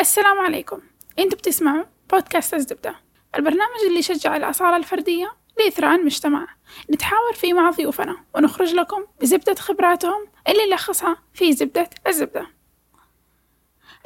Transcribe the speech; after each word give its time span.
السلام 0.00 0.38
عليكم. 0.38 0.80
أنتوا 1.18 1.38
بتسمعوا 1.38 1.84
بودكاست 2.12 2.54
الزبدة 2.54 2.94
البرنامج 3.36 3.80
اللي 3.86 3.98
يشجع 3.98 4.36
الأصالة 4.36 4.76
الفردية 4.76 5.32
لإثراء 5.58 5.94
المجتمع. 5.94 6.46
نتحاور 6.90 7.32
فيه 7.32 7.52
مع 7.52 7.70
ضيوفنا 7.70 8.16
ونخرج 8.34 8.74
لكم 8.74 9.04
بزبدة 9.20 9.54
خبراتهم 9.54 10.26
اللي 10.48 10.66
نلخصها 10.66 11.16
في 11.34 11.52
زبدة 11.52 11.90
الزبدة 12.06 12.46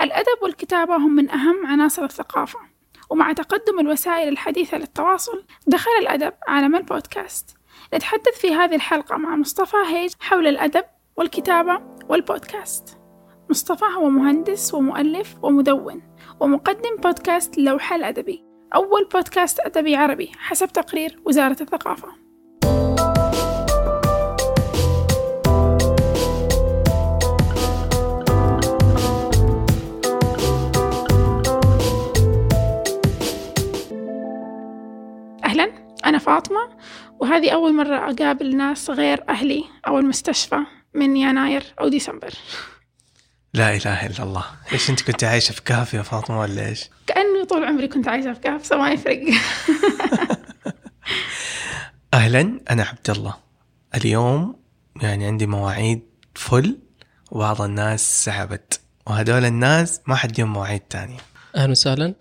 الأدب 0.01 0.43
والكتابة 0.43 0.97
هم 0.97 1.15
من 1.15 1.31
أهم 1.31 1.67
عناصر 1.67 2.05
الثقافة 2.05 2.59
ومع 3.11 3.33
تقدم 3.33 3.81
الوسائل 3.81 4.29
الحديثة 4.29 4.79
للتواصل 4.79 5.45
دخل 5.67 5.91
الأدب 6.01 6.33
عالم 6.49 6.77
البودكاست. 6.77 7.57
نتحدث 7.95 8.41
في 8.41 8.55
هذه 8.55 8.75
الحلقة 8.75 9.17
مع 9.17 9.37
مصطفى 9.37 9.77
هيج 9.87 10.13
حول 10.21 10.47
الأدب 10.47 10.85
والكتابة 11.17 11.81
والبودكاست. 12.09 13.04
مصطفى 13.51 13.85
هو 13.97 14.09
مهندس 14.09 14.75
ومؤلف 14.75 15.37
ومدون 15.43 16.03
ومقدم 16.41 16.97
بودكاست 17.05 17.59
لوحة 17.59 17.97
الأدبي. 17.97 18.45
أول 18.75 19.09
بودكاست 19.15 19.61
أدبي 19.61 19.97
عربي 19.97 20.33
حسب 20.39 20.69
تقرير 20.69 21.21
وزارة 21.25 21.57
الثقافة. 21.61 22.09
أهلا 35.45 35.73
أنا 36.07 36.19
فاطمة 36.19 36.69
وهذه 37.21 37.51
أول 37.51 37.75
مرة 37.75 37.97
أقابل 37.97 38.57
ناس 38.57 38.91
غير 38.91 39.25
أهلي 39.29 39.65
أو 39.87 39.99
المستشفى 39.99 40.59
من 40.95 41.17
يناير 41.17 41.63
أو 41.81 41.89
ديسمبر. 41.89 42.31
لا 43.55 43.77
إله 43.77 44.07
إلا 44.07 44.23
الله. 44.23 44.45
إيش 44.73 44.91
أنت 44.91 45.03
كنت 45.03 45.25
عايشة 45.25 45.53
في 45.53 45.63
كهف 45.63 45.95
يا 45.95 46.03
فاطمة 46.03 46.41
ولا 46.41 46.69
إيش؟ 46.69 46.91
كأني 47.07 47.45
طول 47.45 47.65
عمري 47.65 47.89
كنت 47.89 48.09
عايشة 48.09 48.33
في 48.33 48.41
كهف 48.41 48.63
فما 48.69 48.91
يفرق. 48.91 49.21
أهلا 52.15 52.61
أنا 52.71 52.83
عبد 52.83 53.11
الله. 53.11 53.35
اليوم 53.95 54.57
يعني 55.03 55.27
عندي 55.27 55.47
مواعيد 55.47 56.03
فل 56.35 56.79
وبعض 57.31 57.63
الناس 57.63 58.25
سحبت. 58.25 58.81
وهدول 59.07 59.45
الناس 59.45 60.01
ما 60.07 60.15
حد 60.15 60.39
يوم 60.39 60.53
مواعيد 60.53 60.81
تانية. 60.81 61.19
أهلا 61.57 61.71
وسهلا. 61.71 62.15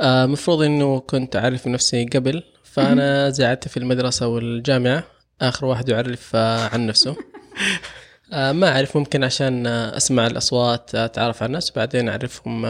آه، 0.00 0.26
مفروض 0.26 0.62
إنه 0.62 1.00
كنت 1.00 1.36
أعرف 1.36 1.66
نفسي 1.66 2.04
قبل 2.04 2.42
فأنا 2.64 3.30
زعلت 3.30 3.68
في 3.68 3.76
المدرسة 3.76 4.26
والجامعة. 4.26 5.04
آخر 5.40 5.66
واحد 5.66 5.88
يعرف 5.88 6.30
آه، 6.34 6.68
عن 6.68 6.86
نفسه. 6.86 7.16
آه، 8.32 8.52
ما 8.52 8.72
أعرف 8.74 8.96
ممكن 8.96 9.24
عشان 9.24 9.66
آه، 9.66 9.96
أسمع 9.96 10.26
الأصوات 10.26 10.94
آه، 10.94 11.04
أتعرف 11.04 11.42
على 11.42 11.46
الناس 11.46 11.70
وبعدين 11.70 12.08
اعرفهم 12.08 12.66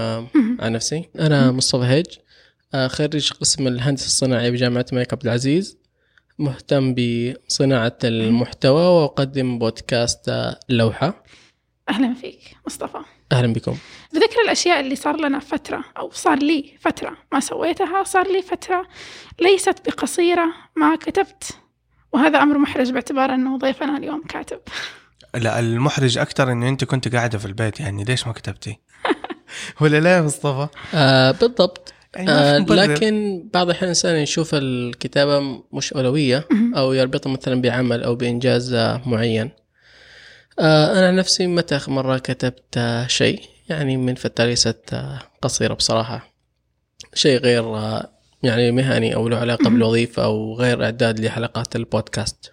عن 0.61 0.73
نفسي. 0.73 1.09
أنا 1.19 1.53
مصطفى 1.53 1.85
هيج. 1.85 2.07
خريج 2.87 3.33
قسم 3.33 3.67
الهندسة 3.67 4.07
الصناعي 4.07 4.51
بجامعة 4.51 4.87
الملك 4.93 5.13
عبد 5.13 5.25
العزيز. 5.25 5.79
مهتم 6.39 6.95
بصناعة 6.95 7.99
المحتوى 8.05 8.83
وأقدم 8.83 9.59
بودكاست 9.59 10.55
لوحة. 10.69 11.25
أهلا 11.89 12.15
فيك 12.15 12.57
مصطفى. 12.67 12.99
أهلا 13.33 13.53
بكم. 13.53 13.77
بذكر 14.13 14.41
الأشياء 14.45 14.81
اللي 14.81 14.97
صار 14.97 15.17
لنا 15.17 15.39
فترة 15.39 15.85
أو 15.99 16.11
صار 16.11 16.39
لي 16.39 16.75
فترة. 16.81 17.17
ما 17.33 17.41
سويتها 17.41 18.05
صار 18.05 18.33
لي 18.33 18.43
فترة. 18.43 18.89
ليست 19.41 19.89
بقصيرة 19.89 20.47
ما 20.77 20.97
كتبت. 20.97 21.59
وهذا 22.13 22.43
أمر 22.43 22.59
محرج 22.59 22.91
باعتبار 22.91 23.35
أنه 23.35 23.59
ضيفنا 23.59 23.97
اليوم 23.97 24.23
كاتب. 24.23 24.61
لا 25.35 25.59
المحرج 25.59 26.19
أكثر 26.19 26.53
انه 26.53 26.69
أنت 26.69 26.85
كنت 26.85 27.15
قاعدة 27.15 27.39
في 27.39 27.47
البيت 27.47 27.81
يعني 27.81 28.05
ليش 28.05 28.27
ما 28.27 28.33
كتبتي؟ 28.33 28.79
ولا 29.81 30.01
لا 30.01 30.17
يا 30.17 30.23
مصطفى؟ 30.23 30.69
آه 30.95 31.31
بالضبط. 31.31 31.93
يعني 32.17 32.31
آه. 32.31 32.59
لكن 32.59 33.45
بعض 33.55 33.67
الأحيان 33.67 33.85
الإنسان 33.85 34.17
يشوف 34.17 34.55
الكتابة 34.55 35.63
مش 35.73 35.93
أولوية 35.93 36.49
أو 36.77 36.93
يربطها 36.93 37.33
مثلا 37.33 37.63
بعمل 37.63 38.03
أو 38.03 38.15
بإنجاز 38.15 38.73
آه، 38.73 39.03
معين. 39.07 39.51
آه 40.59 40.99
أنا 40.99 41.09
عن 41.09 41.17
نفسي 41.17 41.47
متى 41.47 41.81
مرة 41.89 42.19
كتبت 42.19 43.05
شيء؟ 43.07 43.43
يعني 43.69 43.97
من 43.97 44.15
فترة 44.15 44.45
ليست 44.45 45.03
قصيرة 45.43 45.75
بصراحة. 45.75 46.35
شيء 47.15 47.41
غير 47.41 47.77
آه 47.77 48.11
يعني 48.43 48.71
مهني 48.71 49.15
أو 49.15 49.29
له 49.29 49.37
علاقة 49.37 49.71
بالوظيفة 49.71 50.25
أو 50.25 50.55
غير 50.55 50.85
إعداد 50.85 51.21
لحلقات 51.21 51.77
البودكاست. 51.77 52.53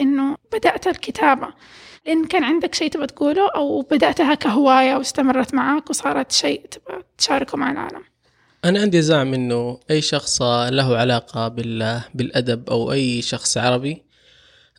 أنه 0.00 0.36
بدأت 0.52 0.86
الكتابة. 0.86 1.48
لأن 2.06 2.26
كان 2.26 2.44
عندك 2.44 2.74
شيء 2.74 2.90
تبغى 2.90 3.06
تقوله 3.06 3.50
أو 3.50 3.82
بدأتها 3.82 4.34
كهواية 4.34 4.94
واستمرت 4.96 5.54
معك 5.54 5.90
وصارت 5.90 6.32
شيء 6.32 6.66
تبغى 6.70 7.02
تشاركه 7.18 7.58
مع 7.58 7.70
العالم. 7.72 8.02
أنا 8.64 8.80
عندي 8.80 9.02
زعم 9.02 9.34
إنه 9.34 9.80
أي 9.90 10.00
شخص 10.02 10.42
له 10.42 10.96
علاقة 10.96 11.48
بال- 11.48 12.00
بالأدب 12.14 12.70
أو 12.70 12.92
أي 12.92 13.22
شخص 13.22 13.58
عربي 13.58 14.02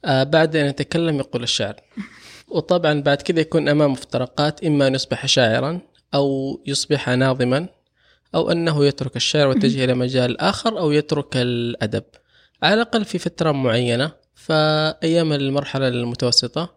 آه، 0.05 0.23
بعد 0.23 0.55
أن 0.55 0.65
يتكلم 0.65 1.17
يقول 1.19 1.43
الشعر. 1.43 1.75
وطبعا 2.53 3.01
بعد 3.01 3.21
كذا 3.21 3.39
يكون 3.39 3.69
أمامه 3.69 3.91
مفترقات 3.93 4.63
إما 4.63 4.87
أن 4.87 4.95
يصبح 4.95 5.25
شاعرا 5.25 5.81
أو 6.13 6.59
يصبح 6.65 7.09
ناظما 7.09 7.67
أو 8.35 8.51
أنه 8.51 8.85
يترك 8.85 9.15
الشعر 9.15 9.47
ويتجه 9.47 9.83
إلى 9.83 9.93
مجال 9.93 10.41
آخر 10.41 10.79
أو 10.79 10.91
يترك 10.91 11.37
الأدب. 11.37 12.03
على 12.63 12.73
الأقل 12.73 13.05
في 13.05 13.17
فترة 13.19 13.51
معينة 13.51 14.11
فأيام 14.35 15.33
المرحلة 15.33 15.87
المتوسطة 15.87 16.75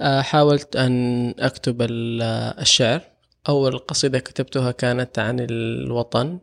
آه، 0.00 0.20
حاولت 0.20 0.76
أن 0.76 1.34
أكتب 1.38 1.82
ال- 1.82 2.22
الشعر. 2.60 3.00
أول 3.48 3.78
قصيدة 3.78 4.18
كتبتها 4.18 4.70
كانت 4.70 5.18
عن 5.18 5.46
الوطن 5.50 6.38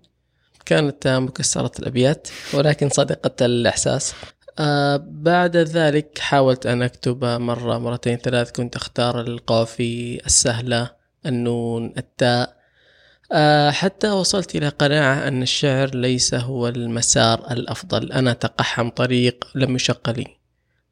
كانت 0.66 1.08
مكسرة 1.08 1.72
الأبيات 1.80 2.28
ولكن 2.54 2.90
صادقة 2.90 3.46
الإحساس. 3.46 4.14
آه 4.60 5.04
بعد 5.10 5.58
ذلك 5.58 6.18
حاولت 6.18 6.66
أن 6.66 6.82
أكتب 6.82 7.26
مرة 7.26 7.78
مرتين 7.78 8.18
ثلاث. 8.18 8.52
كنت 8.52 8.76
أختار 8.76 9.22
القوافي 9.22 10.22
السهلة 10.26 10.92
النون 11.26 11.94
التاء. 11.98 12.56
آه 13.32 13.72
حتى 13.72 14.10
وصلت 14.10 14.56
إلى 14.56 14.70
قناعة 14.70 15.28
أن 15.28 15.42
الشعر 15.42 15.96
ليس 15.96 16.34
هو 16.34 16.68
المسار 16.68 17.52
الأفضل. 17.52 18.12
أنا 18.12 18.34
تقحم 18.34 18.90
طريق 18.90 19.48
لم 19.56 19.76
يشق 19.76 20.10
لي. 20.10 20.28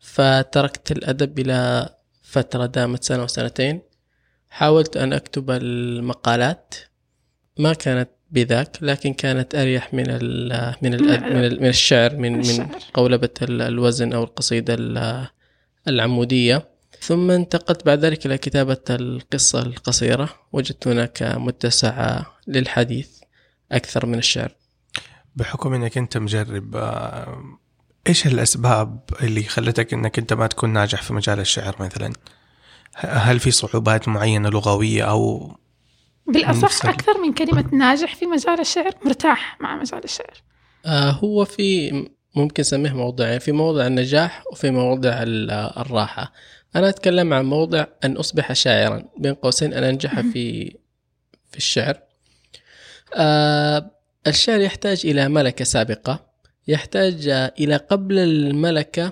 فتركت 0.03 0.91
الأدب 0.91 1.39
إلى 1.39 1.89
فترة 2.23 2.65
دامت 2.65 3.03
سنة 3.03 3.23
وسنتين. 3.23 3.81
حاولت 4.49 4.97
أن 4.97 5.13
أكتب 5.13 5.51
المقالات. 5.51 6.75
ما 7.59 7.73
كانت 7.73 8.09
بذاك 8.31 8.77
لكن 8.81 9.13
كانت 9.13 9.55
أريح 9.55 9.93
من 9.93 10.03
ال 10.07 10.75
من 10.81 10.93
ال 10.93 11.03
من, 11.03 11.43
ال 11.43 11.61
من 11.61 11.67
الشعر 11.67 12.15
من 12.15 12.37
من. 12.37 12.67
قولبة 12.93 13.29
ال- 13.41 13.61
الوزن 13.61 14.13
أو 14.13 14.23
القصيدة 14.23 14.73
ال- 14.73 15.27
العمودية. 15.87 16.69
ثم 17.01 17.31
انتقلت 17.31 17.85
بعد 17.85 18.05
ذلك 18.05 18.25
إلى 18.25 18.37
كتابة 18.37 18.81
القصة 18.89 19.59
القصيرة. 19.61 20.29
وجدت 20.51 20.87
هناك 20.87 21.23
متسع 21.23 22.23
للحديث 22.47 23.09
أكثر 23.71 24.05
من 24.05 24.17
الشعر. 24.17 24.55
بحكم 25.35 25.73
إنك 25.73 25.97
أنت 25.97 26.17
مجرب 26.17 26.75
آه، 26.75 27.43
إيش 28.07 28.27
الأسباب 28.27 28.99
اللي 29.21 29.43
خلتك 29.43 29.93
إنك 29.93 30.19
أنت 30.19 30.33
ما 30.33 30.47
تكون 30.47 30.69
ناجح 30.73 31.01
في 31.01 31.13
مجال 31.13 31.39
الشعر 31.39 31.75
مثلا؟ 31.79 32.13
هل 32.95 33.39
في 33.39 33.51
صعوبات 33.51 34.07
معينة 34.07 34.49
لغوية 34.49 35.03
أو 35.03 35.51
ال- 36.85 36.89
أكثر 36.89 37.17
من 37.21 37.33
كلمة 37.33 37.69
ناجح 37.73 38.15
في 38.15 38.25
مجال 38.25 38.59
الشعر 38.59 38.91
مرتاح 39.05 39.57
مع 39.61 39.75
مجال 39.75 40.03
الشعر. 40.03 40.41
آه 40.85 41.11
هو 41.11 41.45
في 41.45 41.91
ممكن 42.35 42.61
نسميه 42.61 42.91
موضعين 42.93 43.39
في 43.39 43.51
موضع 43.51 43.87
النجاح 43.87 44.43
وفي 44.51 44.71
موضع 44.71 45.23
ال- 45.23 45.51
الراحة. 45.51 46.33
أنا 46.75 46.89
أتكلم 46.89 47.33
عن 47.33 47.45
موضع 47.45 47.85
أن 48.03 48.17
أصبح 48.17 48.53
شاعرا 48.53 49.03
بين 49.17 49.33
قوسين 49.33 49.73
أن 49.73 49.83
أنجح 49.83 50.19
في 50.19 50.65
في 51.51 51.57
الشعر. 51.57 51.99
آه 53.15 53.91
الشعر 54.27 54.59
يحتاج 54.59 55.01
إلى 55.05 55.29
ملكة 55.29 55.65
سابقة. 55.65 56.32
يحتاج 56.67 57.27
إلى 57.59 57.75
قبل 57.75 58.19
الملكة 58.19 59.11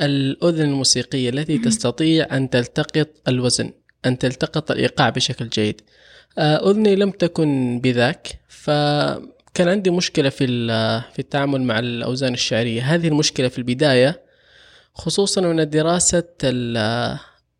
الأذن 0.00 0.64
الموسيقية 0.64 1.30
التي 1.30 1.58
تستطيع 1.58 2.36
أن 2.36 2.50
تلتقط 2.50 3.08
الوزن 3.28 3.70
أن 4.06 4.18
تلتقط 4.18 4.70
الإيقاع 4.70 5.08
بشكل 5.08 5.48
جيد. 5.48 5.80
آه، 6.38 6.70
أذني 6.70 6.96
لم 6.96 7.10
تكن 7.10 7.80
بذاك 7.80 8.40
فكان 8.48 9.68
عندي 9.68 9.90
مشكلة 9.90 10.28
في 10.28 10.46
في 11.12 11.18
التعامل 11.18 11.62
مع 11.62 11.78
الأوزان 11.78 12.34
الشعرية. 12.34 12.94
هذه 12.94 13.08
المشكلة 13.08 13.48
في 13.48 13.58
البداية 13.58 14.22
خصوصا 14.94 15.40
أن 15.40 15.70
دراسة 15.70 16.24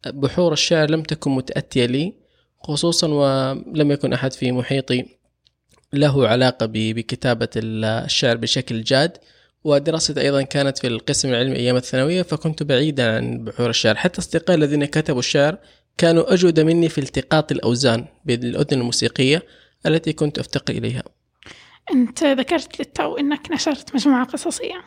بحور 0.06 0.52
الشعر 0.52 0.90
لم 0.90 1.02
تكن 1.02 1.30
متأتية 1.30 1.86
لي 1.86 2.14
خصوصا 2.60 3.08
ولم 3.08 3.90
يكن 3.90 4.12
أحد 4.12 4.32
في 4.32 4.52
محيطي. 4.52 5.06
له 5.98 6.28
علاقة 6.28 6.66
بكتابة 6.72 7.48
ال- 7.56 7.84
الشعر 7.84 8.36
بشكل 8.36 8.82
جاد 8.82 9.18
ودراستي 9.64 10.20
أيضا 10.20 10.42
كانت 10.42 10.78
في 10.78 10.86
القسم 10.86 11.28
العلمي 11.28 11.56
أيام 11.56 11.76
الثانوية 11.76 12.22
فكنت 12.22 12.62
بعيدا 12.62 13.16
عن 13.16 13.44
بحور 13.44 13.70
الشعر. 13.70 13.94
حتى 13.96 14.18
أصدقائي 14.18 14.58
الذين 14.58 14.84
كتبوا 14.84 15.18
الشعر 15.18 15.58
كانوا 15.98 16.34
أجود 16.34 16.60
مني 16.60 16.88
في 16.88 16.98
التقاط 16.98 17.52
الأوزان 17.52 18.06
بالأذن 18.24 18.80
الموسيقية 18.80 19.42
التي 19.86 20.12
كنت 20.12 20.38
أفتقر 20.38 20.74
إليها. 20.74 21.02
أنت 21.92 22.24
ذكرت 22.24 22.78
للتو 22.80 23.16
أنك 23.16 23.50
نشرت 23.52 23.94
مجموعة 23.94 24.24
قصصية 24.26 24.82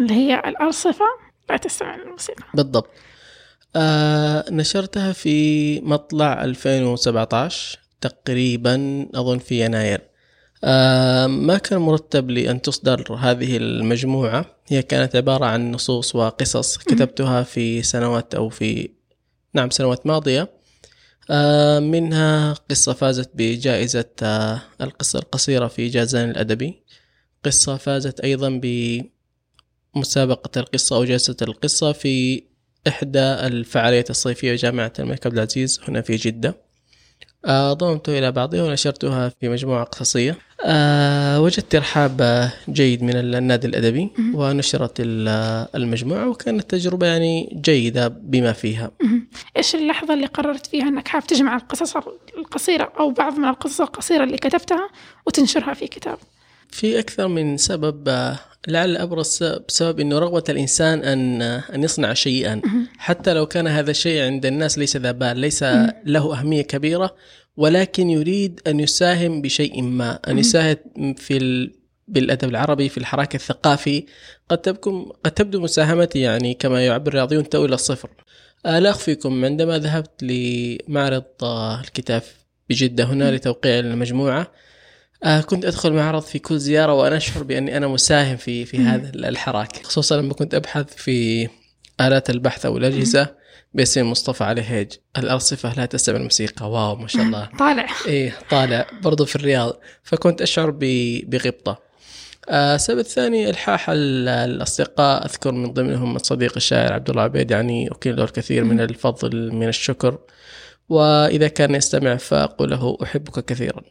اللي 0.00 0.14
هي 0.14 0.42
الأرصفة 0.46 1.04
لا 1.50 1.56
تستمع 1.56 1.96
للموسيقى. 1.96 2.44
بالضبط. 2.54 2.90
آه 3.76 4.44
نشرتها 4.50 5.12
في 5.12 5.80
مطلع 5.80 6.44
2017 6.44 7.78
تقريبا 8.00 9.06
أظن 9.14 9.38
في 9.38 9.64
يناير. 9.64 10.00
ما 11.26 11.58
كان 11.58 11.78
مرتب 11.78 12.30
لي 12.30 12.50
أن 12.50 12.62
تصدر 12.62 13.12
هذه 13.14 13.56
المجموعة. 13.56 14.46
هي 14.66 14.82
كانت 14.82 15.16
عبارة 15.16 15.44
عن 15.44 15.72
نصوص 15.72 16.14
وقصص 16.16 16.76
كتبتها 16.78 17.42
في 17.42 17.82
سنوات 17.82 18.34
أو 18.34 18.48
في 18.48 18.90
نعم 19.54 19.70
سنوات 19.70 20.06
ماضية. 20.06 20.48
آه 21.30 21.78
منها 21.78 22.52
قصة 22.52 22.92
فازت 22.92 23.30
بجائزة 23.34 24.04
آه 24.22 24.62
القصة 24.80 25.18
القصيرة 25.18 25.66
في 25.68 25.88
جازان 25.88 26.30
الأدبي. 26.30 26.82
قصة 27.44 27.76
فازت 27.76 28.20
أيضا 28.20 28.60
بمسابقة 29.94 30.60
القصة 30.60 30.96
أو 30.96 31.04
جائزة 31.04 31.36
القصة 31.42 31.92
في 31.92 32.44
إحدى 32.88 33.18
الفعاليات 33.20 34.10
الصيفية 34.10 34.54
جامعة 34.54 34.92
الملك 34.98 35.26
عبد 35.26 35.34
العزيز 35.38 35.80
هنا 35.88 36.00
في 36.00 36.16
جدة. 36.16 36.48
آه، 36.48 36.67
ضممته 37.72 38.18
إلى 38.18 38.32
بعضها 38.32 38.62
ونشرتها 38.62 39.28
في 39.28 39.48
مجموعة 39.48 39.84
قصصية. 39.84 40.38
آه، 40.64 41.40
وجدت 41.40 41.74
إرحاب 41.74 42.48
جيد 42.68 43.02
من 43.02 43.16
النادي 43.16 43.66
الأدبي 43.66 44.10
ونشرت 44.34 44.92
المجموعة 45.74 46.28
وكانت 46.28 46.70
تجربة 46.70 47.06
يعني 47.06 47.60
جيدة 47.64 48.08
بما 48.08 48.52
فيها. 48.52 48.90
إيش 49.56 49.74
اللحظة 49.74 50.14
اللي 50.14 50.26
قررت 50.26 50.66
فيها 50.66 50.88
أنك 50.88 51.08
حاب 51.08 51.26
تجمع 51.26 51.56
القصص 51.56 51.96
القصيرة 52.38 52.92
أو 52.98 53.10
بعض 53.10 53.38
من 53.38 53.48
القصص 53.48 53.80
القصيرة 53.80 54.24
اللي 54.24 54.36
كتبتها 54.36 54.88
وتنشرها 55.26 55.74
في 55.74 55.86
كتاب؟ 55.86 56.18
في 56.70 56.98
أكثر 56.98 57.28
من 57.28 57.56
سبب 57.56 58.08
آه، 58.08 58.38
لعل 58.68 58.96
أبرز 58.96 59.44
بسبب 59.68 60.00
أنه 60.00 60.18
رغبة 60.18 60.44
الإنسان 60.48 61.04
أن 61.04 61.42
أن 61.42 61.84
يصنع 61.84 62.14
شيئا. 62.14 62.60
حتى 62.98 63.34
لو 63.34 63.46
كان 63.46 63.66
هذا 63.66 63.90
الشيء 63.90 64.22
عند 64.22 64.46
الناس 64.46 64.78
ليس 64.78 64.96
ذا 64.96 65.12
بال 65.12 65.38
ليس 65.38 65.62
له 66.04 66.38
أهمية 66.38 66.62
كبيرة 66.62 67.14
ولكن 67.56 68.10
يريد 68.10 68.60
أن 68.66 68.80
يساهم 68.80 69.42
بشيء 69.42 69.82
ما 69.82 70.18
أن 70.28 70.38
يساهم 70.38 71.14
في 71.16 71.36
ال... 71.36 71.74
بالأدب 72.08 72.48
العربي 72.48 72.88
في 72.88 72.98
الحراك 72.98 73.34
الثقافي. 73.34 74.06
قد 74.48 74.58
تبكم 74.58 75.12
قد 75.24 75.30
تبدو 75.30 75.60
مساهمتي 75.60 76.20
يعني 76.20 76.54
كما 76.54 76.86
يعبر 76.86 77.08
الرياضيون 77.08 77.48
تو 77.48 77.64
إلى 77.64 77.74
الصفر. 77.74 78.10
آه، 78.66 78.78
لا 78.78 78.90
أخفيكم 78.90 79.44
عندما 79.44 79.78
ذهبت 79.78 80.22
لمعرض 80.22 81.24
آه، 81.42 81.80
الكتاب 81.80 82.22
بجدة 82.70 83.04
هنا 83.04 83.36
لتوقيع 83.36 83.78
المجموعة. 83.78 84.52
آه 85.24 85.40
كنت 85.40 85.64
أدخل 85.64 85.92
معرض 85.92 86.22
في 86.22 86.38
كل 86.38 86.58
زيارة 86.58 86.92
وأنا 86.92 87.16
أشعر 87.16 87.42
بأني 87.42 87.76
أنا 87.76 87.88
مساهم 87.88 88.36
في 88.36 88.64
في 88.64 88.78
هذا 88.78 89.10
الحراك. 89.14 89.86
خصوصا 89.86 90.16
لما 90.16 90.34
كنت 90.34 90.54
أبحث 90.54 90.94
في 90.94 91.48
آلات 92.00 92.30
البحث 92.30 92.66
أو 92.66 92.76
الأجهزة 92.76 93.34
باسم 93.74 94.10
مصطفى 94.10 94.44
علي 94.44 94.62
هيج. 94.62 94.92
الأرصفة 95.18 95.74
لا 95.74 95.86
تستمع 95.86 96.16
الموسيقى. 96.16 96.70
واو 96.70 96.96
ما 96.96 97.08
شاء 97.08 97.22
الله. 97.22 97.48
طالع. 97.58 97.86
إيه 98.06 98.34
طالع. 98.50 98.86
برضو 99.02 99.24
في 99.24 99.36
الرياض. 99.36 99.80
فكنت 100.02 100.42
أشعر 100.42 100.70
بغبطة. 101.26 101.78
آه، 102.48 102.74
السبب 102.74 102.98
الثاني 102.98 103.50
إلحاح 103.50 103.86
الأصدقاء. 103.90 105.24
أذكر 105.24 105.52
من 105.52 105.72
ضمنهم 105.72 106.16
الصديق 106.16 106.52
الشاعر 106.56 106.92
عبد 106.92 107.10
الله 107.10 107.22
عبيد 107.22 107.50
يعني 107.50 107.90
اكيل 107.90 108.16
له 108.16 108.24
الكثير 108.24 108.64
من 108.64 108.80
الفضل 108.80 109.52
من 109.52 109.68
الشكر. 109.68 110.18
وإذا 110.88 111.48
كان 111.48 111.74
يستمع 111.74 112.16
فأقول 112.16 112.70
له 112.70 112.98
أحبك 113.02 113.44
كثيرا. 113.44 113.82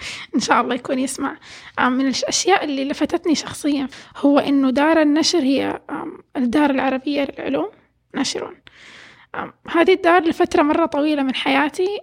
إن 0.34 0.40
شاء 0.40 0.60
الله 0.60 0.74
يكون 0.74 0.98
يسمع. 0.98 1.38
من 1.78 2.06
الأشياء 2.06 2.64
اللي 2.64 2.84
لفتتني 2.84 3.34
شخصيا 3.34 3.88
هو 4.16 4.38
إنه 4.38 4.70
دار 4.70 5.02
النشر 5.02 5.38
هي 5.38 5.80
الدار 6.36 6.70
العربية 6.70 7.24
للعلوم 7.24 7.70
ناشرون 8.14 8.54
هذه 9.68 9.92
الدار 9.92 10.22
لفترة 10.22 10.62
مرة 10.62 10.86
طويلة 10.86 11.22
من 11.22 11.34
حياتي. 11.34 11.98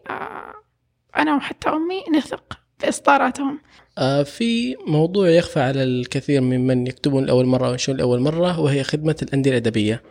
أنا 1.17 1.35
وحتى 1.35 1.69
أمي 1.69 2.03
نثق 2.17 2.59
في 2.79 2.89
إصداراتهم 2.89 3.59
آه، 3.97 4.23
في 4.23 4.75
موضوع 4.87 5.29
يخفى 5.29 5.59
على 5.59 5.83
الكثير 5.83 6.41
ممن 6.41 6.87
يكتبون 6.87 7.25
لأول 7.25 7.45
مرة 7.45 7.69
وينشرون 7.69 7.97
لأول 7.97 8.19
مرة 8.19 8.59
وهي 8.59 8.83
خدمة 8.83 9.15
الأندية 9.21 9.51
الأدبية. 9.51 10.03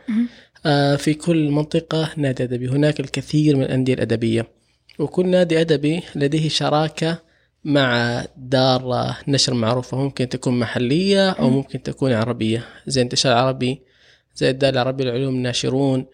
آه، 0.67 0.97
في 0.97 1.15
كل 1.15 1.51
منطقة 1.51 2.11
نادي 2.17 2.43
أدبي. 2.43 2.69
هناك 2.69 3.01
الكثير 3.01 3.57
من 3.57 3.63
الأندية 3.63 3.95
الأدبية. 3.95 4.47
وكل 4.99 5.27
نادي 5.27 5.61
أدبي 5.61 6.03
لديه 6.15 6.49
شراكة 6.49 7.19
مع 7.65 8.25
دار 8.37 9.15
نشر 9.29 9.55
معروفة 9.55 9.97
ممكن 9.97 10.29
تكون 10.29 10.59
محلية 10.59 11.31
أو 11.31 11.51
ممكن 11.51 11.83
تكون 11.83 12.13
عربية. 12.13 12.65
زي 12.87 13.03
انتشار 13.03 13.33
عربي 13.37 13.83
زي 14.35 14.51
الدار 14.51 14.73
العربي 14.73 15.05
للعلوم 15.05 15.35
الناشرون 15.35 16.07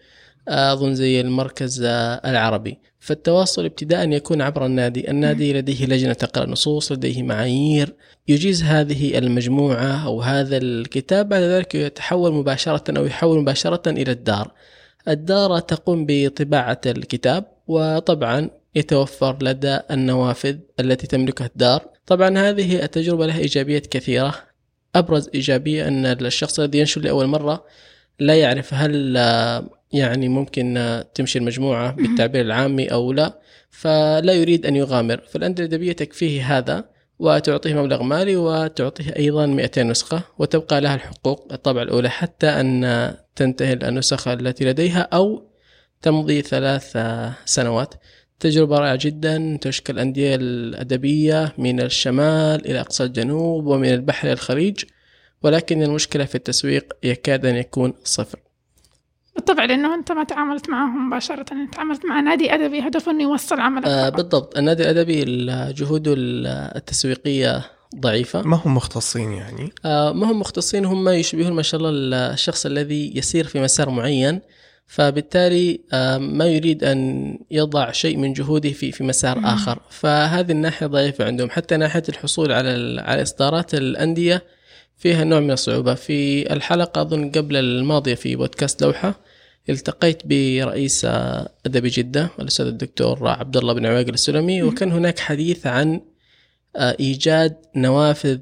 أظن 0.47 0.95
زي 0.95 1.21
المركز 1.21 1.83
العربي. 2.25 2.79
فالتواصل 2.99 3.65
ابتداء 3.65 4.09
يكون 4.09 4.41
عبر 4.41 4.65
النادي 4.65 5.11
النادي 5.11 5.53
لديه 5.53 5.85
لجنة 5.85 6.13
تقرأ 6.13 6.45
نصوص 6.45 6.91
لديه 6.91 7.23
معايير. 7.23 7.95
يجيز 8.27 8.63
هذه 8.63 9.17
المجموعة 9.17 10.05
أو 10.05 10.21
هذا 10.21 10.57
الكتاب 10.57 11.29
بعد 11.29 11.41
ذلك 11.41 11.75
يتحول 11.75 12.33
مباشرة 12.33 12.97
أو 12.97 13.05
يحول 13.05 13.39
مباشرة 13.39 13.89
إلى 13.89 14.11
الدار. 14.11 14.51
الدار 15.07 15.59
تقوم 15.59 16.05
بطباعة 16.09 16.81
الكتاب 16.85 17.45
وطبعا 17.67 18.49
يتوفر 18.75 19.37
لدى 19.41 19.79
النوافذ 19.91 20.57
التي 20.79 21.07
تملكها 21.07 21.47
الدار. 21.47 21.89
طبعا 22.05 22.37
هذه 22.37 22.83
التجربة 22.83 23.25
لها 23.25 23.39
إيجابيات 23.39 23.87
كثيرة. 23.87 24.35
أبرز 24.95 25.29
إيجابية 25.35 25.87
أن 25.87 26.05
الشخص 26.05 26.59
الذي 26.59 26.79
ينشر 26.79 27.01
لأول 27.01 27.27
مرة 27.27 27.65
لا 28.19 28.35
يعرف 28.35 28.73
هل 28.73 29.15
يعني 29.93 30.27
ممكن 30.29 31.03
تمشي 31.15 31.39
المجموعة 31.39 31.91
بالتعبير 32.01 32.41
العامي 32.41 32.87
أو 32.87 33.13
لا. 33.13 33.39
فلا 33.69 34.33
يريد 34.33 34.65
أن 34.65 34.75
يغامر. 34.75 35.17
فالأندية 35.17 35.63
الأدبية 35.63 35.91
تكفيه 35.91 36.57
هذا 36.57 36.85
وتعطيه 37.19 37.73
مبلغ 37.73 38.03
مالي 38.03 38.35
وتعطيه 38.35 39.15
أيضا 39.15 39.45
200 39.45 39.83
نسخة 39.83 40.23
وتبقى 40.37 40.81
لها 40.81 40.95
الحقوق 40.95 41.47
الطبعة 41.53 41.83
الأولى 41.83 42.09
حتى 42.09 42.47
أن 42.47 43.15
تنتهي 43.35 43.73
النسخ 43.73 44.27
التي 44.27 44.65
لديها 44.65 45.07
أو 45.13 45.51
تمضي 46.01 46.41
ثلاث 46.41 46.97
سنوات. 47.45 47.93
تجربة 48.41 48.77
رائعة 48.79 48.99
جدا 49.01 49.57
تشكل 49.61 49.93
الأندية 49.93 50.35
الأدبية 50.35 51.53
من 51.57 51.81
الشمال 51.81 52.65
إلى 52.65 52.79
أقصى 52.79 53.03
الجنوب 53.03 53.65
ومن 53.65 53.93
البحر 53.93 54.27
إلى 54.27 54.33
الخليج 54.33 54.83
ولكن 55.43 55.83
المشكلة 55.83 56.25
في 56.25 56.35
التسويق 56.35 56.93
يكاد 57.03 57.45
أن 57.45 57.55
يكون 57.55 57.93
صفر. 58.03 58.39
بالطبع 59.35 59.65
لأنه 59.65 59.95
أنت 59.95 60.11
ما 60.11 60.23
تعاملت 60.23 60.69
معهم 60.69 61.07
مباشرة 61.07 61.45
أنت 61.51 61.73
تعاملت 61.73 62.05
مع 62.05 62.19
نادي 62.19 62.53
أدبي 62.53 62.79
هدفه 62.79 63.11
أنه 63.11 63.23
يوصل 63.23 63.59
عملك 63.59 63.85
آه 63.85 64.09
بالضبط. 64.09 64.57
النادي 64.57 64.83
الأدبي 64.83 65.25
جهوده 65.73 66.13
التسويقية 66.17 67.63
ضعيفة. 67.95 68.41
ما 68.41 68.61
هم 68.65 68.75
مختصين 68.75 69.31
يعني؟ 69.31 69.69
آه 69.85 70.11
ما 70.11 70.31
هم 70.31 70.39
مختصين 70.39 70.85
هم 70.85 71.09
يشبهون 71.09 71.53
ما 71.53 71.61
شاء 71.61 71.81
الله 71.81 72.33
الشخص 72.33 72.65
الذي 72.65 73.17
يسير 73.17 73.47
في 73.47 73.59
مسار 73.59 73.89
معين. 73.89 74.41
فبالتالي 74.91 75.79
ما 76.19 76.45
يريد 76.45 76.83
أن 76.83 77.37
يضع 77.51 77.91
شيء 77.91 78.17
من 78.17 78.33
جهوده 78.33 78.69
في 78.69 78.91
في 78.91 79.03
مسار 79.03 79.39
آخر. 79.43 79.79
فهذه 79.89 80.51
الناحية 80.51 80.87
ضعيفة 80.87 81.25
عندهم. 81.25 81.49
حتى 81.49 81.77
ناحية 81.77 82.03
الحصول 82.09 82.51
على 82.51 83.01
على 83.01 83.21
إصدارات 83.21 83.73
الأندية 83.73 84.43
فيها 84.97 85.23
نوع 85.23 85.39
من 85.39 85.51
الصعوبة. 85.51 85.93
في 85.93 86.53
الحلقة 86.53 87.01
أظن 87.01 87.31
قبل 87.31 87.55
الماضية 87.55 88.15
في 88.15 88.35
بودكاست 88.35 88.83
لوحة 88.83 89.19
التقيت 89.69 90.21
برئيس 90.25 91.05
أدبي 91.65 91.89
جدة 91.89 92.29
الأستاذ 92.39 92.65
الدكتور 92.65 93.27
عبد 93.27 93.57
الله 93.57 93.73
بن 93.73 93.85
عواقل 93.85 94.13
السلمي 94.13 94.63
وكان 94.63 94.91
هناك 94.91 95.19
حديث 95.19 95.67
عن 95.67 95.93
آه، 95.95 96.01
إيجاد 96.75 97.57
نوافذ 97.75 98.39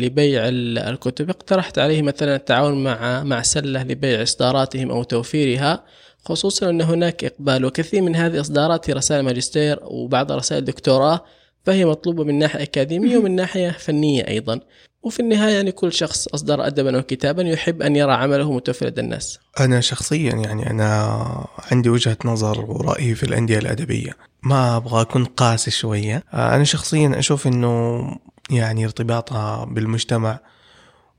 لبيع 0.00 0.42
الكتب. 0.48 1.30
اقترحت 1.30 1.78
عليه 1.78 2.02
مثلا 2.02 2.36
التعاون 2.36 2.84
مع 2.84 3.22
مع 3.22 3.42
سلة 3.42 3.82
لبيع 3.82 4.22
إصداراتهم 4.22 4.90
أو 4.90 5.02
توفيرها 5.02 5.84
خصوصا 6.24 6.70
أن 6.70 6.80
هناك 6.82 7.24
إقبال 7.24 7.64
وكثير 7.64 8.02
من 8.02 8.16
هذه 8.16 8.40
إصدارات 8.40 8.90
رسائل 8.90 9.22
ماجستير 9.24 9.78
وبعض 9.82 10.32
رسائل 10.32 10.64
دكتوراه 10.64 11.24
فهي 11.64 11.84
مطلوبة 11.84 12.24
من 12.24 12.38
ناحية 12.38 12.62
أكاديمية 12.62 13.16
ومن 13.18 13.36
ناحية 13.36 13.70
فنية 13.70 14.28
أيضا. 14.28 14.60
وفي 15.02 15.20
النهاية 15.20 15.54
يعني 15.54 15.72
كل 15.72 15.92
شخص 15.92 16.28
أصدر 16.28 16.66
ادبا 16.66 16.96
أو 16.96 17.02
كتابا 17.02 17.42
يحب 17.42 17.82
أن 17.82 17.96
يرى 17.96 18.12
عمله 18.12 18.52
متوفر 18.52 18.86
لدى 18.86 19.00
الناس. 19.00 19.38
أنا 19.60 19.80
شخصيا 19.80 20.32
يعني 20.32 20.70
أنا 20.70 21.46
عندي 21.72 21.88
وجهة 21.88 22.16
نظر 22.24 22.60
وراي 22.60 23.14
في 23.14 23.22
الأندية 23.22 23.58
الأدبية، 23.58 24.16
ما 24.42 24.76
أبغى 24.76 25.00
أكون 25.00 25.24
قاسي 25.24 25.70
شوية، 25.70 26.24
أنا 26.34 26.64
شخصيا 26.64 27.18
أشوف 27.18 27.46
إنه 27.46 28.02
يعني 28.50 28.84
ارتباطها 28.84 29.64
بالمجتمع 29.64 30.38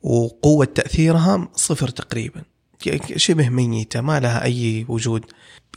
وقوة 0.01 0.65
تأثيرها 0.65 1.47
صفر 1.55 1.88
تقريبا. 1.88 2.41
شبه 3.15 3.50
ميتة 3.50 4.01
ما 4.01 4.19
لها 4.19 4.43
أي 4.43 4.85
وجود. 4.89 5.25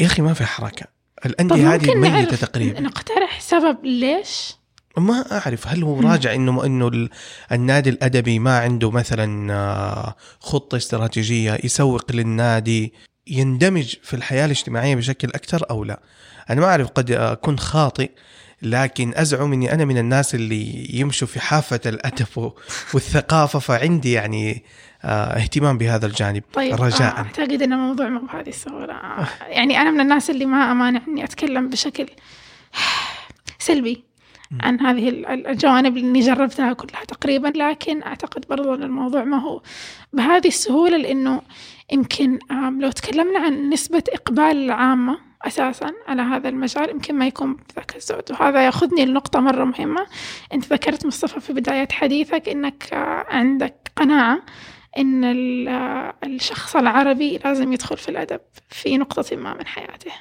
يا 0.01 0.07
أخي 0.07 0.23
ما 0.23 0.35
في 0.35 0.45
حركة. 0.45 0.87
الأندية 1.27 1.75
هذه 1.75 1.95
ميتة 1.95 2.37
تقريبا. 2.37 2.81
نقترح 2.81 3.41
سبب 3.41 3.85
ليش 3.85 4.57
ما 4.99 5.25
أعرف 5.33 5.69
هل 5.69 5.83
هو 5.83 6.01
راجع 6.01 6.35
إنه 6.35 6.65
إنه 6.67 6.89
ال- 6.89 7.11
النادي 7.53 7.91
الأدبي 7.91 8.39
ما 8.39 8.59
عنده 8.59 8.91
مثلا 8.91 9.53
آه، 9.53 10.15
خطة 10.41 10.77
استراتيجية 10.77 11.59
يسوق 11.65 12.13
للنادي 12.13 12.93
يندمج 13.27 13.95
في 14.03 14.15
الحياة 14.17 14.45
الاجتماعية 14.45 14.95
بشكل 14.97 15.29
أكثر 15.29 15.67
أو 15.71 15.85
لا. 15.85 16.01
أنا 16.51 16.61
ما 16.61 16.67
أعرف 16.67 16.89
قد 16.89 17.11
أكون 17.11 17.59
خاطئ 17.59 18.11
لكن 18.63 19.13
أزعم 19.17 19.53
إني 19.53 19.73
أنا 19.75 19.85
من 19.85 19.99
الناس 19.99 20.35
اللي 20.35 20.89
يمشوا 20.99 21.29
في 21.29 21.41
حافة 21.41 21.81
الأدب 21.87 22.53
والثقافة 22.95 23.59
فعندي 23.59 24.13
يعني 24.13 24.65
آه، 25.05 25.09
اهتمام 25.39 25.79
بهذا 25.79 26.07
الجانب 26.07 26.43
طيب 26.53 26.75
رجاء. 26.83 27.03
آه، 27.15 27.19
أعتقد 27.19 27.63
إن 27.63 27.73
الموضوع 27.73 28.09
مو 28.09 28.21
بهذه 28.21 28.53
آه، 28.91 29.29
يعني 29.49 29.81
أنا 29.81 29.91
من 29.91 30.01
الناس 30.01 30.31
اللي 30.31 30.45
ما 30.47 30.73
امانع 30.73 31.01
أني 31.09 31.25
أتكلم 31.25 31.69
بشكل 31.69 32.07
سلبي. 33.59 34.05
عن 34.61 34.81
هذه 34.81 35.09
ال- 35.09 35.27
ال- 35.27 35.47
الجوانب 35.47 35.97
اللي 35.97 36.21
جربتها 36.21 36.73
كلها 36.73 37.05
تقريبا 37.05 37.49
لكن 37.49 38.03
أعتقد 38.03 38.45
برضو 38.51 38.75
إن 38.75 38.83
الموضوع 38.83 39.25
ما 39.25 39.41
هو 39.41 39.63
بهذه 40.13 40.49
السهولة 40.49 40.97
لأنه 40.97 41.43
يمكن 41.93 42.39
لو 42.79 42.91
تكلمنا 42.91 43.39
عن 43.39 43.71
نسبة 43.71 44.03
إقبال 44.13 44.41
العامة 44.65 45.19
أساسا 45.43 45.93
على 46.09 46.23
هذا 46.23 46.49
المجال 46.49 46.91
يمكن 46.91 47.15
ما 47.15 47.27
يكون 47.27 47.57
بذاك 47.73 47.97
الزود. 47.97 48.23
وهذا 48.31 48.65
يأخذني 48.65 49.05
لنقطة 49.07 49.41
مرة 49.41 49.65
مهمة. 49.65 50.07
أنت 50.53 50.73
ذكرت 50.73 51.07
مصطفى 51.07 51.41
في 51.41 51.53
بداية 51.53 51.89
حديثك 51.93 52.49
آه، 52.93 53.25
عندك 53.29 53.91
ال- 55.25 55.69
آه، 55.69 56.15
الشخص 56.25 56.77
العربي 56.77 57.39
لازم 57.45 57.73
يدخل 57.73 57.97
في 57.97 58.09
الأدب 58.09 58.41
في 58.69 58.99
نقطة 58.99 59.37
ما 59.37 59.55
من 59.55 59.67
حياته. 59.67 60.13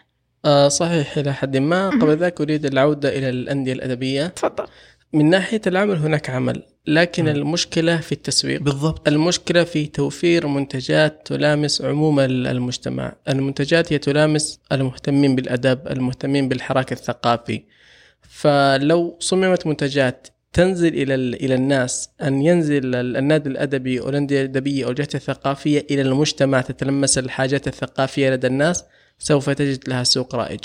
آه 0.46 0.68
صحيح 0.68 1.18
إلى 1.18 1.34
حد 1.34 1.58
ما. 1.58 1.90
قبل 1.90 2.18
ذلك 2.18 2.42
أريد 2.42 2.66
العودة 2.66 3.10
إلى 3.18 3.30
الأندية 3.30 3.74
الأدبية. 3.74 4.28
تفضل. 4.28 4.66
من 5.14 5.30
ناحية 5.30 5.62
العمل 5.68 5.96
هناك 5.96 6.30
عمل 6.30 6.64
لكن 6.88 7.28
المشكلة 7.28 7.98
في 7.98 8.12
التسويق. 8.12 8.62
بالضبط. 8.62 9.08
المشكلة 9.08 9.64
في 9.64 9.86
توفير 9.86 10.48
منتجات 10.48 11.22
تلامس 11.26 11.82
عموم 11.82 12.20
ال- 12.20 12.48
المجتمع. 12.48 13.14
المنتجات 13.30 13.94
هي 13.94 13.98
تلامس 13.98 14.60
المهتمين 14.72 15.36
بالأدب 15.36 15.88
المهتمين 15.88 16.50
بالحراك 16.50 16.92
الثقافي. 16.92 17.64
فلو 18.30 19.18
صممت 19.20 19.68
منتجات 19.68 20.28
تنزل 20.54 20.88
إلى 20.94 21.16
ال- 21.16 21.44
إلى 21.46 21.56
الناس 21.56 22.10
أن 22.22 22.42
ينزل 22.42 22.96
ال- 22.96 23.18
النادي 23.18 23.50
الأدبي 23.50 24.00
أو 24.00 24.10
الأندية 24.10 24.42
الأدبية 24.42 24.86
أو 24.86 24.90
الجهات 24.90 25.16
الثقافية 25.16 25.86
إلى 25.92 26.02
المجتمع 26.02 26.62
تتلمس 26.62 27.18
الحاجات 27.18 27.68
الثقافية 27.68 28.30
لدى 28.30 28.48
الناس 28.48 28.84
سوف 29.20 29.50
تجد 29.50 29.90
لها 29.90 30.04
سوق 30.04 30.36
رائج. 30.36 30.60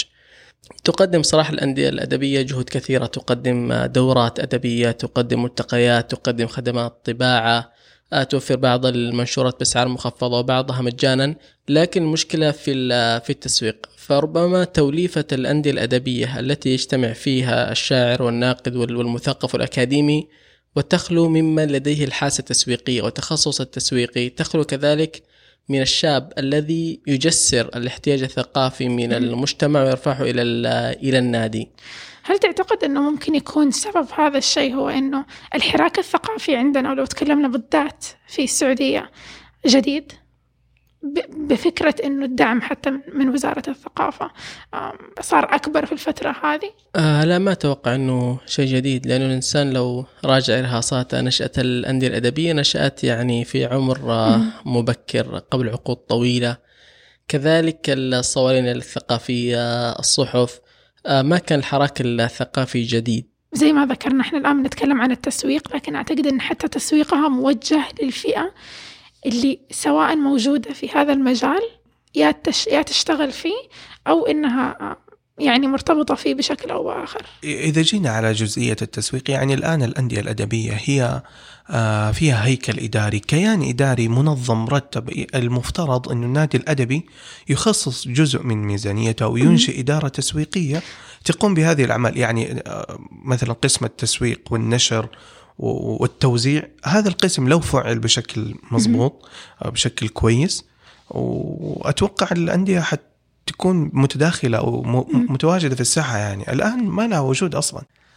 تقدم 0.84 1.22
صراحة 1.22 1.52
الأندية 1.52 1.88
الأدبية 1.88 2.42
جهود 2.42 2.68
كثيرة. 2.68 3.06
تقدم 3.06 3.74
دورات 3.84 4.40
أدبية 4.40 4.90
تقدم 4.90 5.42
ملتقيات 5.42 6.10
تقدم 6.10 6.46
خدمات 6.46 7.00
طباعة. 7.04 7.72
آه، 8.12 8.22
توفر 8.22 8.56
بعض 8.56 8.86
المنشورات 8.86 9.58
بأسعار 9.58 9.88
مخفضة 9.88 10.38
وبعضها 10.38 10.82
مجانا. 10.82 11.34
لكن 11.68 12.02
المشكلة 12.02 12.50
في 12.50 12.72
في 13.20 13.30
التسويق. 13.30 13.86
فربما 13.96 14.64
توليفة 14.64 15.24
الأندية 15.32 15.70
الأدبية 15.70 16.40
التي 16.40 16.70
يجتمع 16.70 17.12
فيها 17.12 17.72
الشاعر 17.72 18.22
والناقد 18.22 18.76
وال- 18.76 18.96
والمثقف 18.96 19.54
والأكاديمي 19.54 20.28
وتخلو 20.76 21.28
ممن 21.28 21.66
لديه 21.66 22.04
الحاسة 22.04 22.40
التسويقية 22.40 23.02
والتخصص 23.02 23.60
التسويقي 23.60 24.28
تخلو 24.28 24.64
كذلك 24.64 25.22
من 25.68 25.80
الشاب 25.82 26.32
الذي 26.38 27.00
يجسر 27.06 27.70
الاحتياج 27.76 28.22
الثقافي 28.22 28.88
من 28.88 29.12
المجتمع 29.12 29.82
ويرفعه 29.82 30.22
إلى 30.22 30.42
ال- 30.42 30.66
إلى 31.08 31.18
النادي. 31.18 31.68
هل 32.22 32.38
تعتقد 32.38 32.84
أنه 32.84 33.10
ممكن 33.10 33.34
يكون 33.34 33.70
سبب 33.70 34.06
هذا 34.18 34.38
الشيء 34.38 34.74
هو 34.74 34.88
أنه 34.88 35.24
الحراك 35.54 35.98
الثقافي 35.98 36.56
عندنا 36.56 36.90
ولو 36.90 37.04
تكلمنا 37.04 37.48
بالذات 37.48 38.04
في 38.28 38.44
السعودية 38.44 39.10
جديد؟ 39.66 40.12
بفكرة 41.32 41.94
إنه 42.04 42.24
الدعم 42.24 42.60
حتى 42.60 42.90
من 43.14 43.28
وزارة 43.28 43.62
الثقافة 43.68 44.30
صار 45.20 45.54
أكبر 45.54 45.86
في 45.86 45.92
الفترة 45.92 46.36
هذه؟ 46.42 46.70
آه 46.96 47.24
لا 47.24 47.38
ما 47.38 47.52
أتوقع 47.52 47.94
أنه 47.94 48.38
شيء 48.46 48.66
جديد 48.66 49.06
لأنه 49.06 49.26
الإنسان 49.26 49.70
لو 49.70 50.04
راجع 50.24 50.58
إرهاصاته 50.58 51.20
نشأة 51.20 51.50
الأندية 51.58 52.08
الأدبية 52.08 52.52
نشأت 52.52 53.04
يعني 53.04 53.44
في 53.44 53.64
عمر 53.64 54.12
آه 54.12 54.40
مبكر 54.64 55.38
قبل 55.38 55.68
عقود 55.68 55.96
طويلة. 55.96 56.56
كذلك 57.28 57.80
الصوارين 57.88 58.68
الثقافية 58.68 59.90
الصحف 59.90 60.60
آه 61.06 61.22
ما 61.22 61.38
كان 61.38 61.58
الحراك 61.58 62.00
الثقافي 62.00 62.82
جديد. 62.82 63.28
زي 63.52 63.72
ما 63.72 63.86
ذكرنا 63.86 64.20
إحنا 64.20 64.38
الآن 64.38 64.62
بنتكلم 64.62 65.00
عن 65.00 65.10
التسويق 65.10 65.76
لكن 65.76 65.96
أعتقد 65.96 66.26
أن 66.26 66.40
حتى 66.40 66.68
تسويقها 66.68 67.28
موجه 67.28 67.84
للفئة 68.02 68.54
اللي 69.26 69.60
سواء 69.70 70.16
موجودة 70.16 70.72
في 70.72 70.88
هذا 70.88 71.12
المجال 71.12 71.62
يا 72.14 72.30
تش 72.30 72.66
يا 72.66 72.82
تشتغل 72.82 73.32
فيه 73.32 73.68
أو 74.06 74.26
إنها 74.26 74.96
يعني 75.38 75.66
مرتبطة 75.66 76.14
فيه 76.14 76.34
بشكل 76.34 76.70
أو 76.70 76.84
بآخر. 76.84 77.22
إذا 77.44 77.82
جينا 77.82 78.10
على 78.10 78.32
جزئية 78.32 78.76
التسويق 78.82 79.30
يعني 79.30 79.54
الآن 79.54 79.82
الأندية 79.82 80.20
الأدبية 80.20 80.72
هي 80.72 81.22
فيها 82.12 82.46
هيكل 82.46 82.78
إداري 82.78 83.18
كيان 83.18 83.62
إداري 83.62 84.08
منظم 84.08 84.64
مرتب 84.64 85.26
المفترض 85.34 86.08
أن 86.08 86.24
النادي 86.24 86.56
الأدبي 86.56 87.06
يخصص 87.48 88.08
جزء 88.08 88.42
من 88.42 88.62
ميزانيته 88.62 89.28
وينشئ 89.28 89.80
إدارة 89.80 90.08
تسويقية 90.08 90.82
تقوم 91.24 91.54
بهذه 91.54 91.84
الأعمال. 91.84 92.16
يعني 92.16 92.62
مثلا 93.24 93.52
قسم 93.52 93.84
التسويق 93.84 94.40
والنشر 94.50 95.08
والتوزيع. 95.58 96.62
هذا 96.84 97.08
القسم 97.08 97.48
لو 97.48 97.60
فعل 97.60 97.98
بشكل 97.98 98.54
مضبوط 98.70 99.28
بشكل 99.64 100.08
كويس 100.08 100.64
وأتوقع 101.10 102.28
الأندية 102.32 102.80
حتكون 102.80 103.90
متداخلة 103.92 104.58
أو 104.58 104.82
م- 104.82 105.32
متواجدة 105.32 105.74
في 105.74 105.80
الساحة 105.80 106.18
يعني. 106.18 106.52
الآن 106.52 106.84
ما 106.84 107.06
لها 107.06 107.20
وجود 107.20 107.60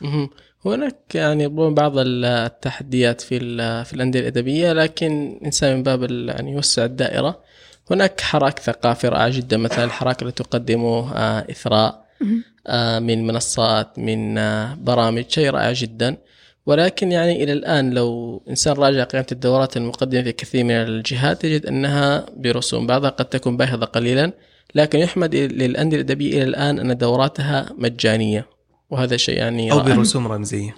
مهم. 0.01 0.29
هناك 0.65 0.95
يعني 1.15 1.45
ربما 1.45 1.69
بعض 1.69 1.93
التحديات 1.97 3.21
في 3.21 3.39
في 3.85 3.93
الأندية 3.93 4.19
الأدبية 4.19 4.73
لكن 4.73 5.39
إنسان 5.45 5.75
من 5.75 5.83
باب 5.83 6.03
ال- 6.03 6.29
يعني 6.29 6.51
يوسع 6.51 6.85
الدائرة. 6.85 7.39
هناك 7.91 8.21
حراك 8.21 8.59
ثقافي 8.59 9.07
رائع 9.07 9.29
جدا 9.29 9.57
مثلا 9.57 9.83
الحراك 9.83 10.21
اللي 10.21 10.31
تقدمه 10.31 11.13
آه، 11.15 11.45
إثراء 11.51 12.05
آه، 12.67 12.99
من 12.99 13.27
منصات 13.27 13.99
من 13.99 14.37
آه، 14.37 14.73
برامج 14.75 15.25
شيء 15.29 15.49
رائع 15.49 15.71
جدا. 15.71 16.17
ولكن 16.65 17.11
يعني 17.11 17.43
إلى 17.43 17.53
الآن 17.53 17.93
لو 17.93 18.41
إنسان 18.49 18.73
راجع 18.73 19.03
قيمة 19.03 19.25
الدورات 19.31 19.77
المقدمة 19.77 20.21
في 20.23 20.31
كثير 20.31 20.63
من 20.63 20.71
الجهات 20.71 21.43
يجد 21.43 21.65
أنها 21.65 22.25
برسوم 22.37 22.87
بعضها 22.87 23.09
قد 23.09 23.25
تكون 23.25 23.57
باهظة 23.57 23.85
قليلا 23.85 24.31
لكن 24.75 24.99
يحمد 24.99 25.35
للأندية 25.35 25.97
الأدبية 25.97 26.33
إلى 26.33 26.43
الآن 26.43 26.79
أن 26.79 26.97
دوراتها 26.97 27.69
مجانية. 27.77 28.45
وهذا 28.89 29.17
شيء 29.17 29.37
يعني 29.37 29.71
أو 29.71 29.77
رائع. 29.77 29.95
برسوم 29.95 30.27
رمزية. 30.27 30.75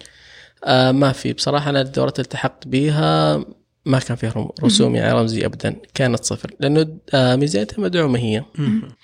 آه 0.66 0.92
ما 0.92 1.12
في. 1.12 1.34
بصراحة 1.34 1.70
أنا 1.70 1.82
الدورات 1.82 2.20
التحقت 2.20 2.68
بها 2.68 3.46
ما 3.86 4.00
كان 4.00 4.18
فيها 4.18 4.50
رسوم 4.64 4.96
يعني 4.96 5.14
رمزي 5.14 5.46
أبدا. 5.46 5.76
كانت 5.94 6.24
صفر. 6.24 6.52
لأنه 6.60 6.98
آه 7.14 7.36
ميزانيتها 7.36 7.82
مدعومة 7.82 8.20
هي. 8.20 8.44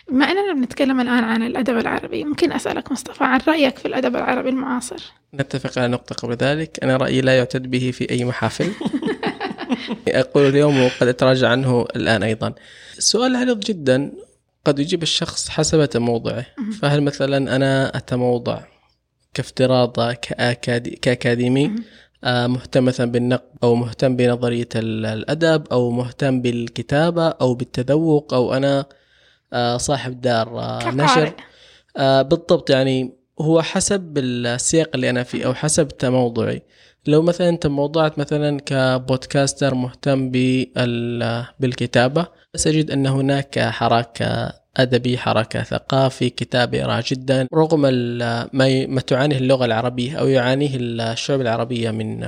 بما 0.09 0.25
أننا 0.25 0.53
بنتكلم 0.53 0.99
الآن 0.99 1.23
عن 1.23 1.43
الأدب 1.43 1.77
العربي 1.77 2.23
ممكن 2.23 2.51
أسألك 2.51 2.91
مصطفى 2.91 3.23
عن 3.23 3.39
رأيك 3.47 3.77
في 3.77 3.87
الأدب 3.87 4.15
العربي 4.15 4.49
المعاصر؟ 4.49 5.11
نتفق 5.33 5.79
على 5.79 5.87
نقطة 5.87 6.15
قبل 6.15 6.35
ذلك. 6.35 6.79
أنا 6.83 6.97
رأيي 6.97 7.21
لا 7.21 7.37
يعتد 7.37 7.71
به 7.71 7.91
في 7.91 8.09
أي 8.09 8.25
محافل. 8.25 8.71
أقول 10.07 10.45
اليوم 10.45 10.83
وقد 10.83 11.07
أتراجع 11.07 11.49
عنه 11.49 11.85
الآن 11.95 12.23
أيضا. 12.23 12.53
السؤال 12.97 13.35
عريض 13.35 13.59
جدا. 13.59 14.11
قد 14.65 14.79
يجيب 14.79 15.03
الشخص 15.03 15.49
حسب 15.49 15.85
تموضعه 15.85 16.45
فهل 16.81 17.01
مثلا 17.01 17.55
أنا 17.55 17.97
أتموضع 17.97 18.59
كافتراض 19.33 20.11
كأكادي 20.11 20.89
كأكاديمي؟ 21.01 21.65
آه، 21.65 21.73
مهتم 22.23 22.85
مثلا 22.85 23.11
بالنقد 23.11 23.43
أو 23.63 23.75
مهتم 23.75 24.15
بنظرية 24.15 24.69
ال- 24.75 25.05
الأدب 25.05 25.67
أو 25.71 25.91
مهتم 25.91 26.41
بالكتابة 26.41 27.27
أو 27.27 27.53
بالتذوق 27.53 28.33
أو 28.33 28.53
أنا 28.53 28.85
آه، 29.53 29.77
صاحب 29.77 30.21
دار 30.21 30.59
آه، 30.59 30.91
نشر. 30.91 31.33
آه 31.97 32.21
بالضبط 32.21 32.69
يعني 32.69 33.13
هو 33.41 33.61
حسب 33.61 34.17
السياق 34.17 34.89
اللي 34.95 35.09
أنا 35.09 35.23
فيه 35.23 35.45
أو 35.45 35.53
حسب 35.53 35.87
تموضعي. 35.87 36.61
لو 37.07 37.21
مثلا 37.21 37.49
أنت 37.49 37.67
موضوعت 37.67 38.19
مثلا 38.19 38.59
كبودكاستر 38.65 39.73
مهتم 39.75 40.29
بال- 40.31 41.45
بالكتابة 41.59 42.27
سأجد 42.55 42.91
أن 42.91 43.07
هناك 43.07 43.59
حراك 43.59 44.49
أدبي 44.77 45.17
حراك 45.17 45.57
ثقافي 45.57 46.29
كتابي 46.29 46.81
رائع 46.81 46.99
جدا. 47.07 47.47
رغم 47.53 47.81
ما 48.93 49.01
تعانيه 49.07 49.37
اللغة 49.37 49.65
العربية 49.65 50.15
أو 50.19 50.27
يعانيه 50.27 50.69
الشعوب 50.75 51.41
العربية 51.41 51.91
من 51.91 52.25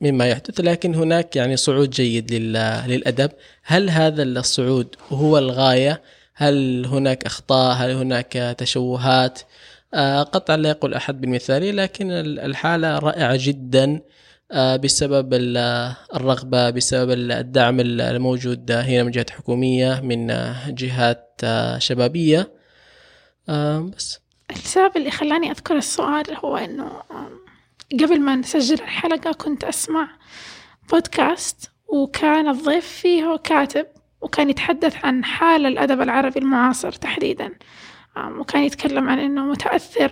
مما 0.00 0.28
يحدث 0.28 0.60
لكن 0.60 0.94
هناك 0.94 1.36
يعني 1.36 1.56
صعود 1.56 1.90
جيد 1.90 2.34
لل- 2.34 2.82
للأدب. 2.88 3.30
هل 3.62 3.90
هذا 3.90 4.22
الصعود 4.22 4.94
هو 5.10 5.38
الغاية؟ 5.38 6.02
هل 6.34 6.86
هناك 6.86 7.24
أخطاء؟ 7.26 7.76
هل 7.76 7.90
هناك 7.90 8.32
تشوهات؟ 8.58 9.40
آه، 9.94 10.22
قطعا 10.22 10.56
لا 10.56 10.68
يقول 10.68 10.94
أحد 10.94 11.20
بالمثالي 11.20 11.72
لكن 11.72 12.10
ال- 12.10 12.38
الحالة 12.40 12.98
رائعة 12.98 13.36
جدا. 13.40 14.00
بسبب 14.76 15.34
ال- 15.34 15.92
الرغبة 16.14 16.70
بسبب 16.70 17.10
ال- 17.10 17.32
الدعم 17.32 17.80
ال- 17.80 18.00
الموجود 18.00 18.70
هنا 18.70 19.02
من 19.02 19.10
جهات 19.10 19.30
حكومية 19.30 20.00
من 20.04 20.30
آه، 20.30 20.54
جهات 20.70 21.40
آه، 21.44 21.78
شبابية. 21.78 22.50
آه، 23.48 23.78
بس. 23.96 24.18
السبب 24.50 24.96
اللي 24.96 25.10
خلاني 25.10 25.50
أذكر 25.50 25.76
السؤال 25.76 26.24
هو 26.44 26.56
آم، 26.56 26.92
قبل 28.00 28.20
ما 28.20 28.36
نسجل 28.36 28.74
الحلقة 28.74 29.32
كنت 29.32 29.64
أسمع 29.64 30.08
بودكاست 30.92 31.70
وكان 31.88 32.48
الضيف 32.48 32.86
فيه 32.86 33.36
كاتب 33.44 33.86
وكان 34.20 34.50
يتحدث 34.50 35.04
عن 35.04 35.24
حال 35.24 35.66
الأدب 35.66 36.00
العربي 36.00 36.38
المعاصر 36.38 36.92
تحديدا. 36.92 37.50
وكان 38.38 38.62
يتكلم 38.62 39.08
عن 39.08 39.18
إنه 39.18 39.44
متأثر 39.46 40.10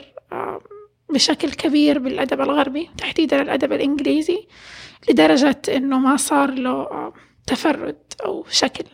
بشكل 1.14 1.50
كبير 1.50 1.99
بالأدب 1.99 2.40
الغربي 2.40 2.90
تحديدا 2.99 3.43
الأدب 3.43 3.73
الإنجليزي 3.73 4.47
لدرجة 5.09 5.62
إنه 5.69 5.99
ما 5.99 6.17
صار 6.17 6.50
له 6.50 7.12
تفرد 7.47 7.99
أو 8.25 8.47
شكل. 8.50 8.85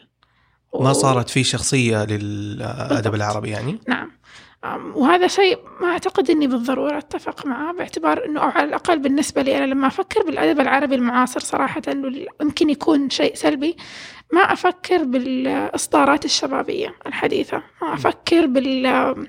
ما 0.80 0.92
صارت 0.92 1.30
في 1.30 1.44
شخصية 1.44 2.04
للأدب 2.04 2.88
بالضبط. 2.88 3.14
العربي 3.14 3.50
يعني؟ 3.50 3.78
نعم. 3.88 4.10
وهذا 4.94 5.26
شيء 5.26 5.58
ما 5.80 5.88
أعتقد 5.88 6.30
أني 6.30 6.46
بالضرورة 6.46 6.98
أتفق 6.98 7.46
معه 7.46 7.72
باعتبار 7.72 8.24
أنه 8.24 8.40
على 8.40 8.68
الأقل 8.68 8.98
بالنسبة 8.98 9.42
لي 9.42 9.58
أنا 9.58 9.66
لما 9.66 9.86
أفكر 9.86 10.22
بالأدب 10.22 10.60
العربي 10.60 10.94
المعاصر 10.94 11.40
صراحة 11.40 11.82
أنه 11.88 12.26
يمكن 12.40 12.70
يكون 12.70 13.10
شيء 13.10 13.34
سلبي 13.34 13.76
ما 14.32 14.40
أفكر 14.40 15.04
بالإصدارات 15.04 16.24
الشبابية 16.24 16.94
الحديثة 17.06 17.62
ما 17.82 17.94
أفكر 17.94 18.46
بال 18.46 19.26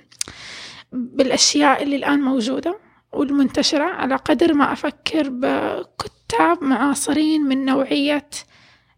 بالأشياء 0.97 1.83
اللي 1.83 1.95
الآن 1.95 2.19
موجودة 2.19 2.79
والمنتشرة 3.13 3.83
على 3.83 4.15
قدر 4.15 4.53
ما 4.53 4.73
أفكر 4.73 5.29
بكتاب 5.29 6.63
معاصرين 6.63 7.41
من 7.41 7.65
نوعية 7.65 8.29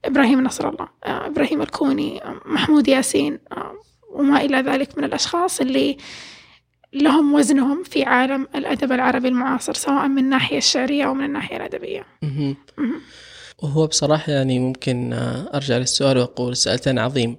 إبراهيم 0.06 0.44
نصر 0.44 0.70
الله 0.70 0.88
آه، 1.06 1.28
إبراهيم 1.28 1.62
الكوني 1.62 2.24
آه، 2.24 2.42
محمود 2.46 2.88
ياسين 2.88 3.40
آه، 3.52 3.74
وما 4.12 4.42
إلى 4.42 4.58
ذلك 4.58 4.98
من 4.98 5.04
الأشخاص 5.04 5.62
اللي 5.62 5.98
لهم 6.94 7.34
وزنهم 7.34 7.84
في 7.84 8.04
عالم 8.04 8.48
الأدب 8.56 8.92
العربي 8.92 9.28
المعاصر 9.28 9.74
سواء 9.74 10.08
من 10.08 10.18
الناحية 10.18 10.58
الشعرية 10.58 11.06
أو 11.06 11.14
من 11.14 11.26
الناحية 11.26 11.58
الأدبية. 11.58 12.06
وهو 13.64 13.88
بصراحة 13.88 14.32
يعني 14.32 14.60
ممكن 14.60 15.14
أرجع 15.54 15.78
للسؤال 15.78 16.18
وأقول 16.18 16.56
سألتين 16.58 17.00
عظيم. 17.00 17.38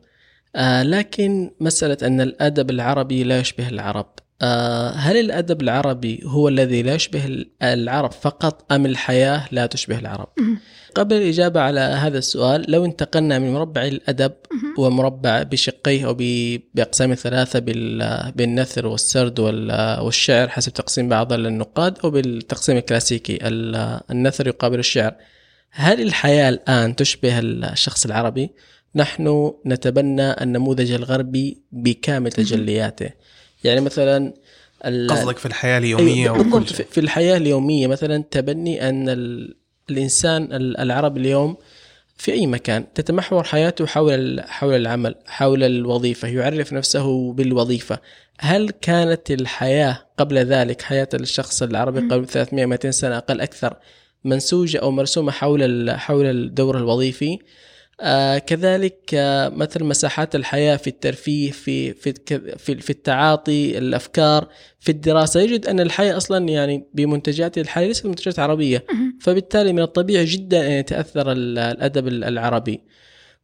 آه، 0.57 0.83
لكن 0.83 1.51
مسألة 1.61 1.97
أن 2.03 2.21
الأدب 2.21 2.71
العربي 2.71 3.25
لا 3.25 3.39
يشبه 3.41 3.69
العرب. 3.69 4.07
هل 4.97 5.17
الأدب 5.17 5.63
العربي 5.63 6.21
هو 6.25 6.49
الذي 6.49 6.83
لا 6.83 6.95
يشبه 6.95 7.45
العرب 7.63 8.13
فقط 8.13 8.73
أم 8.73 8.87
الحياة 8.87 9.45
لا 9.53 9.67
تشبه 9.67 9.99
العرب؟ 9.99 10.29
قبل 10.95 11.17
الإجابة 11.17 11.61
على 11.61 11.81
هذا 11.81 12.19
السؤال 12.19 12.65
لو 12.71 12.85
انتقلنا 12.85 13.39
من 13.39 13.53
مربع 13.53 13.85
الأدب 13.85 14.33
مهم. 14.53 14.75
ومربع 14.87 15.43
بشقيه 15.43 16.07
أو 16.07 16.15
ب- 16.19 16.61
بأقسام 16.75 17.15
ثلاثة 17.15 17.59
بال- 17.59 18.33
بالنثر 18.37 18.87
والسرد 18.87 19.39
وال- 19.41 20.01
والشعر 20.01 20.49
حسب 20.49 20.73
تقسيم 20.73 21.09
بعض 21.09 21.33
النقاد 21.33 21.99
أو 22.05 22.11
بالتقسيم 22.11 22.77
الكلاسيكي 22.77 23.39
ال- 23.49 24.01
النثر 24.11 24.47
يقابل 24.47 24.79
الشعر 24.79 25.15
هل 25.71 26.01
الحياة 26.03 26.49
الآن 26.49 26.97
تشبه 26.97 27.39
الشخص 27.39 28.07
العربي؟ 28.07 28.51
نحن 28.95 29.53
نتبنى 29.67 30.43
النموذج 30.43 30.93
الغربي 30.93 31.63
بكامل 31.73 32.33
تجلياته 32.33 33.11
يعني 33.65 33.81
مثلا 33.81 34.35
قصدك 35.09 35.39
في 35.39 35.47
الحياة 35.47 35.79
اليومية 35.79 36.15
أيوة 36.25 36.41
وكل 36.41 36.51
بالضبط 36.51 36.69
شيء. 36.77 36.87
في 36.91 37.01
الحياة 37.01 37.37
اليومية 37.37 37.87
مثلا 37.87 38.25
تبني 38.31 38.89
أن 38.89 39.09
ال- 39.09 39.57
الإنسان 39.91 40.43
ال- 40.53 40.79
العربي 40.81 41.21
اليوم 41.21 41.57
في 42.17 42.33
أي 42.33 42.47
مكان 42.47 42.85
تتمحور 42.95 43.45
حياته 43.45 43.87
حول 43.87 44.41
حول 44.47 44.75
العمل 44.75 45.15
حول 45.27 45.63
الوظيفة 45.65 46.29
يعرف 46.29 46.73
نفسه 46.73 47.33
بالوظيفة. 47.33 47.99
هل 48.41 48.71
كانت 48.71 49.31
الحياة 49.31 50.07
قبل 50.19 50.39
ذلك 50.39 50.83
حياة 50.83 51.09
الشخص 51.15 51.63
العربي 51.63 52.01
قبل 52.01 52.27
300 52.27 52.67
200 52.67 52.91
سنة 52.91 53.17
أقل 53.17 53.41
أكثر 53.41 53.77
منسوجة 54.25 54.79
أو 54.79 54.91
مرسومة 54.91 55.33
حول 55.33 55.91
حول 55.91 56.27
الدور 56.27 56.77
الوظيفي؟ 56.79 57.39
آه 58.03 58.39
كذلك 58.39 58.97
آه 59.15 59.49
مثل 59.49 59.85
مساحات 59.85 60.35
الحياة 60.35 60.77
في 60.77 60.87
الترفيه 60.87 61.51
في 61.51 61.93
في 61.93 62.13
في, 62.59 62.77
في 62.81 62.91
التعاطي 62.91 63.79
الأفكار 63.79 64.49
في 64.81 64.93
الدراسة. 64.93 65.41
يجد 65.41 65.67
أن 65.67 65.81
الحياة 65.81 66.17
أصلا 66.17 66.49
يعني 66.49 66.85
بمنتجاتها 66.95 67.61
الحالية 67.61 67.89
ليست 67.89 68.07
منتجات 68.07 68.39
عربية. 68.39 68.85
فبالتالي 69.21 69.73
من 69.73 69.83
الطبيعي 69.83 70.25
جدا 70.25 70.67
أن 70.67 70.71
يتأثر 70.73 71.33
ال- 71.33 71.59
الأدب 71.59 72.09
العربي. 72.09 72.81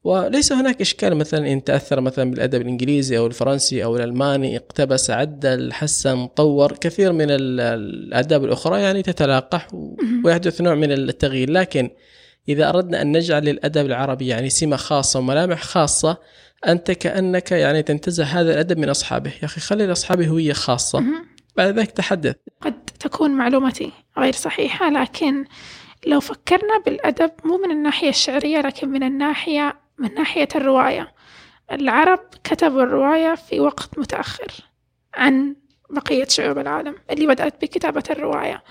وليس 0.05 0.53
هناك 0.53 0.81
إشكال 0.81 1.15
مثلا 1.15 1.53
إن 1.53 1.65
تأثر 1.65 2.01
مثلا 2.01 2.31
بالأدب 2.31 2.61
الإنجليزي 2.61 3.19
أو 3.19 3.27
الفرنسي 3.27 3.85
أو 3.85 3.97
الألماني. 3.97 4.57
اقتبس 4.57 5.11
عدل 5.11 5.73
حسن 5.73 6.27
طور. 6.27 6.73
كثير 6.73 7.13
من 7.13 7.31
ال- 7.31 7.61
الآداب 7.61 8.45
الأخرى 8.45 8.81
يعني 8.83 9.03
تتلاقح 9.03 9.69
ويحدث 10.25 10.61
نوع 10.61 10.75
من 10.75 10.93
التغيير. 10.93 11.51
لكن 11.51 11.91
إذا 12.49 12.69
أردنا 12.69 13.03
أن 13.03 13.17
نجعل 13.17 13.45
للأدب 13.45 13.87
العربي 13.87 14.27
يعني 14.27 14.51
سمة 14.51 14.77
خاصة 14.77 15.19
وملامح 15.19 15.63
خاصة 15.63 16.17
أنت 16.69 16.91
كأنك 16.91 17.53
يعني 17.53 17.83
تنتزع 17.83 18.25
هذا 18.25 18.53
الأدب 18.53 18.79
من 18.79 18.89
أصحابه. 18.89 19.31
يا 19.31 19.45
أخي 19.45 19.61
خلي 19.61 19.87
لأصحابه 19.87 20.29
هوية 20.29 20.53
خاصة. 20.53 21.05
بعد 21.57 21.79
ذلك 21.79 21.91
تحدث. 21.91 22.37
قد 22.61 22.85
تكون 23.01 23.31
معلومتي 23.31 23.93
غير 24.19 24.33
صحيحة 24.33 24.91
لكن 24.91 25.45
لو 26.07 26.21
فكرنا 26.21 26.83
بالأدب 26.87 27.31
مو 27.45 27.59
من 27.59 27.71
الناحية 27.71 28.09
الشعرية 28.09 28.61
لكن 28.61 28.89
من 28.89 29.03
الناحية 29.03 29.81
من 29.99 30.15
ناحية 30.15 30.49
الرواية. 30.55 31.13
العرب 31.73 32.21
كتبوا 32.45 32.83
الرواية 32.83 33.35
في 33.35 33.61
وقت 33.61 33.99
متأخر 33.99 34.53
عن 35.15 35.57
بقية 35.91 36.27
شعوب 36.29 36.59
العالم 36.59 36.95
اللي 37.11 37.27
بدأت 37.27 37.63
بكتابة 37.63 38.03
الرواية. 38.11 38.63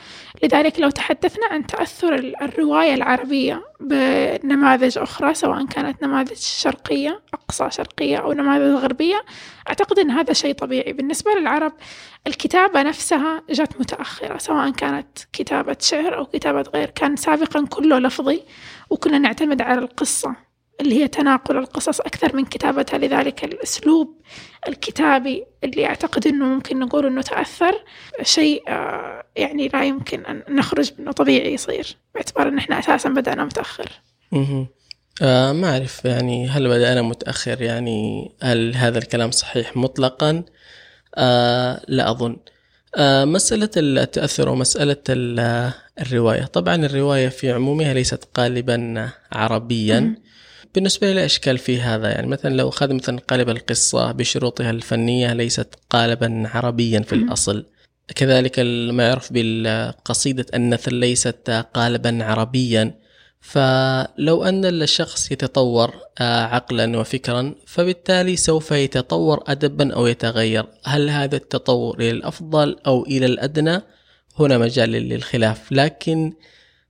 لذلك 0.43 0.79
لو 0.79 0.89
تحدثنا 0.89 1.45
عن 1.51 1.65
تأثر 1.67 2.15
ال- 2.15 2.41
الرواية 2.41 2.93
العربية 2.93 3.63
بنماذج 3.79 4.97
أخرى 4.97 5.33
سواء 5.33 5.65
كانت 5.65 6.03
نماذج 6.03 6.37
شرقية 6.37 7.21
أقصى 7.33 7.67
شرقية 7.71 8.17
أو 8.17 8.33
نماذج 8.33 8.83
غربية 8.83 9.21
أعتقد 9.69 9.99
أن 9.99 10.11
هذا 10.11 10.33
شيء 10.33 10.53
طبيعي. 10.53 10.93
بالنسبة 10.93 11.31
للعرب 11.31 11.73
الكتابة 12.27 12.83
نفسها 12.83 13.43
جت 13.49 13.79
متأخرة 13.79 14.37
سواء 14.37 14.71
كانت 14.71 15.07
كتابة 15.33 15.77
شعر 15.81 16.17
أو 16.17 16.25
كتابة 16.25 16.61
غير. 16.73 16.89
كان 16.89 17.15
سابقا 17.15 17.65
كله 17.65 17.99
لفظي 17.99 18.43
وكنا 18.89 19.17
نعتمد 19.17 19.61
على 19.61 19.79
القصة. 19.79 20.44
اللي 20.81 20.95
هي 21.03 21.07
تناقل 21.07 21.57
القصص 21.57 21.99
أكثر 21.99 22.35
من 22.35 22.45
كتابتها 22.45 22.97
لذلك 22.97 23.43
الأسلوب 23.43 24.21
الكتابي 24.67 25.45
اللي 25.63 25.85
أعتقد 25.85 26.27
أنه 26.27 26.45
ممكن 26.45 26.79
نقول 26.79 27.05
أنه 27.05 27.21
تأثر 27.21 27.83
شيء 28.21 28.63
آه، 28.67 29.23
يعني 29.35 29.67
لا 29.67 29.83
يمكن 29.85 30.25
أن 30.25 30.43
نخرج 30.49 30.91
منه 30.99 31.11
طبيعي 31.11 31.53
يصير 31.53 31.97
باعتبار 32.13 32.47
أن 32.47 32.57
إحنا 32.57 32.79
أساسا 32.79 33.09
بدأنا 33.09 33.45
متأخر. 33.45 33.89
آه 35.21 35.51
ما 35.51 35.69
أعرف 35.71 36.05
يعني 36.05 36.47
هل 36.49 36.67
بدأنا 36.67 37.01
متأخر؟ 37.01 37.61
يعني 37.61 38.31
هل 38.43 38.75
هذا 38.75 38.97
الكلام 38.97 39.31
صحيح 39.31 39.77
مطلقا؟ 39.77 40.43
آه 41.15 41.81
لا 41.87 42.11
أظن. 42.11 42.37
آه 42.95 43.25
مسألة 43.25 43.69
التأثر 43.77 44.49
ومسألة 44.49 44.97
ال- 45.09 45.71
الرواية. 46.01 46.45
طبعا 46.45 46.75
الرواية 46.75 47.29
في 47.29 47.51
عمومها 47.51 47.93
ليست 47.93 48.23
قالبا 48.33 49.09
عربيا. 49.31 50.15
بالنسبة 50.75 51.07
لي 51.07 51.13
لا 51.13 51.25
إشكال 51.25 51.57
في 51.57 51.81
هذا 51.81 52.09
يعني 52.09 52.27
مثلا 52.27 52.55
لو 52.55 52.69
أخذ 52.69 52.93
مثلا 52.93 53.19
قالب 53.19 53.49
القصة 53.49 54.11
بشروطها 54.11 54.71
الفنية 54.71 55.33
ليست 55.33 55.75
قالبا 55.89 56.43
عربيا 56.53 56.99
في. 56.99 57.15
الأصل 57.15 57.65
كذلك 58.15 58.59
ما 58.91 59.07
يعرف 59.07 59.33
بالقصيدة 59.33 60.45
النثر 60.53 60.93
ليست 60.93 61.65
قالبا 61.73 62.23
عربيا 62.23 62.99
فلو 63.41 64.43
أن 64.43 64.65
الشخص 64.65 65.31
يتطور 65.31 65.93
آه، 66.19 66.43
عقلا 66.45 66.99
وفكرا 66.99 67.55
فبالتالي 67.67 68.35
سوف 68.35 68.71
يتطور 68.71 69.43
أدبا 69.47 69.93
أو 69.93 70.07
يتغير. 70.07 70.65
هل 70.85 71.09
هذا 71.09 71.35
التطور 71.35 71.99
إلى 71.99 72.11
الأفضل 72.11 72.77
أو 72.87 73.05
إلى 73.05 73.25
الأدنى؟ 73.25 73.81
هنا 74.39 74.57
مجال 74.57 74.89
للخلاف. 74.89 75.71
لكن 75.71 76.33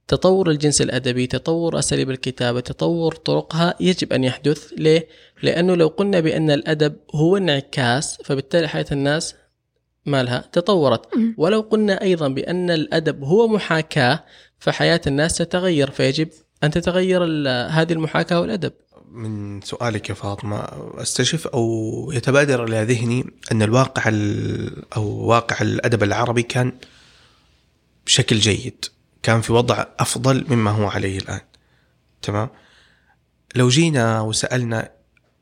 تطور 0.07 0.49
الجنس 0.49 0.81
الأدبي 0.81 1.27
تطور 1.27 1.79
أساليب 1.79 2.09
الكتابة 2.09 2.59
تطور 2.59 3.15
طرقها 3.15 3.75
يجب 3.79 4.13
أن 4.13 4.23
يحدث. 4.23 4.73
ليه؟ 4.77 5.07
لأنه 5.43 5.75
لو 5.75 5.87
قلنا 5.87 6.19
بأن 6.19 6.51
الأدب 6.51 6.95
هو 7.15 7.37
انعكاس 7.37 8.17
فبالتالي 8.25 8.67
حياة 8.67 8.85
الناس 8.91 9.35
مالها 10.05 10.49
تطورت. 10.51 11.01
ولو 11.37 11.61
قلنا 11.61 12.01
أيضا 12.01 12.27
بأن 12.27 12.71
الأدب 12.71 13.23
هو 13.23 13.47
محاكاة 13.47 14.23
فحياة 14.59 15.01
الناس 15.07 15.37
تتغير 15.37 15.91
فيجب 15.91 16.29
أن 16.63 16.71
تتغير 16.71 17.23
ال- 17.23 17.71
هذه 17.71 17.93
المحاكاة 17.93 18.39
والأدب. 18.41 18.71
من 19.11 19.61
سؤالك 19.61 20.09
يا 20.09 20.13
فاطمة 20.13 20.67
أستشف 21.01 21.47
أو 21.47 21.65
يتبادر 22.13 22.63
إلى 22.63 22.83
ذهني 22.83 23.25
أن 23.51 23.61
الواقع 23.61 24.09
ال- 24.09 24.83
أو 24.95 25.03
واقع 25.25 25.61
الأدب 25.61 26.03
العربي 26.03 26.43
كان 26.43 26.71
بشكل 28.05 28.39
جيد. 28.39 28.85
كان 29.25 29.41
في 29.41 29.53
وضع 29.53 29.85
أفضل 29.99 30.45
مما 30.49 30.71
هو 30.71 30.87
عليه 30.87 31.17
الآن. 31.17 31.39
تمام؟ 32.21 32.49
لو 33.55 33.69
جينا 33.69 34.21
وسألنا 34.21 34.89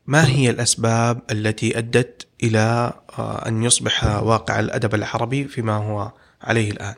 ما 0.06 0.28
هي 0.28 0.50
الأسباب 0.50 1.22
التي 1.30 1.78
أدت 1.78 2.26
إلى 2.42 2.92
آه، 3.18 3.48
أن 3.48 3.62
يصبح 3.62 4.04
واقع 4.22 4.60
الأدب 4.60 4.94
العربي 4.94 5.44
فيما 5.44 5.76
هو 5.76 6.12
عليه 6.42 6.70
الآن؟ 6.70 6.94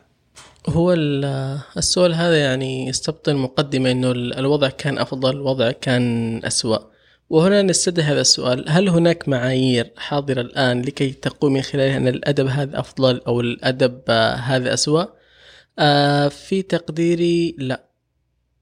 هو 0.69 0.93
ال- 0.93 1.59
السؤال 1.77 2.13
هذا 2.13 2.37
يعني 2.37 2.87
يستبطن 2.87 3.35
مقدمة 3.35 3.91
ال- 3.91 4.33
الوضع 4.39 4.69
كان 4.69 4.97
أفضل 4.97 5.29
الوضع 5.29 5.71
كان 5.71 6.41
أسوأ. 6.45 6.77
وهنا 7.29 7.61
نستدعي 7.61 8.05
هذا 8.05 8.21
السؤال 8.21 8.65
هل 8.69 8.89
هناك 8.89 9.29
معايير 9.29 9.91
حاضرة 9.97 10.41
الآن 10.41 10.81
لكي 10.81 11.09
تقول 11.11 11.51
من 11.51 11.61
خلالها 11.61 11.97
أن 11.97 12.07
الأدب 12.07 12.47
هذا 12.47 12.79
أفضل 12.79 13.21
أو 13.27 13.41
الأدب 13.41 14.01
آه، 14.09 14.35
هذا 14.35 14.73
أسوأ؟ 14.73 15.16
آه 15.79 16.27
في 16.27 16.61
تقديري 16.61 17.55
لا. 17.57 17.83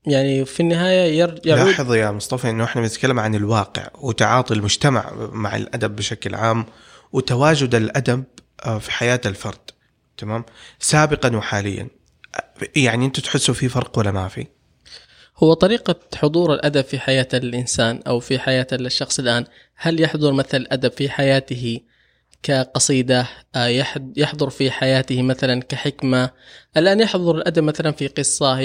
يعني 0.07 0.45
في 0.45 0.59
النهاية 0.59 1.19
ير- 1.19 1.41
يعود 1.45 1.67
لاحظ 1.67 1.93
يا 1.93 2.11
مصطفى 2.11 2.49
إنه 2.49 2.63
إحنا 2.63 2.81
بنتكلم 2.81 3.19
عن 3.19 3.35
الواقع 3.35 3.87
وتعاطي 3.95 4.53
المجتمع 4.53 5.11
مع 5.31 5.55
الأدب 5.55 5.95
بشكل 5.95 6.35
عام 6.35 6.65
وتواجد 7.13 7.75
الأدب 7.75 8.23
آه، 8.65 8.77
في 8.77 8.91
حياة 8.91 9.21
الفرد 9.25 9.71
تمام؟ 10.17 10.45
سابقا 10.79 11.35
وحاليا. 11.37 11.87
يعني 12.75 13.05
أنتم 13.05 13.21
تحسوا 13.21 13.53
في 13.53 13.69
فرق 13.69 13.99
ولا 13.99 14.11
ما 14.11 14.27
في؟ 14.27 14.47
هو 15.37 15.53
طريقة 15.53 15.95
حضور 16.15 16.53
الأدب 16.53 16.81
في 16.81 16.99
حياة 16.99 17.27
الإنسان 17.33 18.01
أو 18.07 18.19
في 18.19 18.39
حياة 18.39 18.67
الشخص 18.71 19.19
الآن 19.19 19.45
هل 19.75 20.01
يحضر 20.01 20.31
مثل 20.33 20.57
الأدب 20.57 20.91
في 20.91 21.09
حياته 21.09 21.79
كقصيدة 22.45 23.27
آه، 23.55 23.67
يحضر 24.17 24.49
في 24.49 24.71
حياته 24.71 25.21
مثلا 25.21 25.61
كحكمة. 25.61 26.29
الآن 26.77 26.99
يحضر 26.99 27.35
الأدب 27.35 27.63
مثلا 27.63 27.91
في 27.91 28.07
قصة 28.07 28.59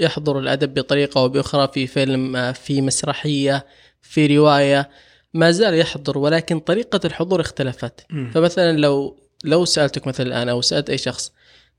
يحضر 0.00 0.38
الأدب 0.38 0.74
بطريقة 0.74 1.20
أو 1.20 1.28
بأخرى 1.28 1.68
في 1.74 1.86
فيلم 1.86 2.36
آه، 2.36 2.52
في 2.52 2.80
مسرحية 2.82 3.66
في 4.02 4.36
رواية. 4.36 4.90
ما 5.34 5.50
زال 5.50 5.74
يحضر 5.74 6.18
ولكن 6.18 6.58
طريقة 6.58 7.00
الحضور 7.04 7.40
اختلفت. 7.40 8.06
فمثلا 8.34 8.78
لو 8.78 9.16
لو 9.44 9.64
سألتك 9.64 10.06
مثلا 10.06 10.26
الآن 10.26 10.48
أو 10.48 10.60
سألت 10.60 10.90
أي 10.90 10.98
شخص 10.98 11.32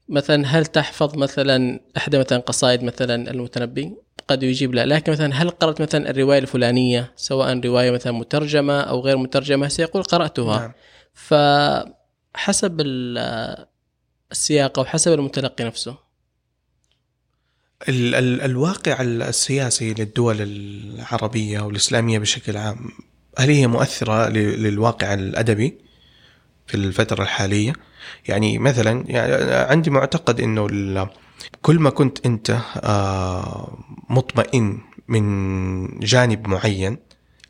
مثلا 0.10 0.48
هل 0.48 0.66
تحفظ 0.66 1.18
مثلا 1.18 1.80
إحدى 1.98 2.20
مثلا 2.20 2.40
قصائد 2.40 2.84
مثلا 2.84 3.32
المتنبي؟ 3.32 3.96
قد 4.28 4.44
يجيب 4.44 4.76
لا. 4.76 4.86
لكن 4.86 5.12
مثلا 5.12 5.34
هل 5.34 5.50
قرأت 5.50 5.82
مثلا 5.82 6.10
الرواية 6.10 6.40
الفلانية 6.40 7.12
سواء 7.16 7.60
رواية 7.60 7.92
مثلا 7.92 8.14
مترجمة 8.14 8.82
أو 8.82 9.00
غير 9.00 9.18
مترجمة؟ 9.18 9.68
سيقول 9.68 10.04
قرأتها. 10.04 10.60
نعم. 10.60 10.74
فحسب 11.18 12.82
ال- 12.82 13.68
السياق 14.32 14.80
أو 14.80 14.86
حسب 14.86 15.14
المتلقي 15.14 15.64
نفسه 15.64 15.98
ال- 17.90 18.16
ال- 18.16 18.42
الواقع 18.42 19.02
السياسي 19.02 19.94
للدول 19.94 20.36
العربية 20.42 21.60
والاسلاميه 21.60 22.20
بشكل 22.20 22.58
عام 22.58 22.90
هل 23.38 23.50
هي 23.50 23.68
مؤثرة 23.68 24.30
للواقع 24.30 25.14
الأدبي 25.14 25.78
في 26.68 26.76
الفترة 26.76 27.24
الحالية؟ 27.24 27.74
يعني 28.28 28.58
مثلا 28.58 29.04
يعني 29.08 29.54
عندي 29.54 29.90
معتقد 29.90 30.42
إنه 30.42 31.10
كل 31.62 31.80
ما 31.80 31.90
كنت 31.90 32.26
أنت 32.26 32.58
آه، 32.84 33.78
مطمئن 34.10 34.80
من 35.08 36.00
جانب 36.00 36.48
معين 36.48 36.98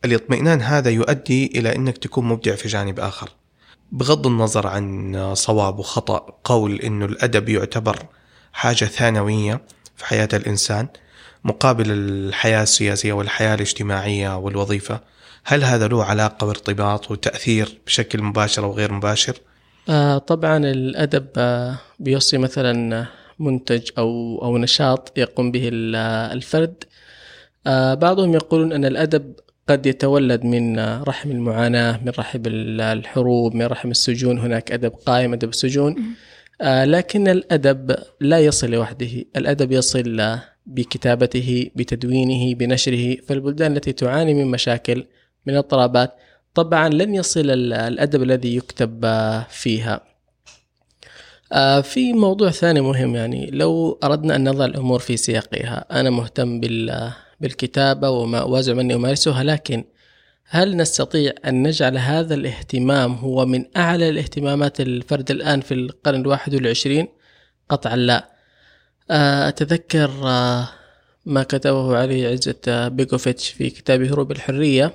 الاطمئنان 0.05 0.61
هذا 0.61 0.89
يؤدي 0.89 1.45
إلى 1.45 1.75
إنك 1.75 1.97
تكون 1.97 2.25
مبدع 2.25 2.55
في 2.55 2.67
جانب 2.67 2.99
آخر. 2.99 3.29
بغض 3.91 4.27
النظر 4.27 4.67
عن 4.67 5.15
صواب 5.35 5.79
وخطأ 5.79 6.25
قول 6.43 6.75
إنه 6.75 7.05
الأدب 7.05 7.49
يعتبر 7.49 8.05
حاجة 8.53 8.85
ثانوية 8.85 9.61
في 9.95 10.05
حياة 10.05 10.29
الإنسان 10.33 10.87
مقابل 11.43 11.91
الحياة 11.91 12.63
السياسية 12.63 13.13
والحياة 13.13 13.55
الاجتماعية 13.55 14.37
والوظيفة 14.37 14.99
هل 15.43 15.63
هذا 15.63 15.87
له 15.87 16.03
علاقة 16.03 16.47
وارتباط 16.47 17.11
وتأثير 17.11 17.77
بشكل 17.85 18.21
مباشر 18.21 18.63
أو 18.63 18.71
غير 18.73 18.93
مباشر؟ 18.93 19.37
آه، 19.89 20.17
طبعا 20.17 20.57
الأدب 20.57 21.27
آه، 21.37 21.77
بيوصي 21.99 22.37
مثلا 22.37 23.05
منتج 23.39 23.89
أو 23.97 24.39
أو 24.43 24.57
نشاط 24.57 25.17
يقوم 25.17 25.51
به 25.51 25.69
ال- 25.73 25.95
الفرد 26.33 26.83
آه، 27.67 27.93
بعضهم 27.93 28.33
يقولون 28.33 28.73
أن 28.73 28.85
الأدب 28.85 29.33
قد 29.67 29.85
يتولد 29.85 30.43
من 30.43 30.79
رحم 31.03 31.31
المعاناة 31.31 31.99
من 32.05 32.11
رحم 32.19 32.41
ال- 32.45 32.81
الحروب 32.81 33.55
من 33.55 33.65
رحم 33.65 33.91
السجون. 33.91 34.39
هناك 34.39 34.71
أدب 34.71 34.91
قائم 35.05 35.33
أدب 35.33 35.49
السجون 35.49 35.95
آه، 36.61 36.85
لكن 36.85 37.27
الأدب 37.27 37.95
لا 38.21 38.39
يصل 38.39 38.69
لوحده. 38.71 39.09
الأدب 39.35 39.71
يصل 39.71 40.37
بكتابته 40.65 41.71
بتدوينه 41.75 42.55
بنشره. 42.55 43.15
فالبلدان 43.27 43.75
التي 43.77 43.91
تعاني 43.93 44.33
من 44.33 44.45
مشاكل 44.45 45.05
من 45.45 45.55
اضطرابات 45.55 46.13
طبعا 46.53 46.89
لن 46.89 47.15
يصل 47.15 47.49
ال- 47.49 47.73
الأدب 47.73 48.23
الذي 48.23 48.55
يكتب 48.55 49.05
آه، 49.05 49.45
فيها. 49.49 50.01
آه، 51.53 51.81
في 51.81 52.13
موضوع 52.13 52.49
ثاني 52.51 52.81
مهم 52.81 53.15
يعني 53.15 53.49
لو 53.51 53.99
أردنا 54.03 54.35
أن 54.35 54.49
نضع 54.49 54.65
الأمور 54.65 54.99
في 54.99 55.17
سياقها. 55.17 55.85
أنا 55.99 56.09
مهتم 56.09 56.59
بال- 56.59 57.11
بالكتابة 57.39 58.09
وما 58.09 58.43
وازعم 58.43 58.79
أني 58.79 58.95
أمارسها 58.95 59.43
لكن 59.43 59.83
هل 60.49 60.77
نستطيع 60.77 61.33
أن 61.45 61.67
نجعل 61.67 61.97
هذا 61.97 62.35
الاهتمام 62.35 63.13
هو 63.13 63.45
من 63.45 63.65
أعلى 63.77 64.09
الاهتمامات 64.09 64.81
الفرد 64.81 65.31
الآن 65.31 65.61
في 65.61 65.73
القرن 65.73 66.21
الواحد 66.21 66.55
والعشرين؟ 66.55 67.07
قطعا 67.69 67.95
لا. 67.95 68.31
آه، 69.11 69.47
أتذكر 69.47 70.11
آه، 70.23 70.69
ما 71.25 71.43
كتبه 71.43 71.97
علي 71.97 72.27
عزت 72.27 72.67
آه، 72.67 72.87
بيكوفيتش 72.87 73.49
في 73.49 73.69
كتاب 73.69 74.01
هروب 74.01 74.31
الحرية. 74.31 74.93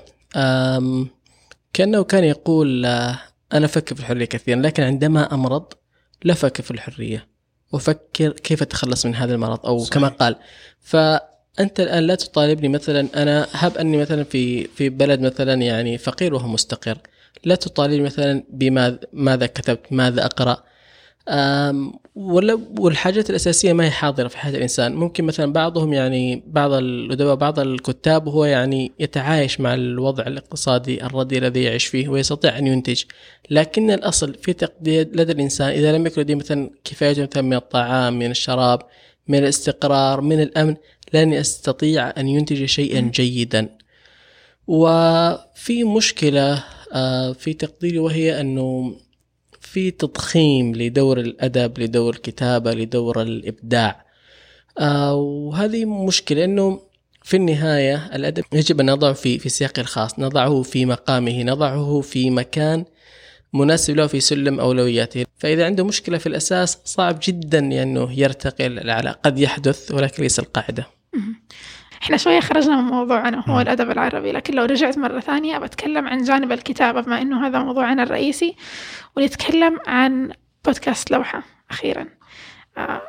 كأنه 1.72 2.04
كان 2.04 2.24
يقول 2.24 2.86
أنا 2.86 3.64
أفكر 3.64 3.94
في 3.94 4.00
الحرية 4.00 4.24
كثيرا 4.24 4.60
لكن 4.60 4.82
عندما 4.82 5.34
أمرض 5.34 5.72
لا 6.24 6.32
أفكر 6.32 6.62
في 6.62 6.70
الحرية. 6.70 7.28
وأفكر 7.72 8.32
كيف 8.32 8.62
أتخلص 8.62 9.06
من 9.06 9.14
هذا 9.14 9.34
المرض؟ 9.34 9.66
أو 9.66 9.78
صحيح. 9.78 9.94
كما 9.94 10.08
قال. 10.08 10.36
فأنت 11.54 11.80
الآن 11.80 12.06
لا 12.06 12.14
تطالبني 12.14 12.68
مثلا 12.68 13.08
أنا 13.22 13.46
هب 13.52 13.78
أني 13.78 13.96
مثلا 13.96 14.24
في 14.24 14.64
في 14.64 14.88
بلد 14.88 15.20
مثلا 15.20 15.54
يعني 15.54 15.98
فقير 15.98 16.34
وهو 16.34 16.48
مستقر. 16.48 16.98
لا 17.44 17.54
تطالبني 17.54 18.02
مثلا 18.02 18.44
بماذا 18.50 18.98
ماذا 19.12 19.46
كتبت 19.46 19.92
ماذا 19.92 20.28
أم، 21.28 21.92
ولا 22.14 22.60
والحاجات 22.78 23.30
الأساسية 23.30 23.72
ما 23.72 23.84
هي 23.84 23.90
حاضرة 23.90 24.28
في 24.28 24.38
حياة 24.38 24.52
الإنسان. 24.52 24.94
ممكن 24.94 25.24
مثلا 25.24 25.52
بعضهم 25.52 25.92
يعني 25.92 26.42
بعض 26.46 26.72
الأدباء 26.72 27.34
بعض 27.34 27.58
الكتاب 27.58 28.28
هو 28.28 28.44
يعني 28.44 28.92
يتعايش 28.98 29.60
مع 29.60 29.74
الوضع 29.74 30.26
الاقتصادي 30.26 31.06
الردي 31.06 31.38
الذي 31.38 31.62
يعيش 31.62 31.86
فيه 31.86 32.08
ويستطيع 32.08 32.58
أن 32.58 32.66
ينتج. 32.66 33.02
لكن 33.50 33.90
الأصل 33.90 34.34
في 34.34 34.52
تقدير 34.52 35.08
لدى 35.14 35.32
الإنسان 35.32 35.68
إذا 35.68 35.92
لم 35.92 36.06
يكن 36.06 36.22
لديه 36.22 36.34
مثلا 36.34 36.70
كفاية 36.84 37.22
مثلا 37.22 37.42
من 37.42 37.54
الطعام 37.54 38.18
من 38.18 38.30
الشراب 38.30 38.82
من 39.28 39.38
الاستقرار 39.38 40.20
من 40.20 40.40
الأمن 40.42 40.76
لن 41.14 41.32
يستطيع 41.32 42.12
أن 42.16 42.28
ينتج 42.28 42.64
شيئا 42.64 43.00
جيدا. 43.00 43.68
وفي 44.66 45.84
مشكلة 45.84 46.64
آه، 46.92 47.32
في 47.32 47.52
تقديري 47.52 47.98
وهي 47.98 48.40
أنه 48.40 48.96
في 49.60 49.90
تضخيم 49.90 50.74
لدور 50.74 51.20
الأدب 51.20 51.78
لدور 51.78 52.14
الكتابة 52.14 52.72
لدور 52.72 53.22
الإبداع. 53.22 54.06
آه، 54.78 55.14
وهذه 55.14 55.84
مشكلة 55.84 56.44
أنه 56.44 56.80
في 57.22 57.36
النهاية 57.36 58.10
الأدب 58.14 58.44
يجب 58.52 58.80
أن 58.80 58.90
نضعه 58.90 59.12
في 59.12 59.38
في 59.38 59.48
سياقه 59.48 59.80
الخاص 59.80 60.18
نضعه 60.18 60.62
في 60.62 60.86
مقامه 60.86 61.42
نضعه 61.42 62.00
في 62.00 62.30
مكان 62.30 62.84
مناسب 63.52 63.96
له 63.96 64.06
في 64.06 64.20
سلم 64.20 64.60
أولوياته. 64.60 65.24
فإذا 65.38 65.66
عنده 65.66 65.84
مشكلة 65.84 66.18
في 66.18 66.26
الأساس 66.26 66.78
صعب 66.84 67.18
جدا 67.22 67.58
أنه 67.58 68.12
يرتقي 68.12 68.66
الأعلى 68.66 69.14
قد 69.22 69.38
يحدث 69.38 69.92
ولكن 69.92 70.22
ليس 70.22 70.38
القاعدة. 70.38 70.86
إحنا 72.02 72.16
شوية 72.16 72.40
خرجنا 72.40 72.76
من 72.76 72.90
موضوعنا 72.90 73.44
هو 73.48 73.60
الأدب 73.60 73.90
العربي 73.90 74.32
لكن 74.32 74.54
لو 74.54 74.64
رجعت 74.64 74.98
مرة 74.98 75.20
ثانية 75.20 75.58
بتكلم 75.58 76.06
عن 76.06 76.22
جانب 76.22 76.52
الكتابة 76.52 77.00
بما 77.00 77.22
إنه 77.22 77.46
هذا 77.46 77.58
موضوعنا 77.58 78.02
الرئيسي 78.02 78.56
ونتكلم 79.16 79.78
عن 79.86 80.32
بودكاست 80.64 81.10
لوحة 81.10 81.42
أخيرا. 81.70 82.06
آه، 82.78 83.02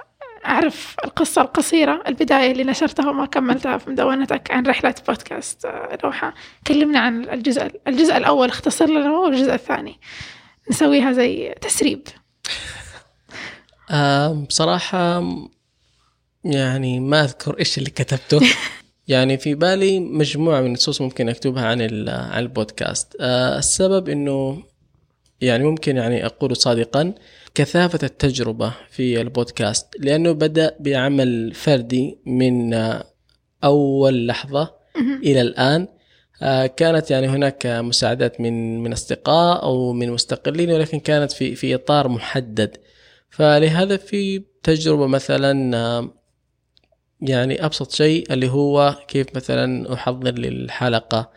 أعرف 0.46 0.96
القصة 1.06 1.42
القصيرة 1.42 2.04
البداية 2.08 2.52
اللي 2.52 2.64
نشرتها 2.64 3.10
وما 3.10 3.26
كملتها 3.26 3.78
في 3.78 3.90
مدونتك 3.90 4.52
عن 4.52 4.66
رحلة 4.66 4.96
بودكاست 5.08 5.66
آه، 5.66 5.98
لوحة 6.04 6.34
كلمنا 6.68 7.00
عن 7.00 7.30
الجزء 7.30 7.72
الجزء 7.88 8.18
الأول 8.18 8.50
اختصر 8.50 8.86
لنا 8.86 9.08
هو 9.08 9.26
والجزء 9.26 9.54
الثاني. 9.54 10.00
نسويها 10.70 11.12
زي 11.12 11.56
تسريب. 11.62 12.08
آه، 13.92 14.46
بصراحة 14.50 15.24
يعني 16.44 17.00
ما 17.00 17.24
أذكر 17.24 17.60
إيش 17.60 17.78
اللي 17.78 17.90
كتبته. 17.90 18.42
يعني 19.08 19.38
في 19.38 19.56
بالي 19.56 20.00
مجموعة 20.00 20.62
من 20.62 20.68
النصوص 20.68 21.02
ممكن 21.02 21.30
أكتبها 21.30 21.68
عن 21.68 21.82
البودكاست. 22.38 23.18
آه، 23.20 23.58
السبب 23.58 24.10
إنه 24.10 24.64
يعني 25.42 25.64
ممكن 25.64 25.98
يعني 25.98 26.26
أقول 26.26 26.56
صادقا 26.56 27.14
كثافة 27.56 28.00
التجربة 28.04 28.74
في 28.90 29.22
البودكاست 29.22 29.88
لأنه 30.00 30.32
بدأ 30.32 30.76
بعمل 30.80 31.54
فردي 31.54 32.18
من 32.26 32.74
أول 33.64 34.28
لحظة 34.28 34.74
إلى 35.24 35.42
الآن. 35.42 35.88
آه، 36.42 36.66
كانت 36.66 37.12
يعني 37.12 37.28
هناك 37.28 37.66
مساعدات 37.66 38.42
من 38.42 38.80
من 38.84 38.92
أصدقاء 38.92 39.64
أو 39.64 39.94
من 39.94 40.12
مستقلين 40.12 40.72
ولكن 40.72 41.00
كانت 41.00 41.32
في 41.32 41.56
في 41.56 41.76
إطار 41.76 42.08
محدد. 42.08 42.78
فلهذا 43.30 43.98
في 43.98 44.44
تجربة 44.64 45.08
مثلا 45.08 46.12
يعني 47.22 47.66
أبسط 47.66 47.92
شيء 47.92 48.34
اللي 48.34 48.50
هو 48.50 48.96
كيف 49.08 49.28
مثلا 49.36 49.94
أحضر 49.94 50.32
للحلقة. 50.32 51.32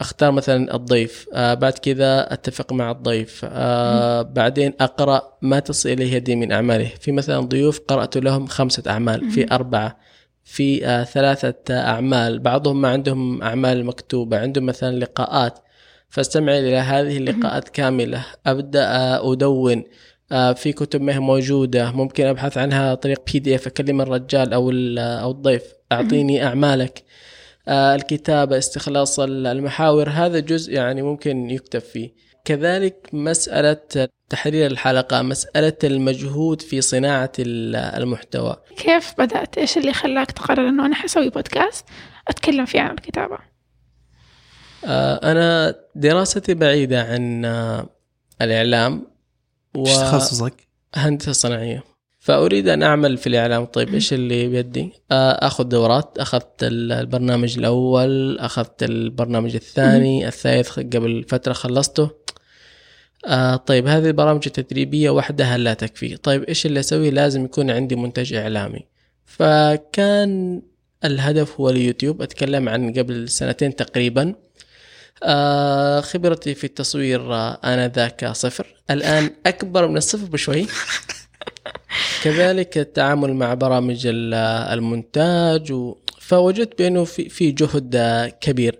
واختار 0.00 0.30
مثلا 0.32 0.74
الضيف. 0.74 1.26
آه 1.34 1.54
بعد 1.54 1.72
كذا 1.72 2.32
أتفق 2.32 2.72
مع 2.72 2.90
الضيف. 2.90 3.40
آه 3.48 4.22
بعدين 4.22 4.72
أقرأ 4.80 5.22
ما 5.42 5.58
تصل 5.58 5.88
إليه 5.88 6.14
يدي 6.14 6.36
من 6.36 6.52
أعماله. 6.52 6.90
في 7.00 7.12
مثلا 7.12 7.40
ضيوف 7.40 7.80
قرأت 7.88 8.16
لهم 8.16 8.46
خمسة 8.46 8.82
أعمال 8.86 9.30
في 9.30 9.52
أربعة 9.52 9.98
في 10.44 10.86
آه 10.86 11.04
ثلاثة 11.04 11.74
أعمال. 11.74 12.38
بعضهم 12.38 12.80
ما 12.80 12.88
عندهم 12.88 13.42
أعمال 13.42 13.84
مكتوبة 13.86 14.38
عندهم 14.38 14.66
مثلا 14.66 14.96
لقاءات. 14.98 15.58
فاستمع 16.08 16.58
إلى 16.58 16.76
هذه 16.76 17.16
اللقاءات 17.16 17.68
كاملة. 17.68 18.24
أبدأ 18.46 18.84
آه 18.86 19.32
أدون. 19.32 19.84
آه، 20.32 20.52
في 20.52 20.72
كتب 20.72 21.00
ما 21.02 21.14
هي 21.14 21.18
موجودة. 21.18 21.90
ممكن 21.92 22.26
أبحث 22.26 22.58
عنها 22.58 22.94
طريق 22.94 23.20
بي 23.32 23.38
دي 23.38 23.54
اف 23.54 23.66
أكلم 23.66 24.00
الرجال 24.00 24.52
أو 24.52 24.70
ال- 24.70 24.98
أو 24.98 25.30
الضيف. 25.30 25.62
أعطيني 25.92 26.44
أعمالك. 26.46 26.98
آه، 26.98 27.11
الكتابة 27.68 28.58
استخلاص 28.58 29.20
ال- 29.20 29.46
المحاور. 29.46 30.08
هذا 30.08 30.38
جزء 30.40 30.72
يعني 30.72 31.02
ممكن 31.02 31.50
يكتب 31.50 31.78
فيه. 31.80 32.10
كذلك 32.44 33.08
مسألة 33.12 34.08
تحرير 34.28 34.66
الحلقة 34.66 35.22
مسألة 35.22 35.76
المجهود 35.84 36.62
في 36.62 36.80
صناعة 36.80 37.32
ال- 37.38 37.76
المحتوى. 37.76 38.56
كيف 38.76 39.14
بدأت؟ 39.18 39.58
إيش 39.58 39.78
اللي 39.78 39.92
خلاك 39.92 40.30
تقرر 40.30 40.68
إنه 40.68 40.86
أنا 40.86 40.94
حسوي 40.94 41.30
بودكاست 41.30 41.84
أتكلم 42.28 42.64
فيه 42.66 42.80
عن 42.80 42.90
الكتابة؟ 42.90 43.38
آه، 44.84 45.32
أنا 45.32 45.74
دراستي 45.94 46.54
بعيدة 46.54 47.02
عن 47.02 47.44
آه، 47.44 47.86
الإعلام 48.42 49.06
إيش 49.76 49.96
تخصصك؟ 49.96 50.54
هندسة 50.94 51.32
صناعية. 51.32 51.82
فأريد 52.22 52.68
أن 52.68 52.82
أعمل 52.82 53.16
في 53.16 53.26
الإعلام. 53.26 53.64
طيب 53.64 53.94
إيش 53.94 54.12
اللي 54.12 54.48
بيدي؟ 54.48 54.92
آه، 55.12 55.46
أخذ 55.46 55.64
دورات. 55.64 56.18
أخذت 56.18 56.62
ال- 56.62 56.92
البرنامج 56.92 57.58
الأول 57.58 58.38
أخذت 58.38 58.82
البرنامج 58.82 59.54
الثاني 59.54 60.28
الثالث 60.28 60.78
قبل 60.78 61.24
فترة 61.28 61.52
خلصته. 61.52 62.10
آه 63.26 63.56
طيب 63.56 63.86
هذه 63.86 64.06
البرامج 64.06 64.42
التدريبية 64.46 65.10
وحدها 65.10 65.58
لا 65.58 65.74
تكفي. 65.74 66.16
طيب 66.16 66.42
إيش 66.42 66.66
اللي 66.66 66.80
أسويه؟ 66.80 67.10
لازم 67.10 67.44
يكون 67.44 67.70
عندي 67.70 67.96
منتج 67.96 68.34
إعلامي. 68.34 68.86
فكان 69.26 70.62
الهدف 71.04 71.60
هو 71.60 71.70
اليوتيوب. 71.70 72.22
أتكلم 72.22 72.68
عن 72.68 72.92
قبل 72.92 73.28
سنتين 73.28 73.76
تقريبا. 73.76 74.34
آه 75.22 76.00
خبرتي 76.00 76.54
في 76.54 76.64
التصوير 76.64 77.34
آه 77.34 77.58
آنذاك 77.64 78.32
صفر. 78.32 78.66
الآن 78.90 79.30
أكبر 79.46 79.88
من 79.88 79.96
الصفر 79.96 80.26
بشوي. 80.26 80.66
كذلك 82.22 82.78
التعامل 82.78 83.34
مع 83.34 83.54
برامج 83.54 84.06
ال- 84.06 84.34
المونتاج 84.72 85.72
و... 85.72 85.96
فوجدت 86.20 86.78
بأنه 86.78 87.04
في, 87.04 87.28
في 87.28 87.50
جهد 87.50 87.96
كبير. 88.40 88.78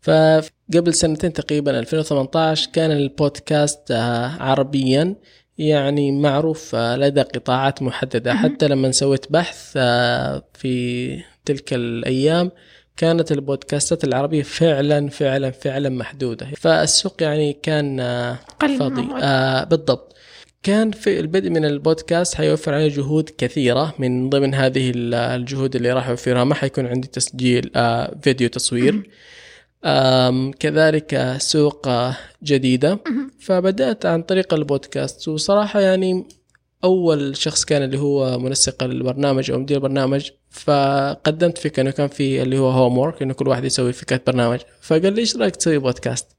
فقبل 0.00 0.94
سنتين 0.94 1.32
تقريبا 1.32 1.78
2018 1.78 2.70
كان 2.72 2.90
البودكاست 2.92 3.90
آه، 3.90 4.26
عربيا 4.42 5.14
يعني 5.58 6.12
معروف 6.12 6.74
آه، 6.74 6.96
لدى 6.96 7.20
قطاعات 7.22 7.82
محددة. 7.82 8.34
حتى 8.34 8.68
لما 8.68 8.90
سويت 8.92 9.32
بحث 9.32 9.72
آه، 9.76 10.42
في 10.54 11.16
تلك 11.44 11.72
الأيام 11.74 12.50
كانت 12.96 13.32
البودكاستات 13.32 14.04
العربية 14.04 14.42
فعلا 14.42 15.08
فعلا 15.08 15.50
فعلا 15.50 15.88
محدودة. 15.88 16.46
فالسوق 16.56 17.22
يعني 17.22 17.52
كان 17.52 17.96
فاضي. 18.78 19.08
آه 19.22 19.64
بالضبط. 19.64 20.15
كان 20.66 20.90
في 20.90 21.20
البدء 21.20 21.50
من 21.50 21.64
البودكاست 21.64 22.34
حيوفر 22.34 22.74
علي 22.74 22.88
جهود 22.88 23.30
كثيرة. 23.38 23.94
من 23.98 24.30
ضمن 24.30 24.54
هذه 24.54 24.90
ال- 24.90 25.14
الجهود 25.14 25.76
اللي 25.76 25.92
راح 25.92 26.08
أوفرها 26.08 26.44
ما 26.44 26.54
حيكون 26.54 26.86
عندي 26.86 27.08
تسجيل 27.08 27.70
آه 27.76 28.16
فيديو 28.22 28.48
تصوير. 28.48 29.10
كذلك 30.60 31.34
سوق 31.38 31.88
آه، 31.88 32.16
جديدة. 32.42 32.98
فبدأت 33.40 34.06
عن 34.06 34.22
طريق 34.22 34.54
البودكاست. 34.54 35.28
وصراحة 35.28 35.80
يعني 35.80 36.28
أول 36.84 37.36
شخص 37.36 37.64
كان 37.64 37.82
اللي 37.82 37.98
هو 37.98 38.38
منسق 38.38 38.82
البرنامج 38.82 39.50
أو 39.50 39.58
مدير 39.58 39.76
البرنامج. 39.76 40.30
فقدمت 40.50 41.58
فكرة 41.58 41.82
إنه 41.82 41.90
كان 41.90 42.08
في 42.08 42.42
اللي 42.42 42.58
هو 42.58 42.70
هوم 42.70 43.12
إنه 43.22 43.34
كل 43.34 43.48
واحد 43.48 43.64
يسوي 43.64 43.92
فكرة 43.92 44.20
برنامج 44.26 44.58
فقال 44.80 45.12
لي 45.12 45.20
إيش 45.20 45.36
رأيك 45.36 45.56
تسوي 45.56 45.78
بودكاست 45.78 46.35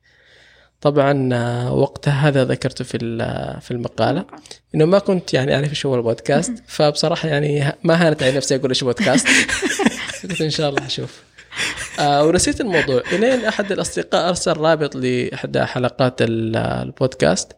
طبعا 0.81 1.29
آه، 1.33 1.73
وقتها 1.73 2.27
هذا 2.27 2.43
ذكرته 2.45 2.85
في 2.85 2.97
ال- 2.97 3.61
في 3.61 3.71
المقالة. 3.71 4.25
إنه 4.75 4.85
ما 4.85 4.99
كنت 4.99 5.33
يعني 5.33 5.55
أعرف 5.55 5.69
إيش 5.69 5.85
هو 5.85 5.95
البودكاست 5.95 6.53
فبصراحة 6.67 7.29
يعني 7.29 7.73
ما 7.83 8.07
هانت 8.07 8.23
على 8.23 8.31
نفسي 8.37 8.55
أقول 8.55 8.69
إيش 8.69 8.83
بودكاست. 8.83 9.27
قلت 10.29 10.41
إن 10.41 10.49
شاء 10.49 10.69
الله 10.69 10.85
أشوف. 10.85 11.21
آه 11.99 12.25
ونسيت 12.25 12.61
الموضوع. 12.61 13.01
إلين 13.11 13.45
أحد 13.45 13.71
الأصدقاء 13.71 14.29
أرسل 14.29 14.57
رابط 14.57 14.95
لإحدى 14.95 15.65
حلقات 15.65 16.21
ال- 16.21 16.55
البودكاست. 16.57 17.51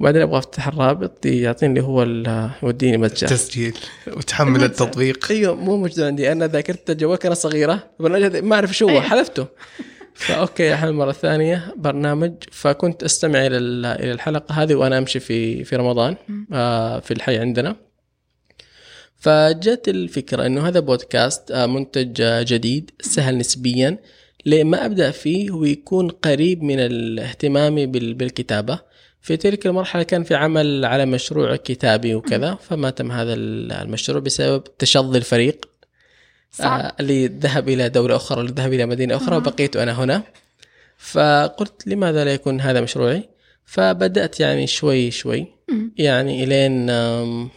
وبعدين 0.00 0.22
أبغى 0.22 0.38
أفتح 0.38 0.68
الرابط 0.68 1.26
يعطيني 1.26 1.70
اللي 1.78 1.88
هو 1.88 2.02
ال- 2.02 2.50
يوديني 2.62 2.96
متجر. 2.96 3.28
تسجيل. 3.28 3.76
وتحمل 4.06 4.64
التطبيق. 4.64 5.26
أيوه 5.30 5.54
مو 5.54 5.76
موجود 5.76 6.00
عندي. 6.00 6.32
أنا 6.32 6.46
ذاكرت 6.46 6.90
الجوال 6.90 7.18
كانت 7.18 7.36
صغيره 7.36 7.84
ما 8.00 8.54
أعرف 8.54 8.72
شو 8.72 8.88
هو. 8.88 9.00
حذفته. 9.00 9.46
فأوكي 10.16 10.74
احمل 10.74 10.92
مرة 10.92 11.12
ثانية 11.12 11.74
برنامج 11.76 12.32
فكنت 12.52 13.02
أستمع 13.02 13.46
إلى 13.46 13.56
ال- 13.56 13.86
إلى 13.86 14.12
الحلقة 14.12 14.52
هذه 14.62 14.74
وأنا 14.74 14.98
أمشي 14.98 15.20
في 15.20 15.64
في 15.64 15.76
رمضان 15.76 16.16
آه 16.52 17.00
في 17.00 17.10
الحي 17.14 17.38
عندنا. 17.38 17.76
فجت 19.16 19.88
الفكرة 19.88 20.46
إنه 20.46 20.68
هذا 20.68 20.80
بودكاست 20.80 21.50
آه 21.50 21.66
منتج 21.66 22.20
آه 22.20 22.42
جديد 22.42 22.90
سهل 23.00 23.38
نسبيا. 23.38 23.98
ليه 24.46 24.64
ما 24.64 24.86
أبدأ 24.86 25.10
فيه؟ 25.10 25.50
ويكون 25.50 26.08
قريب 26.08 26.62
من 26.62 26.80
الاهتمام 26.80 27.74
بال- 27.86 28.14
بالكتابة. 28.14 28.78
في 29.20 29.36
تلك 29.36 29.66
المرحلة 29.66 30.02
كان 30.02 30.22
في 30.24 30.34
عمل 30.34 30.84
على 30.84 31.06
مشروع 31.06 31.56
كتابي 31.56 32.14
وكذا 32.14 32.54
فما 32.54 32.90
تم 32.90 33.12
هذا 33.12 33.34
ال- 33.34 33.72
المشروع 33.72 34.18
بسبب 34.20 34.64
تشظي 34.78 35.18
الفريق. 35.18 35.68
صعب. 36.58 36.80
آه، 36.80 36.92
اللي 37.00 37.26
ذهب 37.26 37.68
إلى 37.68 37.88
دوله 37.88 38.16
أخرى 38.16 38.38
واللي 38.38 38.52
ذهب 38.52 38.72
إلى 38.72 38.86
مدينة 38.86 39.16
أخرى 39.16 39.36
وبقيت 39.36 39.76
أنا 39.76 39.92
هنا. 40.04 40.22
فقلت 40.98 41.86
لماذا 41.86 42.24
لا 42.24 42.32
يكون 42.34 42.60
هذا 42.60 42.80
مشروعي؟ 42.80 43.28
فبدأت 43.64 44.40
يعني 44.40 44.66
شوي 44.66 45.10
شوي. 45.10 45.46
يعني 45.96 46.44
إلين 46.44 46.90
آم، 46.90 47.48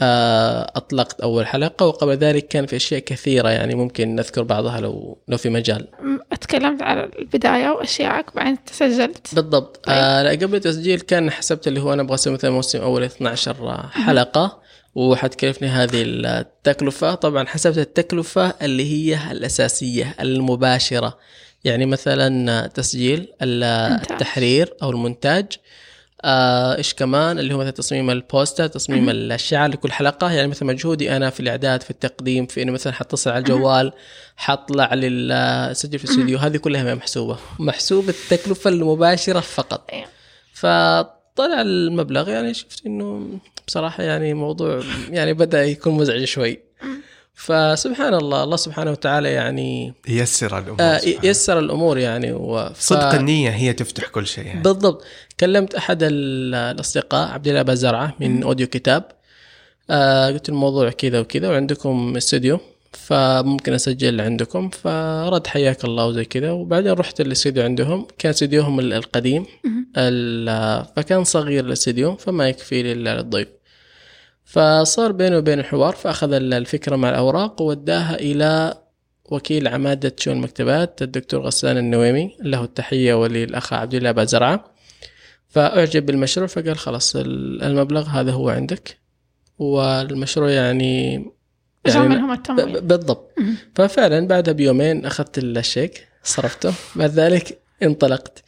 آه، 0.00 0.72
أطلقت 0.76 1.20
أول 1.20 1.46
حلقة 1.46 1.86
وقبل 1.86 2.12
ذلك 2.16 2.48
كان 2.48 2.66
في 2.66 2.76
أشياء 2.76 3.00
كثيرة 3.00 3.48
يعني 3.48 3.74
ممكن 3.74 4.14
نذكر 4.16 4.42
بعضها 4.42 4.80
لو 4.80 5.18
لو 5.28 5.36
في 5.36 5.48
مجال. 5.50 5.88
م- 6.02 6.34
تكلمت 6.34 6.82
على 6.82 7.10
البداية 7.18 7.70
وأشيائك 7.70 8.36
بعدين 8.36 8.64
تسجلت. 8.64 9.34
بالضبط. 9.34 9.88
آه 9.88 10.22
لا 10.22 10.30
قبل 10.30 10.54
التسجيل 10.54 11.00
كان 11.00 11.30
حسبت 11.30 11.68
اللي 11.68 11.80
هو 11.80 11.92
أنا 11.92 12.02
أبغى 12.02 12.14
أسوي 12.14 12.32
مثلا 12.34 12.50
موسم 12.50 12.80
أول 12.80 13.02
12 13.02 13.88
حلقة. 13.92 14.63
وحتكلفني 14.94 15.68
هذه 15.68 16.02
التكلفة. 16.04 17.14
طبعا 17.14 17.46
حسبت 17.46 17.78
التكلفة 17.78 18.54
اللي 18.62 18.92
هي 18.92 19.32
الأساسية 19.32 20.14
المباشرة. 20.20 21.18
يعني 21.64 21.86
مثلا 21.86 22.66
تسجيل. 22.66 23.28
التحرير 23.42 24.74
أو 24.82 24.90
المونتاج. 24.90 25.46
آه، 26.26 26.76
إيش 26.76 26.94
كمان؟ 26.94 27.38
اللي 27.38 27.54
هو 27.54 27.58
مثلا 27.58 27.70
تصميم 27.70 28.10
البوستر 28.10 28.66
تصميم 28.66 29.10
الشعار 29.10 29.70
لكل 29.70 29.92
حلقة. 29.92 30.32
يعني 30.32 30.48
مثلا 30.48 30.68
مجهودي 30.68 31.16
أنا 31.16 31.30
في 31.30 31.40
الإعداد 31.40 31.82
في 31.82 31.90
التقديم 31.90 32.46
في 32.46 32.62
انه 32.62 32.72
مثلا 32.72 32.92
حتصل 32.92 33.30
على 33.30 33.38
الجوال 33.38 33.92
حطلع 34.36 34.94
للسجل 34.94 35.98
في 35.98 36.04
الاستوديو 36.04 36.38
هذه 36.38 36.56
كلها 36.56 36.84
ما 36.84 36.94
محسوبة. 36.94 37.38
محسوب 37.58 38.08
التكلفة 38.08 38.70
المباشرة 38.70 39.40
فقط. 39.40 39.90
أيوة. 39.92 40.06
فطلع 40.52 41.60
المبلغ 41.60 42.28
يعني 42.28 42.54
شفت 42.54 42.86
إنه 42.86 43.38
بصراحة 43.66 44.02
يعني 44.02 44.34
موضوع 44.34 44.82
يعني 45.10 45.32
بدأ 45.32 45.64
يكون 45.64 45.94
مزعج 45.94 46.24
شوي. 46.24 46.60
فسبحان 47.36 48.14
الله 48.14 48.44
الله 48.44 48.56
سبحانه 48.56 48.90
وتعالى 48.90 49.32
يعني 49.32 49.94
يسر 50.08 50.58
الأمور 50.58 50.76
آه. 50.80 51.00
يسر 51.22 51.58
الأمور 51.58 51.98
يعني 51.98 52.32
و... 52.32 52.70
ف- 52.74 52.80
صدق 52.80 53.14
النية 53.14 53.50
هي 53.50 53.72
تفتح 53.72 54.08
كل 54.08 54.26
شيء 54.26 54.46
يعني. 54.46 54.62
بالضبط. 54.62 55.04
كلمت 55.40 55.74
أحد 55.74 56.02
ال- 56.02 56.54
الأصدقاء 56.54 57.28
عبد 57.32 57.48
الله 57.48 57.62
بزرعه 57.62 58.14
من 58.20 58.42
أوديو 58.42 58.66
كتاب. 58.66 59.04
آه 59.90 60.26
قلت 60.30 60.48
الموضوع 60.48 60.90
كذا 60.90 61.20
وكذا 61.20 61.48
وعندكم 61.48 62.16
استوديو. 62.16 62.60
فممكن 62.96 63.72
أسجل 63.72 64.20
عندكم. 64.20 64.68
فرد 64.70 65.46
حياك 65.46 65.84
الله 65.84 66.06
وزي 66.06 66.24
كذا. 66.24 66.50
وبعدين 66.50 66.92
رحت 66.92 67.20
الاستديو 67.20 67.62
عندهم. 67.64 68.06
كان 68.18 68.30
استديوهم 68.30 68.80
ال- 68.80 68.92
القديم. 68.92 69.46
ال- 69.96 70.84
فكان 70.96 71.24
صغير 71.24 71.64
الاستديو 71.64 72.16
فما 72.16 72.48
يكفي 72.48 72.82
لل- 72.82 73.04
للضيف 73.04 73.48
فصار 74.44 75.12
بينه 75.12 75.36
وبين 75.38 75.58
الحوار 75.58 75.94
فأخذ 75.94 76.32
ال- 76.32 76.54
الفكرة 76.54 76.96
مع 76.96 77.10
الأوراق 77.10 77.62
ووداها 77.62 78.14
إلى 78.14 78.74
وكيل 79.30 79.68
عمادة 79.68 80.16
شؤون 80.18 80.36
المكتبات 80.36 81.02
الدكتور 81.02 81.40
غسان 81.40 81.76
النويمي 81.78 82.36
له 82.42 82.64
التحية 82.64 83.14
وللاخ 83.14 83.72
عبد 83.72 83.94
الله 83.94 84.10
أبا 84.10 84.24
زرعة. 84.24 84.64
فأعجب 85.48 86.06
بالمشروع 86.06 86.46
فقال 86.46 86.76
خلاص 86.78 87.16
ال- 87.16 87.62
المبلغ 87.62 88.06
هذا 88.08 88.32
هو 88.32 88.48
عندك. 88.48 88.98
والمشروع 89.58 90.50
يعني 90.50 91.24
يعني 91.86 92.08
منهم 92.08 92.32
التمويل. 92.32 92.80
بالضبط. 92.80 93.30
مم. 93.38 93.56
ففعلا 93.74 94.26
بعدها 94.26 94.54
بيومين 94.54 95.06
أخذت 95.06 95.38
الشيك 95.38 96.08
صرفته. 96.24 96.74
بعد 96.96 97.10
ذلك 97.10 97.58
انطلقت. 97.82 98.42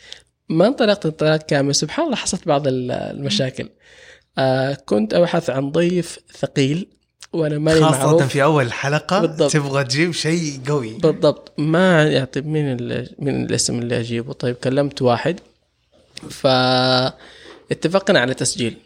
ما 0.48 0.66
انطلقت 0.66 1.06
انطلاق 1.06 1.36
كامل. 1.42 1.74
سبحان 1.74 2.04
الله 2.04 2.16
حصلت 2.16 2.48
بعض 2.48 2.66
ال- 2.68 2.90
المشاكل. 2.90 3.68
آه 4.38 4.74
كنت 4.86 5.14
أبحث 5.14 5.50
عن 5.50 5.70
ضيف 5.72 6.18
ثقيل 6.38 6.88
وأنا 7.32 7.58
ماني 7.58 7.80
خاصة 7.80 7.98
معروف. 8.06 8.22
في 8.22 8.42
أول 8.42 8.72
حلقة 8.72 9.20
بالضبط. 9.20 9.52
تبغى 9.52 9.84
تجيب 9.84 10.12
شيء 10.12 10.60
قوي. 10.68 10.92
بالضبط. 10.98 11.52
ما 11.58 12.04
يعني 12.04 12.26
طيب 12.26 12.46
مين 12.46 12.72
ال- 12.80 13.14
مين 13.18 13.44
الاسم 13.44 13.78
اللي 13.78 14.00
أجيبه. 14.00 14.32
طيب 14.32 14.54
كلمت 14.56 15.02
واحد. 15.02 15.40
فاتفقنا 16.30 18.20
على 18.20 18.34
تسجيل. 18.34 18.76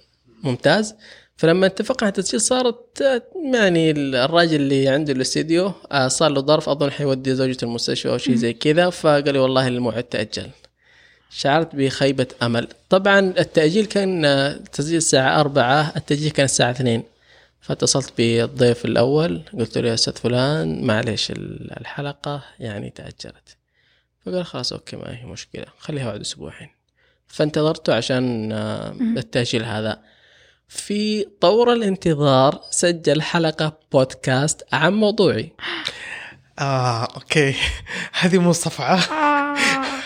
ممتاز. 0.43 0.95
فلما 1.41 1.67
اتفقنا 1.67 2.03
على 2.03 2.09
التسجيل 2.19 2.41
صارت 2.41 3.01
يعني 3.53 3.91
الراجل 3.91 4.57
اللي 4.57 4.89
عنده 4.89 5.13
الاستديو 5.13 5.73
آه، 5.93 6.09
صار 6.09 6.31
له 6.31 6.41
ظرف 6.41 6.69
أظن 6.69 6.91
حيودي 6.91 7.35
زوجته 7.35 7.65
المستشفى 7.65 8.09
أو 8.09 8.19
شيء 8.19 8.35
زي 8.35 8.53
كذا 8.53 8.91
فقال 8.91 9.33
لي 9.33 9.39
والله 9.39 9.69
الموعد 9.69 10.03
تأجل. 10.03 10.51
شعرت 11.31 11.77
بخيبة 11.77 12.27
أمل. 12.43 12.69
طبعا 12.89 13.19
التأجيل 13.39 13.87
كان 13.87 14.25
آه، 14.25 14.53
تسجيل 14.73 14.97
الساعة 14.97 15.41
أربعة 15.41 15.93
التأجيل 15.97 16.31
كان 16.31 16.45
الساعة 16.45 16.71
اثنين. 16.71 17.03
فاتصلت 17.61 18.13
بالضيف 18.19 18.85
الأول 18.85 19.43
قلت 19.59 19.79
له 19.79 19.89
يا 19.89 19.95
أستاذ 19.95 20.13
فلان 20.17 20.85
معليش 20.87 21.31
ال- 21.31 21.81
الحلقة 21.81 22.45
يعني 22.59 22.91
تأجلت. 22.91 23.57
فقال 24.27 24.47
خلاص 24.47 24.73
OK 24.73 24.97
ما 24.97 25.19
هي 25.21 25.27
مشكلة 25.27 25.67
خليها 25.79 26.05
بعد 26.11 26.21
أسبوعين. 26.21 26.69
فانتظرته 27.29 27.95
عشان 27.95 28.53
آه، 28.53 28.95
التأجيل 29.17 29.65
هذا. 29.65 30.10
في 30.73 31.27
طور 31.41 31.73
الانتظار 31.73 32.61
سجل 32.71 33.23
حلقة 33.23 33.79
بودكاست 33.93 34.63
عن 34.73 34.93
موضوعي. 34.95 35.53
آه 36.59 37.09
OK. 37.17 37.55
هذه 38.21 38.39
مو 38.39 38.53
صفعة 38.53 38.95
آه. 38.99 39.57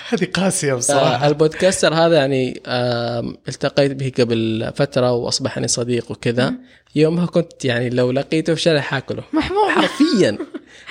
هذه 0.09 0.25
قاسية 0.35 0.73
آه، 0.73 0.77
بصراحة 0.77 1.27
ال 1.27 1.34
podcaster 1.34 1.95
هذا 1.95 2.17
يعني 2.17 2.63
آم، 2.67 3.37
التقيت 3.49 3.93
به 3.93 4.13
قبل 4.19 4.73
فترة 4.77 5.13
وأصبحني 5.13 5.69
صديق 5.69 6.11
وكذا. 6.11 6.55
يومها 6.95 7.27
كنت 7.27 7.65
يعني 7.65 7.91
لو 7.91 8.11
لقيته 8.11 8.55
في 8.55 8.61
شارع 8.61 8.81
حاكله. 8.81 9.23
محمود. 9.33 9.71
حرفيا. 9.71 10.39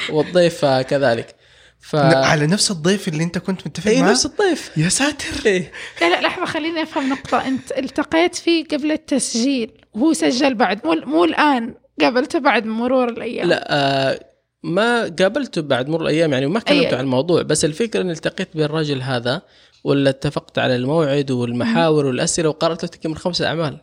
والضيف 0.09 0.65
آه، 0.65 0.81
كذلك. 0.81 1.35
ف 1.83 1.95
على 1.95 2.47
نفس 2.47 2.71
الضيف 2.71 3.07
اللي 3.07 3.23
أنت 3.23 3.37
كنت 3.37 3.67
متفق 3.67 3.87
اي 3.87 4.01
معه 4.01 4.11
نفس 4.11 4.25
الضيف. 4.25 4.71
يا 4.77 4.89
ساتر. 4.89 5.45
إيه. 5.45 5.71
لا 6.01 6.09
لا 6.09 6.21
لحظة 6.21 6.45
خليني 6.45 6.83
أفهم 6.83 7.09
نقطة. 7.09 7.47
أنت 7.47 7.71
التقيت 7.71 8.35
فيه 8.35 8.65
قبل 8.65 8.91
التسجيل 8.91 9.71
وهو 9.93 10.13
سجل 10.13 10.55
بعد 10.55 10.85
مو, 10.85 10.93
مو 10.93 11.23
الآن 11.23 11.75
قابلته 12.01 12.39
بعد 12.39 12.65
مرور 12.65 13.09
الأيام. 13.09 13.47
لا 13.47 13.67
آه 13.69 14.19
ما 14.63 15.15
قابلته 15.19 15.61
بعد 15.61 15.89
مرور 15.89 16.01
الأيام 16.01 16.33
يعني 16.33 16.45
وما 16.45 16.59
كلمته 16.59 16.89
أي. 16.89 16.95
عن 16.95 17.03
الموضوع 17.03 17.41
بس 17.41 17.65
الفكرة 17.65 18.01
إني 18.01 18.11
التقيت 18.11 18.57
بالرجل 18.57 19.01
هذا 19.01 19.41
ولا 19.83 20.09
اتفقت 20.09 20.59
على 20.59 20.75
الموعد 20.75 21.31
والمحاور 21.31 22.05
والأسئلة 22.05 22.49
وقرأت 22.49 22.83
له 22.83 22.89
تقريبا 22.89 23.19
خمس 23.19 23.41
أعمال. 23.41 23.81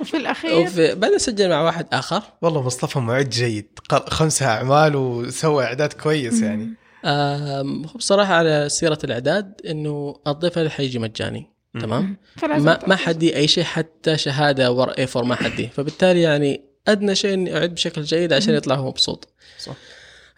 وفي 0.00 0.16
الأخير 0.16 0.58
وفي 0.58 0.94
بعدين 0.94 1.18
سجل 1.18 1.48
مع 1.48 1.62
واحد 1.62 1.86
آخر. 1.92 2.22
والله 2.42 2.62
مصطفى 2.62 2.98
معد 2.98 3.30
جيد. 3.30 3.78
خمسة 4.08 4.46
أعمال 4.46 4.96
وسوى 4.96 5.64
إعداد 5.64 5.92
كويس 5.92 6.42
يعني. 6.42 6.74
آم، 7.04 7.84
هو 7.84 7.92
بصراحة 7.94 8.34
على 8.34 8.68
سيرة 8.68 8.98
الإعداد 9.04 9.60
إنه 9.66 10.16
الضيف 10.26 10.58
هذا 10.58 10.70
حيجي 10.70 10.98
مجاني. 10.98 11.50
تمام؟ 11.80 12.16
ما. 12.42 12.78
ما 12.86 12.96
حدي 12.96 13.36
أي 13.36 13.48
شيء 13.48 13.64
حتى 13.64 14.18
شهادة 14.18 14.72
ور 14.72 14.90
اي 14.90 15.06
فور 15.06 15.24
ما 15.24 15.34
حدي 15.34 15.68
فبالتالي 15.68 16.22
يعني 16.22 16.64
أدنى 16.88 17.14
شيء 17.14 17.34
إني 17.34 17.56
أعد 17.58 17.74
بشكل 17.74 18.02
جيد 18.02 18.32
عشان 18.32 18.54
يطلع 18.54 18.74
هو 18.74 18.88
مبسوط. 18.88 19.28
صح. 19.58 19.72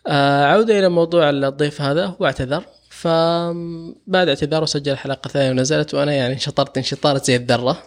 آه 0.06 0.44
عودة 0.44 0.78
إلى 0.78 0.88
موضوع 0.88 1.30
الضيف 1.30 1.82
هذا. 1.82 2.06
هو 2.06 2.26
اعتذر. 2.26 2.62
فبعد 2.90 4.28
اعتذاره 4.28 4.64
سجل 4.64 4.96
حلقة 4.96 5.28
ثانية 5.28 5.50
ونزلت 5.50 5.94
وأنا 5.94 6.12
يعني 6.12 6.34
انشطرت 6.34 6.76
انشطارة 6.76 7.18
زي 7.18 7.36
الذرة. 7.36 7.82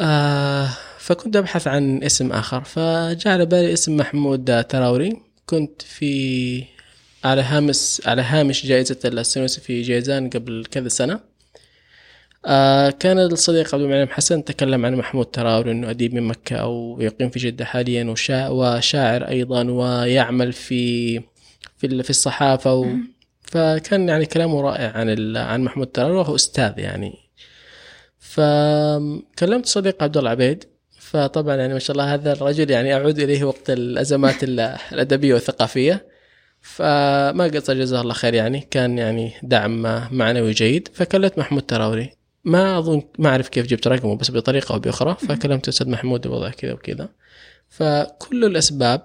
آه 0.00 0.68
فكنت 0.98 1.36
أبحث 1.36 1.66
عن 1.66 2.02
اسم 2.02 2.32
آخر. 2.32 2.64
فجاء 2.64 3.32
على 3.32 3.46
بالي 3.46 3.72
اسم 3.72 3.96
محمود 3.96 4.64
تراوري. 4.64 5.16
كنت 5.46 5.82
في 5.82 6.64
على 7.24 7.42
هامش 7.42 8.00
على 8.06 8.22
هامش 8.22 8.66
جائزة 8.66 8.96
السنوسي 9.04 9.60
في 9.60 9.82
جيزان 9.82 10.30
قبل 10.30 10.66
كذا 10.70 10.88
سنة. 10.88 11.20
آه 12.46 12.90
كان 12.90 13.18
الصديق 13.18 13.74
عبد 13.74 13.84
المنعم 13.84 14.08
حسن 14.08 14.44
تكلم 14.44 14.86
عن 14.86 14.94
محمود 14.94 15.26
تراوري 15.26 15.70
إنه 15.70 15.90
أديب 15.90 16.14
من 16.14 16.22
مكة 16.22 16.56
أو 16.56 16.98
يقيم 17.00 17.30
في 17.30 17.38
جدة 17.38 17.64
حاليا 17.64 18.04
وشا 18.04 18.48
وشاعر 18.48 19.28
أيضا 19.28 19.62
ويعمل 19.70 20.52
في 20.52 21.18
في 21.78 22.02
في 22.02 22.10
الصحافة 22.10 22.74
و 22.74 22.86
فكان 23.42 24.08
يعني 24.08 24.26
كلامه 24.26 24.60
رائع 24.60 24.92
عن 24.92 25.10
ال- 25.10 25.36
عن 25.36 25.62
محمود 25.64 25.86
تراوري 25.86 26.14
وهو 26.16 26.34
أستاذ 26.34 26.72
يعني. 26.78 27.23
فكلمت 28.34 29.66
صديق 29.66 30.02
عبد 30.02 30.16
الله 30.16 30.30
عبيد 30.30 30.64
فطبعا 30.98 31.56
يعني 31.56 31.72
ما 31.72 31.78
شاء 31.78 31.92
الله 31.96 32.14
هذا 32.14 32.32
الرجل 32.32 32.70
يعني 32.70 32.94
أعود 32.94 33.18
إليه 33.18 33.44
وقت 33.44 33.70
الأزمات 33.70 34.44
ال- 34.44 34.60
الأدبية 34.92 35.34
والثقافية. 35.34 36.06
فما 36.60 37.44
قصر 37.54 37.74
جزاه 37.74 38.00
الله 38.00 38.14
خير 38.14 38.34
يعني 38.34 38.60
كان 38.70 38.98
يعني 38.98 39.32
دعم 39.42 39.82
معنوي 40.12 40.52
جيد. 40.52 40.88
فكلمت 40.94 41.38
محمود 41.38 41.62
تراوري. 41.62 42.10
ما 42.44 42.78
أظن 42.78 43.02
ما 43.18 43.28
أعرف 43.28 43.48
كيف 43.48 43.66
جبت 43.66 43.86
رقمه 43.88 44.16
بس 44.16 44.30
بطريقة 44.30 44.72
أو 44.74 44.78
بأخرى. 44.78 45.16
فكلمت 45.28 45.64
الاستاذ 45.64 45.88
محمود 45.88 46.26
الوضع 46.26 46.50
كذا 46.50 46.72
وكذا. 46.72 47.08
فكل 47.68 48.44
الأسباب 48.44 49.04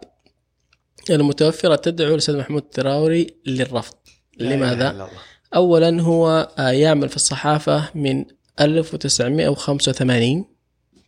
المتوفرة 1.09 1.75
تدعو 1.75 2.11
الأستاذ 2.13 2.37
محمود 2.37 2.61
تراوري 2.61 3.27
للرفض. 3.45 3.95
لماذا؟ 4.39 5.09
اولا 5.55 6.01
هو 6.01 6.49
آه، 6.59 6.69
يعمل 6.69 7.09
في 7.09 7.15
الصحافة 7.15 7.89
من 7.95 8.25
1985 8.61 10.45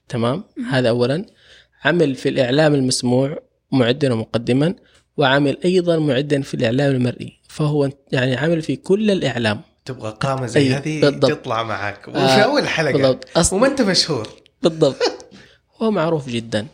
تمام؟ 0.10 0.44
هذا 0.70 0.90
اولا. 0.90 1.26
عمل 1.86 2.16
في 2.16 2.30
الإعلام 2.30 2.76
المسموع 2.76 3.40
معدا 3.72 4.14
ومقدما 4.14 4.76
وعمل 5.18 5.58
أيضا 5.66 6.00
معدا 6.00 6.42
في 6.42 6.54
الإعلام 6.54 6.96
المرئي. 6.96 7.40
فهو 7.50 7.90
يعني 8.12 8.36
عمل 8.38 8.62
في 8.62 8.76
كل 8.76 9.12
الإعلام. 9.12 9.62
تبغى 9.86 10.18
قامة 10.20 10.46
زي 10.46 10.60
أي، 10.60 10.74
هذه 10.74 11.02
بالضبط. 11.02 11.32
تطلع 11.32 11.64
معك. 11.64 12.08
وفي 12.08 12.18
آه، 12.18 12.42
أول 12.42 12.68
حلقة؟ 12.68 12.94
بالضبط. 12.94 13.38
أصل 13.38 13.56
وما 13.56 13.68
أنت 13.68 13.82
مشهور. 13.82 14.30
بالضبط. 14.64 14.98
هو 15.82 15.92
معروف 15.92 16.30
جدا. 16.30 16.68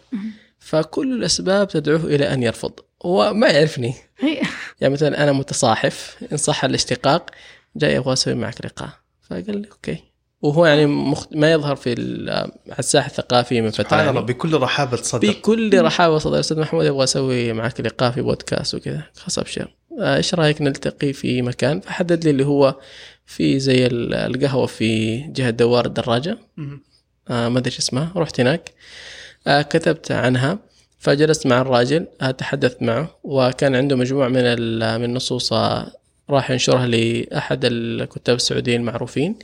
فكل 0.60 1.14
الأسباب 1.14 1.68
تدعوه 1.68 2.06
إلى 2.06 2.34
أن 2.34 2.44
يرفض. 2.44 2.72
هو 3.06 3.34
ما 3.34 3.48
يعرفني. 3.48 3.94
يعني 4.82 4.94
مثلا 4.94 5.24
أنا 5.24 5.32
متصاحف 5.32 6.18
إن 6.32 6.38
صح 6.38 6.64
الاشتقاق 6.64 7.30
جاي 7.76 7.98
أبغى 7.98 8.14
أسوي 8.14 8.34
معك 8.34 8.66
لقاء. 8.66 8.90
فقال 9.22 9.62
لي 9.62 9.70
OK. 9.72 10.04
وهو 10.42 10.66
يعني 10.66 10.86
مخت... 10.86 11.36
ما 11.36 11.52
يظهر 11.52 11.76
في 11.76 11.94
ال- 11.94 12.30
على 12.70 12.80
الساحة 12.80 13.08
الثقافية 13.08 13.62
من 13.62 13.70
فترة 13.70 13.84
سبحان 13.84 14.00
الله 14.00 14.14
يعني. 14.22 14.26
بكل 14.34 14.54
رحابة 14.54 14.98
صدر 14.98 15.28
بكل 15.30 15.82
رحابة 15.82 16.18
صدر 16.18 16.40
أستاذ 16.40 16.60
محمود 16.60 16.86
أبغى 16.86 17.04
أسوي 17.04 17.54
معك 17.54 17.82
لقاء 17.82 18.12
في 18.12 18.22
بودكاست 18.22 18.76
وكذا 18.76 19.04
خلاص 19.16 19.40
ابشر 19.40 19.74
آه، 20.02 20.16
إيش 20.18 20.34
رأيك 20.36 20.62
نلتقي 20.62 21.14
في 21.14 21.42
مكان؟ 21.42 21.80
فحدد 21.80 22.24
لي 22.24 22.30
اللي 22.30 22.46
هو 22.46 22.76
في 23.26 23.60
زي 23.60 23.86
ال- 23.86 24.14
القهوة 24.14 24.66
في 24.66 25.18
جهة 25.18 25.50
دوار 25.50 25.86
الدراجة. 25.86 26.38
آه 27.30 27.50
ما 27.50 27.60
أدري 27.60 27.66
إيش 27.72 27.78
اسمها. 27.78 28.12
رحت 28.16 28.40
هناك. 28.40 28.72
آه 29.48 29.62
كتبت 29.62 30.12
عنها. 30.12 30.60
فجلست 31.00 31.48
مع 31.48 31.62
الراجل 31.62 32.06
تحدثت 32.38 32.82
معه 32.84 33.16
وكان 33.24 33.76
عنده 33.76 33.96
مجموعة 33.96 34.28
من 34.28 34.44
من 35.00 35.04
النصوص 35.04 35.54
آه، 35.54 35.92
راح 36.30 36.52
ينشرها 36.52 36.88
لأحد 36.88 37.60
الكتاب 37.66 38.36
السعوديين 38.36 38.80
المعروفين. 38.80 39.36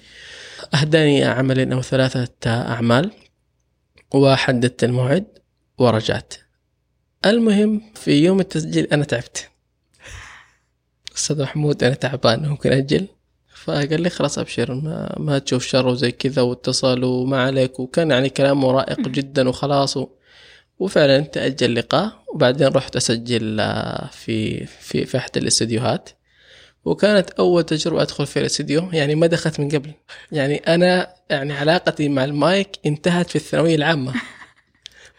أهداني 0.73 1.23
عملين 1.23 1.73
أو 1.73 1.81
ثلاثة 1.81 2.29
أعمال 2.45 3.11
وحددت 4.13 4.83
الموعد 4.83 5.25
ورجعت. 5.77 6.33
المهم 7.25 7.81
في 7.95 8.11
يوم 8.11 8.39
التسجيل 8.39 8.85
أنا 8.85 9.03
تعبت. 9.03 9.49
أستاذ 11.15 11.41
محمود 11.41 11.83
أنا 11.83 11.95
تعبان 11.95 12.49
ممكن 12.49 12.71
أجل؟ 12.71 13.07
فقال 13.63 14.01
لي 14.01 14.09
خلاص 14.09 14.39
أبشر 14.39 14.73
ما, 14.73 15.15
ما 15.19 15.39
تشوف 15.39 15.65
شر 15.65 15.87
وزي 15.87 16.11
كذا 16.11 16.41
واتصل 16.41 17.03
وما 17.03 17.43
عليك 17.43 17.79
وكان 17.79 18.11
يعني 18.11 18.29
كلامه 18.29 18.71
رائق 18.71 18.99
جدا 18.99 19.49
وخلاص 19.49 19.97
و... 19.97 20.07
وفعلا 20.79 21.19
تأجل 21.19 21.69
اللقاء 21.69 22.23
وبعدين 22.33 22.67
رحت 22.67 22.95
أسجل 22.95 23.59
آه، 23.59 24.09
في 24.11 24.65
في 24.65 25.05
في 25.05 25.17
أحد 25.17 25.37
الأستديوهات. 25.37 26.09
وكانت 26.85 27.29
أول 27.29 27.63
تجربة 27.63 28.01
أدخل 28.01 28.25
في 28.25 28.39
الاستديو 28.39 28.89
يعني 28.93 29.15
ما 29.15 29.27
دخلت 29.27 29.59
من 29.59 29.69
قبل. 29.69 29.91
يعني 30.31 30.55
أنا 30.55 31.13
يعني 31.29 31.53
علاقتي 31.53 32.09
مع 32.09 32.23
المايك 32.23 32.69
انتهت 32.85 33.29
في 33.29 33.35
الثانوية 33.35 33.75
العامة. 33.75 34.13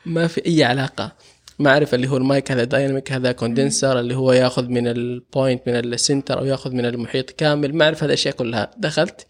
ما 0.06 0.26
في 0.26 0.46
أي 0.46 0.64
علاقة. 0.64 1.12
ما 1.58 1.70
أعرف 1.70 1.94
اللي 1.94 2.08
هو 2.08 2.16
المايك 2.16 2.52
هذا 2.52 2.64
dynamic 2.64 3.12
هذا 3.12 3.32
condenser 3.32 4.00
اللي 4.00 4.16
هو 4.16 4.32
ياخذ 4.32 4.68
من 4.68 4.88
ال 4.88 5.01
point 5.01 5.68
من 5.68 5.74
ال 5.74 5.83
center 5.83 6.38
أو 6.38 6.44
ياخذ 6.44 6.72
من 6.72 6.86
المحيط 6.86 7.30
كامل. 7.30 7.74
ما 7.74 7.84
أعرف 7.84 8.02
هذه 8.02 8.08
الأشياء 8.08 8.34
كلها. 8.34 8.70
دخلت 8.76 9.26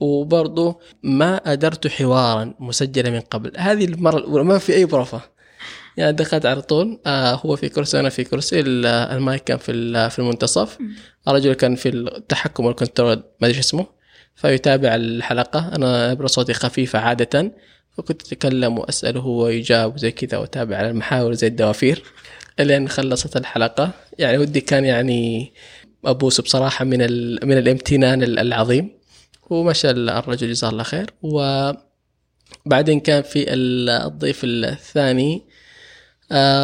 وبرضه 0.00 0.80
ما 1.02 1.52
أدرت 1.52 1.86
حوارا 1.86 2.54
مسجلا 2.60 3.10
من 3.10 3.20
قبل. 3.20 3.52
هذه 3.56 3.84
المرة 3.84 4.18
الأولى 4.18 4.44
ما 4.44 4.58
في 4.58 4.74
أي 4.74 4.84
بروفة 4.84 5.31
يعني 5.96 6.12
دخلت 6.12 6.46
على 6.46 6.62
طول. 6.62 7.00
آه 7.06 7.34
هو 7.34 7.56
في 7.56 7.68
كرسي 7.68 7.96
وأنا 7.96 8.08
في 8.08 8.24
كرسي. 8.24 8.60
ال- 8.60 8.86
المايك 8.86 9.44
كان 9.44 9.58
في 9.58 10.10
في 10.10 10.18
المنتصف. 10.18 10.78
الرجل 11.28 11.52
كان 11.52 11.74
في 11.74 11.88
التحكم 11.88 12.64
وال 12.64 12.77
control 12.77 13.22
ما 13.40 13.48
أدري 13.48 13.58
اسمه. 13.58 13.86
فيتابع 14.34 14.94
الحلقة. 14.94 15.70
أنا 15.76 16.10
نبره 16.10 16.26
صوتي 16.26 16.54
خفيفه 16.54 16.98
عادة. 16.98 17.52
فكنت 17.96 18.22
أتكلم 18.22 18.78
وأسأله 18.78 19.26
ويجاوب 19.26 19.98
زي 19.98 20.10
كذا 20.10 20.38
وأتابع 20.38 20.76
على 20.76 20.90
المحاور 20.90 21.32
زي 21.32 21.46
الدوافير. 21.46 22.02
إلين 22.60 22.88
خلصت 22.88 23.36
الحلقة. 23.36 23.90
يعني 24.18 24.38
ودي 24.38 24.60
كان 24.60 24.84
يعني 24.84 25.52
أبوس 26.04 26.40
بصراحة 26.40 26.84
من 26.84 27.02
ال... 27.02 27.38
من 27.42 27.58
الامتنان 27.58 28.22
العظيم. 28.22 28.90
ومشى 29.50 29.90
الرجل 29.90 30.48
جزاه 30.50 30.68
الله 30.70 30.82
خير. 30.82 31.10
وبعدين 31.22 33.00
كان 33.00 33.22
في 33.22 33.52
ال- 33.52 33.90
الضيف 33.90 34.40
الثاني. 34.44 35.42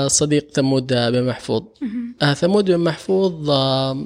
صديق 0.06 0.48
ثمود 0.52 0.86
بن 0.92 1.22
محفوظ. 1.26 1.62
آه، 2.22 2.34
ثمود 2.34 2.64
بن 2.70 2.78
محفوظ 2.78 3.50
آه، 3.50 4.04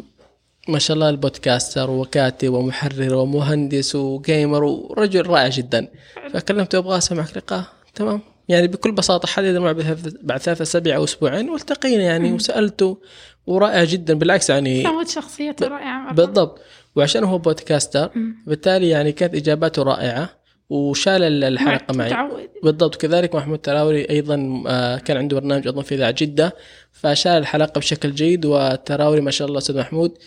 ما 0.68 0.78
شاء 0.78 0.94
الله 0.94 1.08
البودكاستر 1.08 1.90
وكاتب 1.90 2.52
ومحرر 2.52 3.14
ومهندس 3.14 3.94
وجيمر 3.94 4.64
ورجل 4.64 5.26
رائع 5.26 5.48
جدا. 5.48 5.88
فكلمته 6.32 6.78
أبغى 6.78 6.98
أسمعك 6.98 7.36
لقاء. 7.36 7.64
تمام. 7.94 8.20
يعني 8.48 8.66
بكل 8.68 8.92
بساطة 8.92 9.28
حدد 9.28 9.56
بثلاث- 9.56 10.16
بعد 10.22 10.40
ثلاثة 10.40 10.62
أسابيع 10.62 10.96
أو 10.96 11.04
أسبوعين 11.04 11.50
والتقينا 11.50 12.02
يعني 12.02 12.32
وسألته 12.32 12.98
ورائع 13.46 13.84
جدا 13.84 14.14
بالعكس 14.14 14.50
يعني 14.50 14.82
ثمود 14.82 15.08
شخصيته 15.08 15.68
رائعة. 15.68 16.02
مرة. 16.04 16.12
بالضبط. 16.12 16.60
وعشان 16.96 17.24
هو 17.24 17.38
بودكاستر 17.38 18.10
بالتالي 18.46 18.88
يعني 18.88 19.12
كانت 19.12 19.34
إجاباته 19.34 19.82
رائعة. 19.82 20.28
وشال 20.72 21.22
ال- 21.22 21.44
الحلقة 21.44 21.94
معي. 21.94 22.08
متعود. 22.08 22.48
بالضبط. 22.62 22.96
كذلك 22.96 23.34
محمود 23.34 23.58
تراوري 23.58 24.10
أيضا 24.10 24.62
آه، 24.66 24.96
كان 24.98 25.16
عنده 25.16 25.40
برنامج 25.40 25.68
أظن 25.68 25.82
في 25.82 25.94
اذاعه 25.94 26.10
جدة. 26.18 26.56
فشال 26.92 27.32
الحلقة 27.32 27.78
بشكل 27.78 28.12
جيد 28.14 28.46
وتراوري 28.46 29.20
ما 29.20 29.30
شاء 29.30 29.48
الله 29.48 29.58
أستاذ 29.58 29.78
محمود 29.78 30.18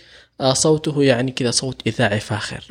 آه، 0.42 0.54
صوته 0.54 1.04
يعني 1.04 1.32
كذا 1.32 1.52
صوت 1.52 1.82
إذاعي 1.88 2.20
فاخر. 2.20 2.64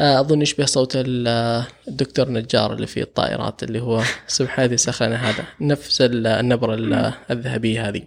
آه، 0.00 0.20
أظن 0.20 0.42
يشبه 0.42 0.64
صوت 0.64 0.92
ال- 0.96 1.64
الدكتور 1.88 2.30
نجار 2.30 2.72
اللي 2.72 2.86
في 2.86 3.02
الطائرات 3.02 3.62
اللي 3.62 3.80
هو 3.80 4.02
سبحان 4.26 4.64
الذي 4.64 4.76
سخرنا 4.76 5.30
هذا 5.30 5.44
نفس 5.60 6.00
ال- 6.02 6.26
النبرة 6.26 6.74
ال- 6.74 7.12
الذهبية 7.30 7.88
هذه. 7.88 8.02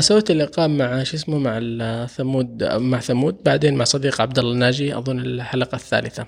سويت 0.00 0.30
اللقاء 0.30 0.68
مع 0.68 1.02
شو 1.02 1.16
اسمه 1.16 1.38
مع 1.38 2.06
ثمود 2.06 2.64
مع 2.64 3.00
ثمود 3.00 3.42
بعدين 3.44 3.74
مع 3.74 3.84
صديق 3.84 4.20
عبد 4.20 4.38
الله 4.38 4.52
الناجي 4.52 4.98
أظن 4.98 5.18
الحلقة 5.18 5.76
الثالثة. 5.76 6.26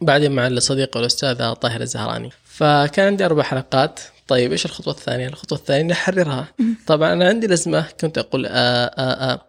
بعدين 0.00 0.32
مع 0.32 0.46
الصديق 0.46 0.96
والاستاذ 0.96 1.52
طاهر 1.52 1.80
الزهراني. 1.80 2.30
فكان 2.44 3.06
عندي 3.06 3.24
أربع 3.24 3.42
حلقات. 3.42 4.00
طيب 4.28 4.52
إيش 4.52 4.64
الخطوة 4.64 4.94
الثانية؟ 4.94 5.28
الخطوة 5.28 5.58
الثانية 5.58 5.92
نحررها 5.92 6.48
طبعا 6.86 7.12
أنا 7.12 7.28
عندي 7.28 7.46
لازمه 7.46 7.86
كنت 8.00 8.18
أقول 8.18 8.46
آآ 8.46 8.90
آآ 8.98 9.40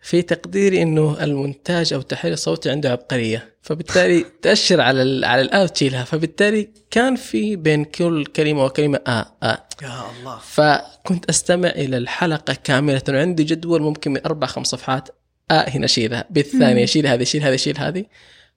في 0.00 0.22
تقديري 0.22 0.82
إنه 0.82 1.24
المونتاج 1.24 1.92
أو 1.92 2.00
التحرير 2.00 2.32
الصوتي 2.32 2.70
عنده 2.70 2.90
عبقرية. 2.90 3.54
فبالتالي 3.62 4.26
تأشر 4.42 4.80
على 4.80 5.02
ال 5.02 5.24
على 5.24 5.42
الآ 5.42 5.62
وتشيلها 5.62 6.04
فبالتالي 6.04 6.68
كان 6.90 7.16
في 7.16 7.56
بين 7.56 7.84
كل 7.84 8.26
كلمة 8.26 8.64
وكلمة 8.64 9.00
آ 9.06 9.24
آ. 9.42 9.56
يا 9.82 10.02
الله. 10.20 10.38
فكنت 10.38 11.28
أستمع 11.30 11.68
إلى 11.68 11.96
الحلقة 11.96 12.54
كاملة. 12.64 13.02
وعندي 13.08 13.44
جدول 13.44 13.82
ممكن 13.82 14.12
من 14.12 14.20
أربع 14.26 14.46
خمس 14.46 14.66
صفحات. 14.66 15.08
آه 15.50 15.68
هنا 15.68 15.84
اشيلها 15.84 16.24
بالثانيه 16.30 16.84
اشيل 16.84 17.06
هذه 17.06 17.22
اشيل 17.22 17.42
هذه 17.42 17.54
اشيل 17.54 17.78
هذه. 17.78 18.04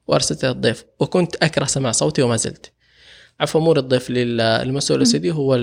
وارسلتها 0.07 0.53
للضيف 0.53 0.85
وكنت 0.99 1.35
أكره 1.35 1.65
سماع 1.65 1.91
صوتي 1.91 2.21
وما 2.21 2.35
زلت. 2.35 2.71
عفوا 3.39 3.61
مو 3.61 3.73
للضيف 3.73 4.09
لل- 4.09 4.41
المسؤول 4.41 4.99
الاستديو 4.99 5.33
هو 5.33 5.53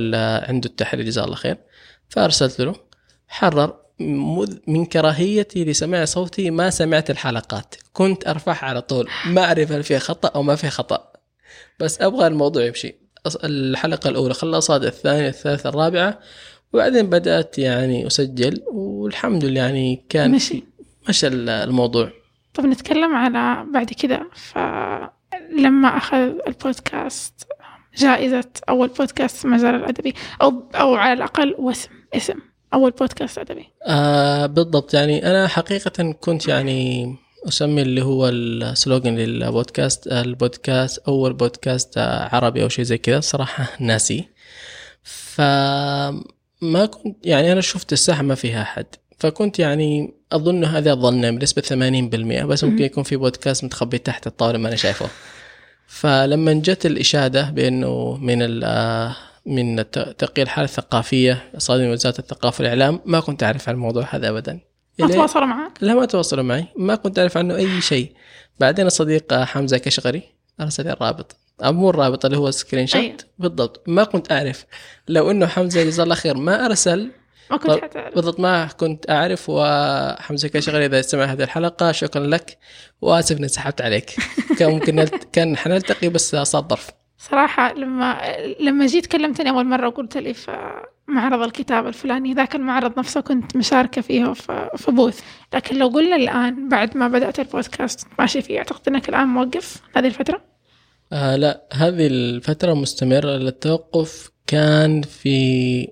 عنده 0.48 0.68
التحرير 0.68 1.04
جزاه 1.06 1.24
الله 1.24 1.36
خير. 1.36 1.56
فأرسلت 2.08 2.60
له 2.60 2.74
حرر 3.28 3.76
من 4.66 4.84
كراهيتي 4.86 5.64
لسماع 5.64 6.04
صوتي 6.04 6.50
ما 6.50 6.70
سمعت 6.70 7.10
الحلقات. 7.10 7.74
كنت 7.92 8.28
أرفعها 8.28 8.64
على 8.64 8.82
طول. 8.82 9.08
ما 9.26 9.44
أعرف 9.44 9.72
هل 9.72 9.82
فيها 9.82 9.98
خطأ 9.98 10.28
أو 10.28 10.42
ما 10.42 10.56
فيها 10.56 10.70
خطأ. 10.70 11.12
بس 11.80 12.00
أبغى 12.00 12.26
الموضوع 12.26 12.64
يمشي. 12.64 12.94
الحلقة 13.44 14.10
الأولى 14.10 14.34
خلصت 14.34 14.70
الثانية 14.70 15.28
الثالثة 15.28 15.68
الرابعة. 15.68 16.18
وبعدين 16.72 17.10
بدأت 17.10 17.58
يعني 17.58 18.06
أسجل 18.06 18.62
والحمد 18.72 19.44
لله 19.44 19.60
يعني 19.60 20.04
كان 20.08 20.30
مشي. 20.30 20.64
مشى 21.08 21.26
ال- 21.26 21.48
الموضوع. 21.48 22.12
طب 22.54 22.64
نتكلم 22.66 23.14
على 23.14 23.66
بعد 23.72 23.92
كده. 23.92 24.30
فلما 24.34 25.96
أخذ 25.96 26.32
البودكاست 26.46 27.46
جائزة 27.96 28.50
أول 28.68 28.88
بودكاست 28.88 29.36
في 29.36 29.44
المجال 29.44 29.74
الأدبي 29.74 30.14
أو 30.42 30.62
أو 30.74 30.94
على 30.94 31.12
الأقل 31.12 31.54
واسم 31.58 31.90
اسم 32.14 32.38
أول 32.74 32.90
بودكاست 32.90 33.38
أدبي. 33.38 33.68
آه 33.86 34.46
بالضبط. 34.46 34.94
يعني 34.94 35.30
أنا 35.30 35.48
حقيقة 35.48 36.12
كنت 36.12 36.48
يعني 36.48 37.16
أسمي 37.48 37.82
اللي 37.82 38.02
هو 38.02 38.28
السلوغن 38.28 39.14
للبودكاست 39.16 40.06
البودكاست 40.06 40.98
أول 41.08 41.32
بودكاست 41.32 41.98
عربي 42.32 42.62
أو 42.62 42.68
شيء 42.68 42.84
زي 42.84 42.98
كذا. 42.98 43.20
صراحة 43.20 43.68
ناسي. 43.80 44.28
فما 45.02 46.86
كنت 46.86 47.26
يعني 47.26 47.52
أنا 47.52 47.60
شفت 47.60 47.92
الساحة 47.92 48.22
ما 48.22 48.34
فيها 48.34 48.62
أحد. 48.62 48.86
فكنت 49.18 49.58
يعني 49.58 50.14
أظن 50.32 50.64
هذا 50.64 50.92
الظن 50.92 51.36
بنسبة 51.38 51.62
80% 51.62 52.44
بس 52.46 52.64
ممكن 52.64 52.84
يكون 52.84 53.04
في 53.04 53.16
بودكاست 53.16 53.64
متخبي 53.64 53.98
تحت 53.98 54.26
الطاولة 54.26 54.58
ما 54.58 54.68
أنا 54.68 54.76
شايفه. 54.76 55.06
فلما 55.86 56.52
جت 56.52 56.86
الإشادة 56.86 57.50
بأنه 57.50 58.16
من 58.16 58.42
ال- 58.42 58.64
آه، 58.64 59.16
من 59.46 59.90
تقرير 60.18 60.46
الحاله 60.46 60.64
الثقافيه 60.68 61.50
صادر 61.58 61.82
من 61.82 61.90
وزارة 61.90 62.18
الثقافة 62.18 62.62
والإعلام 62.62 63.00
ما 63.04 63.20
كنت 63.20 63.42
أعرف 63.42 63.68
عن 63.68 63.74
الموضوع 63.74 64.06
هذا 64.10 64.28
ابدا. 64.28 64.60
ما 64.98 65.08
تواصلوا 65.08 65.46
معك 65.46 65.72
لا 65.80 65.94
ما 65.94 66.04
تواصلوا 66.04 66.44
معي. 66.44 66.66
ما 66.76 66.94
كنت 66.94 67.18
أعرف 67.18 67.36
عنه 67.36 67.56
أي 67.56 67.80
شيء. 67.80 68.12
بعدين 68.60 68.86
الصديق 68.86 69.34
حمزة 69.34 69.78
كشغري 69.78 70.22
أرسل 70.60 70.84
لي 70.84 70.92
الرابط. 70.92 71.36
مو 71.62 71.90
الرابط 71.90 72.24
اللي 72.24 72.36
هو 72.36 72.50
screenshot 72.50 73.00
أيوة. 73.00 73.16
بالضبط. 73.38 73.82
ما 73.86 74.04
كنت 74.04 74.32
أعرف. 74.32 74.64
لو 75.08 75.30
إنه 75.30 75.46
حمزة 75.46 75.82
جزاه 75.84 76.04
الله 76.04 76.14
خير 76.14 76.36
ما 76.36 76.66
أرسل 76.66 77.10
ما 77.50 77.56
كنت 77.56 77.84
حتعرف. 77.84 78.14
بالضبط 78.14 78.40
ما 78.40 78.66
كنت 78.66 79.10
أعرف 79.10 79.44
وحمزة 79.48 80.48
كشغري 80.48 80.86
إذا 80.86 81.00
استمع 81.00 81.24
هذه 81.24 81.42
الحلقة 81.42 81.92
شكرا 81.92 82.26
لك. 82.26 82.58
وآسف 83.00 83.38
إني 83.38 83.48
سحبت 83.48 83.82
عليك. 83.82 84.10
كان 84.58 84.70
ممكن 84.70 84.94
نلت... 84.94 85.28
كان 85.32 85.56
حنلتقي 85.56 86.08
بس 86.08 86.36
صار 86.36 86.62
ظرف. 86.62 86.90
صراحة 87.18 87.74
لما 87.74 88.20
لما 88.60 88.86
جيت 88.86 89.06
كلمتني 89.06 89.50
أول 89.50 89.66
مرة 89.66 89.88
وقلت 89.88 90.16
لي 90.16 90.34
في 90.34 90.82
معرض 91.08 91.42
الكتاب 91.42 91.86
الفلاني 91.86 92.34
ذاك 92.34 92.54
المعرض 92.54 92.98
نفسه 92.98 93.20
كنت 93.20 93.56
مشاركة 93.56 94.02
فيه 94.02 94.32
في 94.76 94.90
بوث 94.90 95.20
لكن 95.54 95.76
لو 95.76 95.88
قلنا 95.88 96.16
الآن 96.16 96.68
بعد 96.68 96.96
ما 96.96 97.08
بدأت 97.08 97.40
البودكاست 97.40 98.06
ماشي 98.18 98.42
فيه 98.42 98.58
أعتقد 98.58 98.88
أنك 98.88 99.08
الآن 99.08 99.28
موقف 99.28 99.82
هذه 99.96 100.06
الفترة؟ 100.06 100.42
آه 101.12 101.36
لا. 101.36 101.62
هذه 101.72 102.06
الفترة 102.06 102.74
مستمرة 102.74 103.36
التوقف 103.36 104.30
كان 104.46 105.02
في 105.02 105.88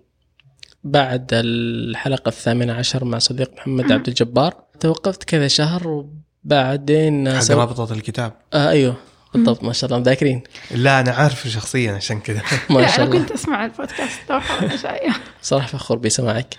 بعد 0.84 1.30
الحلقة 1.32 2.28
الثامنة 2.28 2.72
عشر 2.72 3.04
مع 3.04 3.18
صديق 3.18 3.50
محمد 3.56 3.92
عبد 3.92 4.08
الجبار. 4.08 4.54
توقفت 4.80 5.24
كذا 5.24 5.48
شهر 5.48 6.06
وبعدين 6.44 7.32
حق 7.32 7.40
سو... 7.40 7.60
رابطة 7.60 7.92
الكتاب. 7.92 8.32
آه 8.54 8.68
أيوه. 8.68 8.96
بالضبط 9.34 9.64
ما 9.64 9.72
شاء 9.72 9.90
الله. 9.90 10.02
ذاكرين 10.02 10.42
لا 10.70 11.00
أنا 11.00 11.10
عارفه 11.10 11.50
شخصيا 11.50 11.92
عشان 11.92 12.20
كذا. 12.20 12.42
ما 12.70 12.86
شاء 12.86 13.06
الله. 13.06 13.18
كنت 13.18 13.30
أسمع 13.30 13.64
البودكاست 13.64 14.20
صراحة 15.42 15.66
فخور 15.66 15.98
بسماعك. 15.98 16.54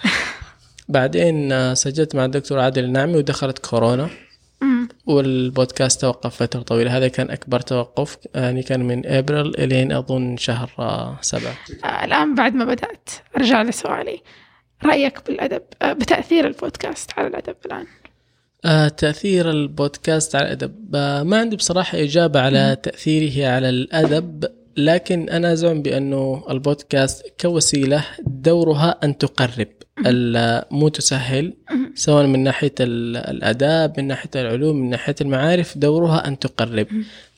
بعدين 0.90 1.52
آه، 1.52 1.74
سجلت 1.74 2.16
مع 2.16 2.26
الدكتور 2.26 2.60
عادل 2.60 2.84
النعمي 2.84 3.16
ودخلت 3.16 3.60
كورونا. 3.60 4.10
والبودكاست 5.06 6.02
توقف 6.02 6.36
فترة 6.36 6.62
طويلة. 6.62 6.98
هذا 6.98 7.08
كان 7.08 7.32
أكبر 7.32 7.60
توقف 7.60 8.18
يعني 8.36 8.64
كان 8.64 8.84
من 8.84 9.06
أبريل 9.06 9.56
إلين 9.60 9.92
أظن 9.92 10.38
شهر 10.38 10.70
سبعة. 11.22 11.56
الآن 12.04 12.36
بعد 12.36 12.56
ما 12.56 12.66
بدأت 12.66 13.10
أرجع 13.38 13.62
لسؤالي. 13.62 14.22
رأيك 14.86 15.28
بالأدب 15.28 15.62
آه، 15.82 15.94
بتأثير 15.94 16.48
البودكاست 16.48 17.12
على 17.18 17.28
الأدب 17.28 17.56
الآن؟ 17.66 17.86
آه، 18.66 18.88
تأثير 18.88 19.50
البودكاست 19.50 20.36
على 20.36 20.46
الأدب 20.46 20.96
آه، 20.96 21.24
ما 21.24 21.38
عندي 21.38 21.56
بصراحة 21.56 21.98
إجابة 21.98 22.40
على 22.40 22.78
تأثيره 22.84 23.48
على 23.48 23.70
الأدب 23.70 24.46
لكن 24.78 25.30
أنا 25.30 25.54
أزعم 25.54 25.82
بأنه 25.82 26.44
البودكاست 26.50 27.34
كوسيلة 27.42 28.06
دورها 28.20 29.00
أن 29.04 29.18
تقرب. 29.18 29.68
مو 30.72 30.88
تسهل 30.88 31.54
سواء 31.96 32.26
من 32.26 32.44
ناحية 32.44 32.74
ال- 32.80 33.18
الأداب 33.18 33.94
من 34.00 34.08
ناحية 34.08 34.30
العلوم 34.36 34.76
من 34.76 34.90
ناحية 34.90 35.16
المعارف 35.22 35.78
دورها 35.78 36.28
أن 36.28 36.40
تقرب. 36.40 36.88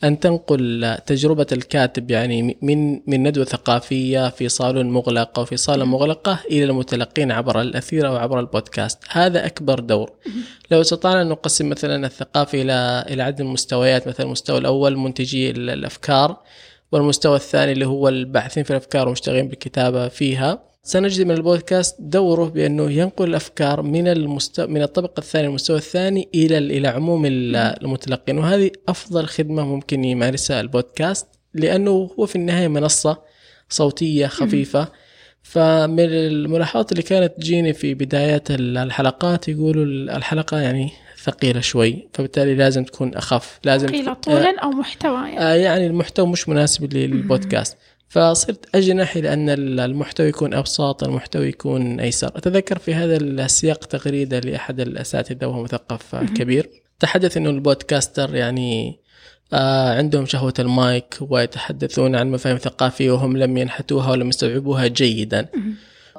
أن 0.04 0.20
تنقل 0.20 0.98
تجربة 1.06 1.46
الكاتب 1.52 2.12
يعني 2.12 2.58
من 2.62 2.94
من 3.08 3.24
ندوة 3.28 3.46
ثقافية 3.46 4.30
في 4.30 4.50
صالون 4.50 4.90
مغلق 4.90 5.40
أو 5.40 5.46
في 5.46 5.58
صاله 5.58 5.86
مغلقة 5.86 6.40
إلى 6.52 6.64
المتلقين 6.64 7.32
عبر 7.32 7.62
الأثير 7.62 8.08
أو 8.08 8.16
عبر 8.16 8.40
البودكاست. 8.40 9.00
هذا 9.10 9.46
أكبر 9.46 9.80
دور. 9.80 10.12
لو 10.72 10.82
استطعنا 10.82 11.22
أن 11.22 11.30
نقسم 11.30 11.70
مثلا 11.70 12.06
الثقافة 12.08 12.62
إلى 12.62 13.06
إلى 13.10 13.24
عدد 13.24 13.42
مستويات 13.42 14.08
مثلا 14.08 14.26
المستوى 14.26 14.58
الأول 14.58 14.98
منتجي 14.98 15.50
ال- 15.52 15.70
الأفكار 15.70 16.38
والمستوى 16.92 17.36
الثاني 17.36 17.72
اللي 17.72 17.86
هو 17.88 18.10
الباحثين 18.10 18.64
في 18.64 18.72
الأفكار 18.72 19.08
ومشتغلين 19.08 19.48
بالكتابة 19.48 20.08
فيها. 20.08 20.75
سنجد 20.88 21.26
من 21.26 21.32
البودكاست 21.32 21.96
دوره 22.00 22.46
بأنه 22.50 22.92
ينقل 22.92 23.30
الأفكار 23.30 23.82
من 23.82 24.08
المستوى 24.08 24.68
من 24.68 24.82
الطبقة 24.82 25.20
الثانية 25.20 25.48
المستوى 25.48 25.78
الثاني 25.78 26.30
إلى 26.36 26.58
إلى 26.58 26.88
عموم 26.88 27.26
ال- 27.26 27.56
المتلقين. 27.56 28.38
وهذه 28.38 28.72
أفضل 28.88 29.26
خدمة 29.26 29.66
ممكن 29.66 30.04
يمارسها 30.04 30.62
البودكاست 30.62 31.28
لأنه 31.54 32.12
هو 32.20 32.26
في 32.26 32.36
النهاية 32.36 32.68
منصة 32.68 33.18
صوتية 33.70 34.28
خفيفة. 34.28 34.88
فمن 35.44 36.00
الملاحظات 36.10 36.92
اللي 36.92 37.04
كانت 37.04 37.34
تجيني 37.38 37.74
في 37.74 37.94
بدايات 37.94 38.52
الحلقات 38.52 39.48
يقولوا 39.50 39.86
الحلقة 40.18 40.60
يعني 40.60 40.92
ثقيلة 41.26 41.60
شوي 41.62 42.08
فبالتالي 42.14 42.56
لازم 42.56 42.84
تكون 42.84 43.16
أخف 43.16 43.60
لازم 43.64 43.88
قيل 43.88 44.02
تكون- 44.04 44.14
طولا 44.16 44.60
أو 44.64 44.70
محتوى 44.70 45.16
يعني. 45.18 45.40
آه 45.40 45.54
يعني 45.54 45.88
المحتوى 45.88 46.28
مش 46.28 46.50
مناسب 46.50 46.94
للبودكاست. 46.94 47.78
فصرت 48.10 48.76
اجنح 48.76 49.16
إلى 49.16 49.34
ان 49.34 49.50
المحتوى 49.80 50.28
يكون 50.28 50.54
أبسط 50.54 51.04
المحتوى 51.04 51.48
يكون 51.48 52.00
أيسر. 52.00 52.28
أتذكر 52.28 52.78
في 52.78 52.94
هذا 52.94 53.18
السياق 53.18 53.86
تغريده 53.86 54.40
لأحد 54.40 54.80
الأساتذة 54.80 55.46
وهو 55.46 55.64
مثقف 55.64 56.16
كبير 56.16 56.70
تحدث 57.00 57.38
إنه 57.38 57.50
البودكاستر 57.50 58.36
يعني 58.36 59.00
آه 59.54 59.98
عندهم 59.98 60.26
شهوة 60.26 60.54
المايك 60.60 61.18
ويتحدثون 61.22 62.16
عن 62.16 62.32
مفاهيم 62.32 62.58
ثقافية 62.58 63.12
وهم 63.12 63.38
لم 63.38 63.58
ينحتوها 63.58 64.12
ولم 64.12 64.30
يستوعبوها 64.30 64.88
جيدا. 64.88 65.48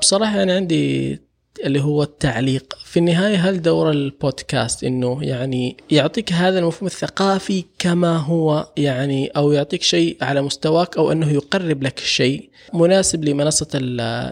بصراحة 0.00 0.36
يعني 0.38 0.52
عندي 0.52 1.18
اللي 1.64 1.80
هو 1.80 2.02
التعليق. 2.02 2.74
في 2.84 2.98
النهاية 2.98 3.36
هل 3.36 3.62
دور 3.62 3.90
البودكاست 3.90 4.84
إنه 4.84 5.24
يعني 5.24 5.76
يعطيك 5.90 6.32
هذا 6.32 6.59
المفهوم 6.59 6.86
الثقافي 6.86 7.64
كما 7.78 8.16
هو 8.16 8.68
يعني 8.76 9.26
أو 9.26 9.52
يعطيك 9.52 9.82
شيء 9.82 10.16
على 10.20 10.42
مستواك 10.42 10.96
أو 10.96 11.12
أنه 11.12 11.32
يقرب 11.32 11.82
لك 11.82 11.98
شيء 11.98 12.50
مناسب 12.74 13.24
لمنصة 13.24 13.78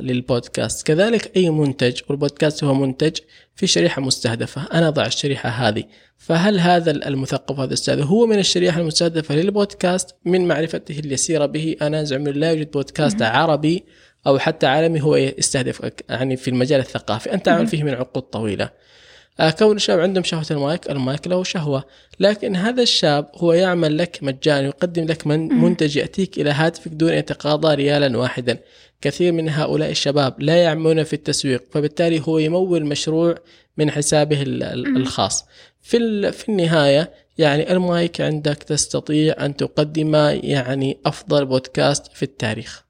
للبودكاست؟ 0.01 0.87
كذلك 0.87 1.37
أي 1.37 1.51
منتج 1.51 2.01
والبودكاست 2.09 2.65
هو 2.65 2.75
منتج 2.75 3.19
في 3.57 3.67
شريحة 3.67 4.03
مستهدفة. 4.03 4.63
أنا 4.73 4.89
اضع 4.89 5.07
الشريحة 5.07 5.49
هذه. 5.49 5.85
فهل 6.19 6.61
هذا 6.61 6.91
المثقف 6.91 7.59
هذا 7.59 7.69
الأستاذ 7.69 8.03
هو 8.03 8.27
من 8.27 8.39
الشريحة 8.39 8.81
المستهدفة 8.81 9.35
للبودكاست؟ 9.35 10.15
من 10.25 10.49
معرفته 10.49 10.99
اليسيرة 10.99 11.47
به 11.47 11.77
أنا 11.83 12.01
ازعم 12.01 12.29
لا 12.29 12.51
يوجد 12.51 12.71
بودكاست 12.71 13.23
عربي 13.23 13.85
أو 14.27 14.39
حتى 14.39 14.67
عالمي 14.67 15.03
هو 15.03 15.17
يستهدفك 15.17 16.05
يعني 16.09 16.37
في 16.37 16.49
المجال 16.49 16.81
الثقافي. 16.81 17.33
أنت 17.35 17.47
تعمل 17.47 17.67
فيه 17.67 17.83
من 17.83 17.95
عقود 17.95 18.23
طويلة. 18.23 18.71
آه، 19.41 19.51
كون 19.51 19.77
الشباب 19.77 20.01
عندهم 20.01 20.25
شهوة 20.25 20.47
المايك 20.51 20.91
المايك 20.91 21.27
له 21.29 21.45
شهوة. 21.45 21.85
لكن 22.21 22.57
هذا 22.57 22.83
الشاب 22.83 23.31
هو 23.35 23.53
يعمل 23.53 23.99
لك 23.99 24.19
مجانا 24.23 24.67
يقدم 24.67 25.05
لك 25.05 25.27
من 25.27 25.49
منتج 25.49 25.97
يأتيك 25.97 26.39
إلى 26.39 26.51
هاتفك 26.51 26.89
دون 26.89 27.09
ان 27.11 27.19
يتقاضى 27.19 27.75
ريالا 27.75 28.19
واحدا. 28.19 28.59
كثير 29.01 29.33
من 29.33 29.49
هؤلاء 29.49 29.91
الشباب 29.91 30.35
لا 30.43 30.57
يعملون 30.57 31.03
في 31.03 31.13
التسويق 31.13 31.63
فبالتالي 31.73 32.23
هو 32.29 32.39
يمول 32.39 32.85
مشروع 32.85 33.35
من 33.77 33.91
حسابه 33.91 34.43
ال- 34.43 34.63
ال- 34.63 34.97
الخاص. 34.97 35.45
في 35.83 35.97
ال- 35.97 36.33
في 36.33 36.49
النهاية 36.49 37.11
يعني 37.39 37.73
المايك 37.73 38.21
عندك 38.21 38.57
تستطيع 38.63 39.35
أن 39.47 39.57
تقدم 39.57 40.15
يعني 40.43 40.99
أفضل 41.07 41.45
بودكاست 41.47 42.13
في 42.13 42.23
التاريخ. 42.23 42.85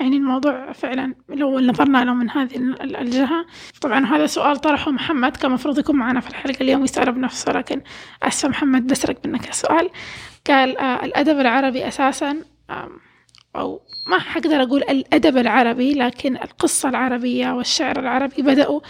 يعني 0.00 0.16
الموضوع 0.16 0.72
فعلا 0.72 1.14
لو 1.28 1.60
نظرنا 1.60 2.04
له 2.04 2.14
من 2.14 2.30
هذه 2.30 2.56
ال- 2.56 2.96
الجهة. 2.96 3.46
طبعا 3.80 4.04
هذا 4.06 4.26
سؤال 4.26 4.56
طرحه 4.56 4.90
محمد 4.90 5.36
كان 5.36 5.46
المفروض 5.50 5.78
يكون 5.78 5.96
معنا 5.96 6.20
في 6.20 6.30
الحلقة 6.30 6.62
اليوم 6.62 6.84
يسأله 6.84 7.10
بنفسه 7.10 7.52
لكن 7.52 7.82
أسفة 8.22 8.48
محمد 8.48 8.86
بسرق 8.86 9.16
منك 9.26 9.48
السؤال. 9.48 9.90
قال 10.46 10.78
آه 10.78 11.04
الأدب 11.04 11.40
العربي 11.40 11.88
أساسا 11.88 12.36
أو 13.56 13.80
ما 14.10 14.18
حقدر 14.18 14.62
أقول 14.62 14.82
الأدب 14.82 15.36
العربي 15.36 15.94
لكن 15.94 16.36
القصة 16.36 16.88
العربية 16.88 17.50
والشعر 17.52 17.98
العربي 17.98 18.42
بدأوا 18.42 18.80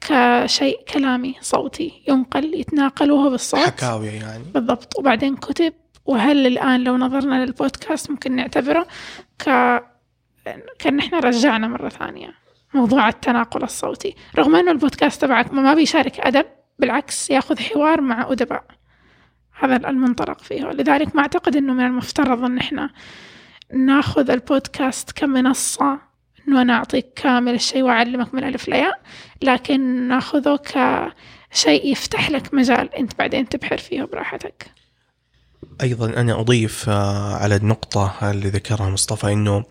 كشيء 0.00 0.78
كلامي 0.94 1.34
صوتي 1.40 2.02
ينقل 2.08 2.54
يتناقل 2.54 3.10
وهو 3.10 3.30
بالصوت. 3.30 3.60
حكاوي 3.60 4.06
يعني. 4.06 4.44
بالضبط. 4.54 4.98
وبعدين 4.98 5.36
كتب. 5.36 5.72
وهل 6.04 6.46
الآن 6.46 6.84
لو 6.84 6.96
نظرنا 6.96 7.44
للبودكاست 7.44 8.10
ممكن 8.10 8.36
نعتبره 8.36 8.86
ك 9.38 9.48
كأن 10.78 10.98
إحنا 10.98 11.18
رجعنا 11.18 11.68
مرة 11.68 11.88
ثانية. 11.88 12.34
موضوع 12.74 13.08
التناقل 13.08 13.62
الصوتي. 13.62 14.16
رغم 14.38 14.56
أنه 14.56 14.70
البودكاست 14.70 15.22
تبعك 15.22 15.52
ما 15.52 15.74
بيشارك 15.74 16.20
أدب 16.20 16.46
بالعكس 16.78 17.30
يأخذ 17.30 17.58
حوار 17.58 18.00
مع 18.00 18.32
أدباء. 18.32 18.64
هذا 19.60 19.76
المنطلق 19.76 20.40
فيه. 20.40 20.64
لذلك 20.64 21.16
ما 21.16 21.22
أعتقد 21.22 21.56
أنه 21.56 21.72
من 21.72 21.86
المفترض 21.86 22.44
أن 22.44 22.58
إحنا 22.58 22.90
نأخذ 23.74 24.30
البودكاست 24.30 25.12
كمنصة 25.12 25.98
أنه 26.48 26.62
أنا 26.62 26.72
أعطيك 26.72 27.06
كامل 27.16 27.54
الشيء 27.54 27.82
وأعلمك 27.82 28.34
من 28.34 28.44
ألف 28.44 28.68
لياء 28.68 29.00
لكن 29.42 30.08
نأخذه 30.08 30.56
كشيء 30.56 31.92
يفتح 31.92 32.30
لك 32.30 32.54
مجال 32.54 32.94
أنت 32.94 33.18
بعدين 33.18 33.48
تبحر 33.48 33.78
فيه 33.78 34.02
براحتك. 34.02 34.70
أيضا 35.82 36.06
أنا 36.06 36.40
أضيف 36.40 36.88
آه، 36.88 37.34
على 37.34 37.56
النقطة 37.56 38.30
اللي 38.30 38.48
ذكرها 38.48 38.90
مصطفى 38.90 39.32
إنه 39.32 39.64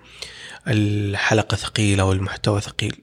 الحلقة 0.68 1.56
ثقيلة 1.56 2.04
والمحتوى 2.04 2.62
ثقيل. 2.62 3.02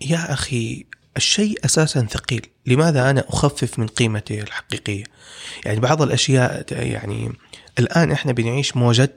يا 0.00 0.32
أخي 0.32 0.84
الشيء 1.16 1.64
أساسا 1.64 2.06
ثقيل. 2.10 2.46
لماذا 2.66 3.10
أنا 3.10 3.24
أخفف 3.28 3.78
من 3.78 3.86
قيمته 3.86 4.40
الحقيقية؟ 4.40 5.04
يعني 5.64 5.80
بعض 5.80 6.02
الأشياء 6.02 6.66
يعني 6.70 7.32
الآن 7.78 8.12
إحنا 8.12 8.32
بنعيش 8.32 8.76
موجة 8.76 9.16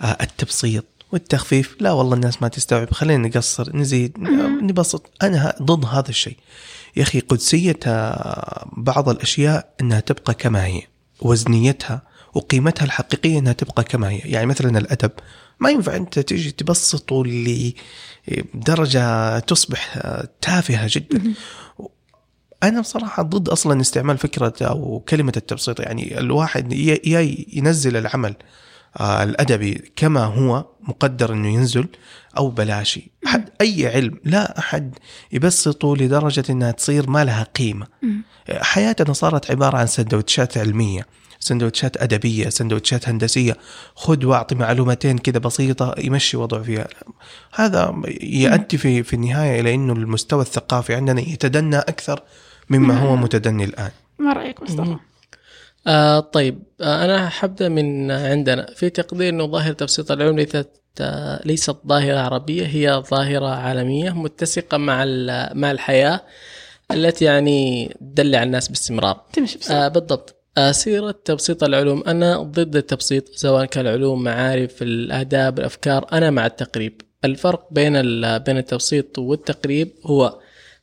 آه، 0.00 0.16
التبسيط 0.20 0.84
والتخفيف. 1.12 1.76
لا 1.80 1.92
والله 1.92 2.14
الناس 2.14 2.42
ما 2.42 2.48
تستوعب. 2.48 2.92
خلينا 2.92 3.28
نقصر 3.28 3.76
نزيد 3.76 4.18
نبسط. 4.62 5.10
أنا 5.22 5.54
ضد 5.62 5.84
هذا 5.84 6.08
الشيء. 6.08 6.36
يا 6.96 7.02
أخي 7.02 7.20
قدسيه 7.20 7.80
بعض 8.76 9.08
الأشياء 9.08 9.74
إنها 9.80 10.00
تبقى 10.00 10.34
كما 10.34 10.66
هي. 10.66 10.82
وزنيتها 11.20 12.02
وقيمتها 12.34 12.84
الحقيقية 12.84 13.38
إنها 13.38 13.52
تبقى 13.52 13.84
كما 13.84 14.10
هي. 14.10 14.18
يعني 14.18 14.46
مثلا 14.46 14.78
الأدب. 14.78 15.10
ما 15.60 15.70
ينفع 15.70 15.96
أنت 15.96 16.18
تيجي 16.18 16.50
تبسطه 16.50 17.24
لدرجه 18.28 19.38
تصبح 19.38 19.98
تافهة 20.40 20.86
جدا. 20.90 21.34
أنا 22.62 22.80
بصراحة 22.80 23.22
ضد 23.22 23.48
أصلا 23.48 23.80
استعمال 23.80 24.18
فكرة 24.18 24.54
أو 24.62 25.04
كلمة 25.08 25.32
التبسيط. 25.36 25.80
يعني 25.80 26.18
الواحد 26.18 26.72
يا 26.72 27.36
ينزل 27.52 27.96
العمل 27.96 28.34
آه، 29.00 29.22
الأدبي 29.22 29.92
كما 29.96 30.24
هو 30.24 30.66
مقدر 30.80 31.32
إنه 31.32 31.48
ينزل 31.48 31.86
أو 32.36 32.48
بلاشي. 32.48 33.10
حد 33.24 33.48
أي 33.60 33.86
علم 33.86 34.18
لا 34.24 34.58
أحد 34.58 34.98
يبسطه 35.32 35.96
لدرجة 35.96 36.44
إنها 36.50 36.70
تصير 36.70 37.10
ما 37.10 37.24
لها 37.24 37.42
قيمة. 37.42 37.86
حياتنا 38.50 39.12
صارت 39.12 39.50
عبارة 39.50 39.76
عن 39.76 39.86
سندوتشات 39.86 40.58
علمية. 40.58 41.06
سندوتشات 41.44 42.02
أدبية 42.02 42.48
سندوتشات 42.48 43.08
هندسية. 43.08 43.56
خذ 43.94 44.24
واعطي 44.26 44.54
معلومتين 44.54 45.18
كذا 45.18 45.38
بسيطة 45.38 45.94
يمشي 45.98 46.36
وضعه 46.36 46.62
فيها. 46.62 46.86
هذا 47.54 47.94
يؤدي 48.22 48.78
في 48.78 49.02
في 49.02 49.14
النهاية 49.16 49.60
إلى 49.60 49.74
إنه 49.74 49.92
المستوى 49.92 50.42
الثقافي 50.42 50.94
عندنا 50.94 51.20
يتدنى 51.20 51.78
أكثر 51.78 52.22
مما 52.70 52.98
هو 52.98 53.16
متدني 53.16 53.64
الآن. 53.64 53.90
ما 54.18 54.32
رأيك 54.32 54.62
مصطفى؟ 54.62 54.96
آه 55.86 56.20
طيب. 56.20 56.62
آه 56.80 57.04
أنا 57.04 57.28
حبدا 57.28 57.68
من 57.68 58.10
عندنا. 58.10 58.66
في 58.76 58.90
تقدير 58.90 59.28
إنه 59.28 59.46
ظاهرة 59.46 59.72
تبسيط 59.72 60.10
العلوم 60.12 60.36
ليست 60.36 60.68
آه 61.00 61.40
ليست 61.46 61.76
ظاهرة 61.86 62.18
عربية 62.18 62.66
هي 62.66 63.02
ظاهرة 63.10 63.46
عالمية 63.48 64.10
متسقة 64.10 64.76
مع 64.78 65.02
ال- 65.02 65.58
مع 65.58 65.70
الحياة 65.70 66.20
التي 66.90 67.24
يعني 67.24 67.88
تدلع 68.00 68.42
الناس 68.42 68.68
باستمرار. 68.68 69.20
تمشي 69.32 69.58
بسرعة. 69.58 69.78
آه 69.84 69.88
بالضبط. 69.88 70.36
سيرة 70.70 71.14
تبسيط 71.24 71.64
العلوم. 71.64 72.02
أنا 72.06 72.42
ضد 72.42 72.76
التبسيط 72.76 73.28
سواء 73.34 73.64
كان 73.64 73.86
العلوم 73.86 74.22
معارف 74.22 74.82
الآداب 74.82 75.58
الأفكار. 75.58 76.06
أنا 76.12 76.30
مع 76.30 76.46
التقريب. 76.46 77.00
الفرق 77.24 77.68
بين 77.70 77.92
بين 78.38 78.58
التبسيط 78.58 79.18
والتقريب 79.18 79.92
هو 80.04 80.38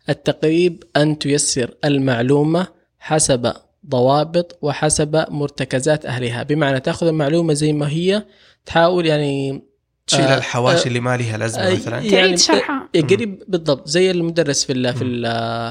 التقريب 0.10 0.84
أن 0.98 1.20
تيسر 1.20 1.74
المعلومة 1.86 2.68
حسب 3.00 3.54
ضوابط 3.88 4.60
وحسب 4.62 5.26
مرتكزات 5.30 6.06
أهلها. 6.06 6.44
بمعنى 6.44 6.80
تأخذ 6.80 7.08
المعلومة 7.08 7.54
زي 7.54 7.74
ما 7.74 7.90
هي 7.90 8.24
تحاول 8.66 9.06
يعني 9.06 9.64
تشيل 10.08 10.22
آه، 10.22 10.38
الحواشي 10.38 10.84
آه، 10.84 10.88
اللي 10.88 11.00
ما 11.00 11.18
لها 11.18 11.38
لازمة 11.38 11.68
آه، 11.68 11.74
مثلا. 11.74 12.10
تعيد 12.10 12.38
شرحها. 12.40 12.90
آه، 12.96 13.00
قريب 13.02 13.44
بالضبط 13.48 13.88
زي 13.88 14.12
المدرس 14.12 14.66
في 14.66 14.74
ال 14.74 14.94
في 14.94 15.04
ال 15.04 15.24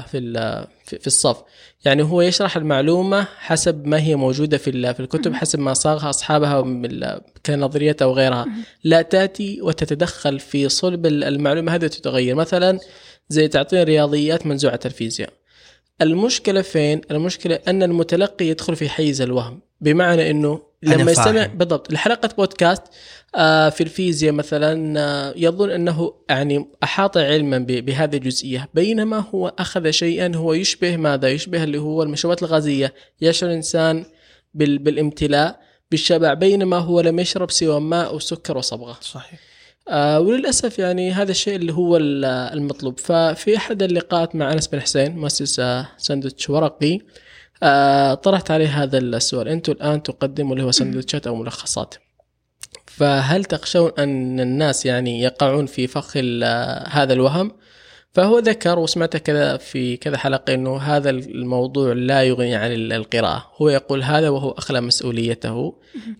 في 0.07 0.17
ال 0.17 0.67
في 0.85 0.99
في 0.99 1.07
الصف. 1.07 1.37
يعني 1.85 2.03
هو 2.03 2.21
يشرح 2.21 2.57
المعلومة 2.57 3.27
حسب 3.39 3.85
ما 3.87 3.99
هي 4.01 4.15
موجودة 4.15 4.57
في 4.57 4.69
ال- 4.69 4.93
في 4.93 4.99
الكتب 4.99 5.33
حسب 5.33 5.59
ما 5.59 5.73
صاغها 5.73 6.09
أصحابها 6.09 6.61
كنظريات 7.45 8.01
أو 8.01 8.13
غيرها. 8.13 8.45
لا 8.83 9.01
تأتي 9.01 9.61
وتتدخل 9.61 10.39
في 10.39 10.69
صلب 10.69 11.05
ال- 11.05 11.23
المعلومة 11.23 11.75
هذه 11.75 11.85
وتتغير. 11.85 12.35
مثلا 12.35 12.79
زي 13.29 13.47
تعطينا 13.47 13.83
رياضيات 13.83 14.45
منزوعه 14.47 14.79
الفيزياء 14.85 15.29
المشكلة 16.01 16.61
فين؟ 16.61 17.01
المشكلة 17.11 17.59
أن 17.67 17.83
المتلقي 17.83 18.45
يدخل 18.45 18.75
في 18.75 18.89
حيز 18.89 19.21
الوهم. 19.21 19.61
بمعنى 19.81 20.31
إنه 20.31 20.61
لما 20.83 21.11
يستمع. 21.11 21.45
بالضبط 21.45 21.91
لحلقة 21.93 22.29
بودكاست 22.37 22.83
في 23.69 23.81
الفيزياء 23.81 24.33
مثلا 24.33 24.99
آه، 24.99 25.33
يظن 25.37 25.69
أنه 25.69 26.13
يعني 26.29 26.65
أحاط 26.83 27.17
علما 27.17 27.57
بهذه 27.57 28.15
الجزئية. 28.15 28.69
بينما 28.73 29.19
هو 29.35 29.53
أخذ 29.59 29.89
شيئا 29.91 30.31
هو 30.35 30.53
يشبه 30.53 30.97
ماذا؟ 30.97 31.29
يشبه 31.29 31.63
اللي 31.63 31.77
هو 31.77 32.03
المشروبات 32.03 32.43
الغازية. 32.43 32.93
يشعر 33.21 33.49
الإنسان 33.49 34.05
بال- 34.53 34.77
بالامتلاء 34.77 35.59
بالشبع. 35.91 36.33
بينما 36.33 36.77
هو 36.77 37.01
لم 37.01 37.19
يشرب 37.19 37.51
سوى 37.51 37.79
ماء 37.79 38.15
وسكر 38.15 38.57
وصبغة. 38.57 38.97
صحيح. 39.01 39.39
آه 39.89 40.19
وللأسف 40.19 40.79
يعني 40.79 41.11
هذا 41.11 41.31
الشيء 41.31 41.55
اللي 41.55 41.73
هو 41.73 41.97
ال- 41.97 42.25
المطلوب. 42.25 42.99
ففي 42.99 43.57
أحد 43.57 43.83
اللقاءات 43.83 44.35
مع 44.35 44.53
أنس 44.53 44.67
بن 44.67 44.81
حسين 44.81 45.17
مؤسس 45.17 45.59
آه، 45.59 45.87
ساندويتش 45.97 46.49
ورقي 46.49 46.99
آه 47.63 48.13
طرحت 48.13 48.51
عليه 48.51 48.83
هذا 48.83 48.97
السؤال. 48.97 49.47
أنتم 49.47 49.71
الآن 49.71 50.03
تقدموا 50.03 50.53
اللي 50.53 50.63
هو 50.65 50.71
سندوتشات 50.71 51.27
أو 51.27 51.35
ملخصات. 51.35 51.95
فهل 53.01 53.45
تخشون 53.45 53.91
أن 53.99 54.39
الناس 54.39 54.85
يعني 54.85 55.21
يقعون 55.21 55.65
في 55.65 55.87
فخ 55.87 56.17
هذا 56.87 57.13
الوهم؟ 57.13 57.51
فهو 58.13 58.39
ذكر 58.39 58.79
وسمعت 58.79 59.17
كذا 59.17 59.57
في 59.57 59.97
كذا 59.97 60.17
حلقة 60.17 60.53
أنه 60.53 60.77
هذا 60.77 61.09
الموضوع 61.09 61.93
لا 61.93 62.23
يغني 62.23 62.55
عن 62.55 62.71
ال- 62.71 62.93
القراءة. 62.93 63.45
هو 63.61 63.69
يقول 63.69 64.03
هذا 64.03 64.29
وهو 64.29 64.51
أخلى 64.51 64.81
مسؤوليته. 64.81 65.75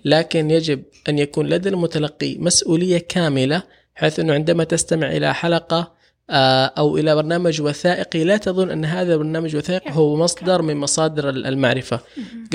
لكن 0.06 0.52
يجب 0.52 0.84
أن 1.10 1.20
يكون 1.20 1.48
لدى 1.50 1.70
المتلقي 1.70 2.38
مسؤولية 2.38 2.98
كاملة 3.10 3.64
حيث 3.96 4.20
أنه 4.20 4.34
عندما 4.34 4.64
تستمع 4.64 5.08
إلى 5.12 5.34
حلقة 5.34 5.92
آه، 6.30 6.66
أو 6.66 6.98
إلى 6.98 7.16
برنامج 7.16 7.62
وثائقي 7.62 8.24
لا 8.24 8.38
تظن 8.38 8.70
أن 8.70 8.86
هذا 8.86 9.14
البرنامج 9.14 9.56
وثائقي 9.56 9.92
هو 9.94 10.16
مصدر 10.16 10.62
من 10.62 10.78
مصادر 10.78 11.30
ال- 11.30 11.46
المعرفة. 11.46 12.00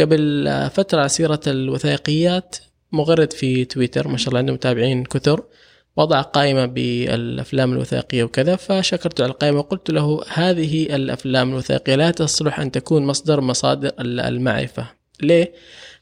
قبل 0.01 0.49
فترة 0.75 1.07
سيرة 1.07 1.41
الوثائقيات 1.47 2.57
مغرد 2.93 3.33
في 3.33 3.65
تويتر 3.65 4.09
ما 4.09 4.17
شاء 4.17 4.29
الله 4.29 4.39
عنده 4.39 4.53
متابعين 4.53 5.05
كثر 5.05 5.43
وضع 5.97 6.21
قائمة 6.21 6.67
بالأفلام 6.67 7.73
الوثائقية 7.73 8.25
وكذا 8.25 8.57
فشكرت 8.57 9.21
على 9.21 9.31
القائمة 9.31 9.59
وقلت 9.59 9.91
له 9.91 10.23
هذه 10.33 10.97
الأفلام 10.97 11.51
الوثائقية 11.51 11.95
لا 11.95 12.11
تصلح 12.11 12.61
أن 12.61 12.71
تكون 12.73 13.07
مصدر 13.07 13.41
مصادر 13.41 13.91
ال- 14.01 14.21
المعرفة 14.21 14.87
ليه؟ 15.23 15.53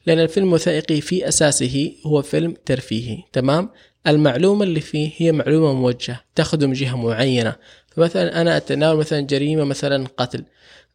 لأن 0.07 0.19
الفيلم 0.21 0.49
الوثائقي 0.49 1.01
في 1.01 1.29
أساسه 1.29 1.93
هو 2.07 2.23
فيلم 2.23 2.55
ترفيهي 2.67 3.19
تمام؟ 3.33 3.71
المعلومة 4.07 4.65
اللي 4.65 4.81
فيه 4.81 5.11
هي 5.17 5.33
معلومة 5.33 5.73
موجهة 5.73 6.21
تخدم 6.35 6.73
جهة 6.73 6.97
معينة 6.97 7.57
فمثلا 7.97 8.41
أنا 8.41 8.57
أتناول 8.57 8.99
مثلا 8.99 9.21
جريمة 9.21 9.65
مثلا 9.65 10.07
قتل 10.17 10.45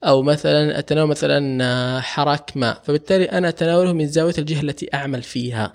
أو 0.04 0.22
مثلا 0.22 0.80
أتناول 0.80 1.10
مثلا 1.10 1.64
آه، 1.64 2.00
حراك 2.00 2.52
ماء. 2.56 2.82
فبالتالي 2.84 3.26
أنا 3.26 3.50
أتناوله 3.50 3.94
من 3.94 4.08
زاوية 4.08 4.34
الجهة 4.38 4.62
التي 4.62 4.90
أعمل 4.94 5.24
فيها. 5.24 5.74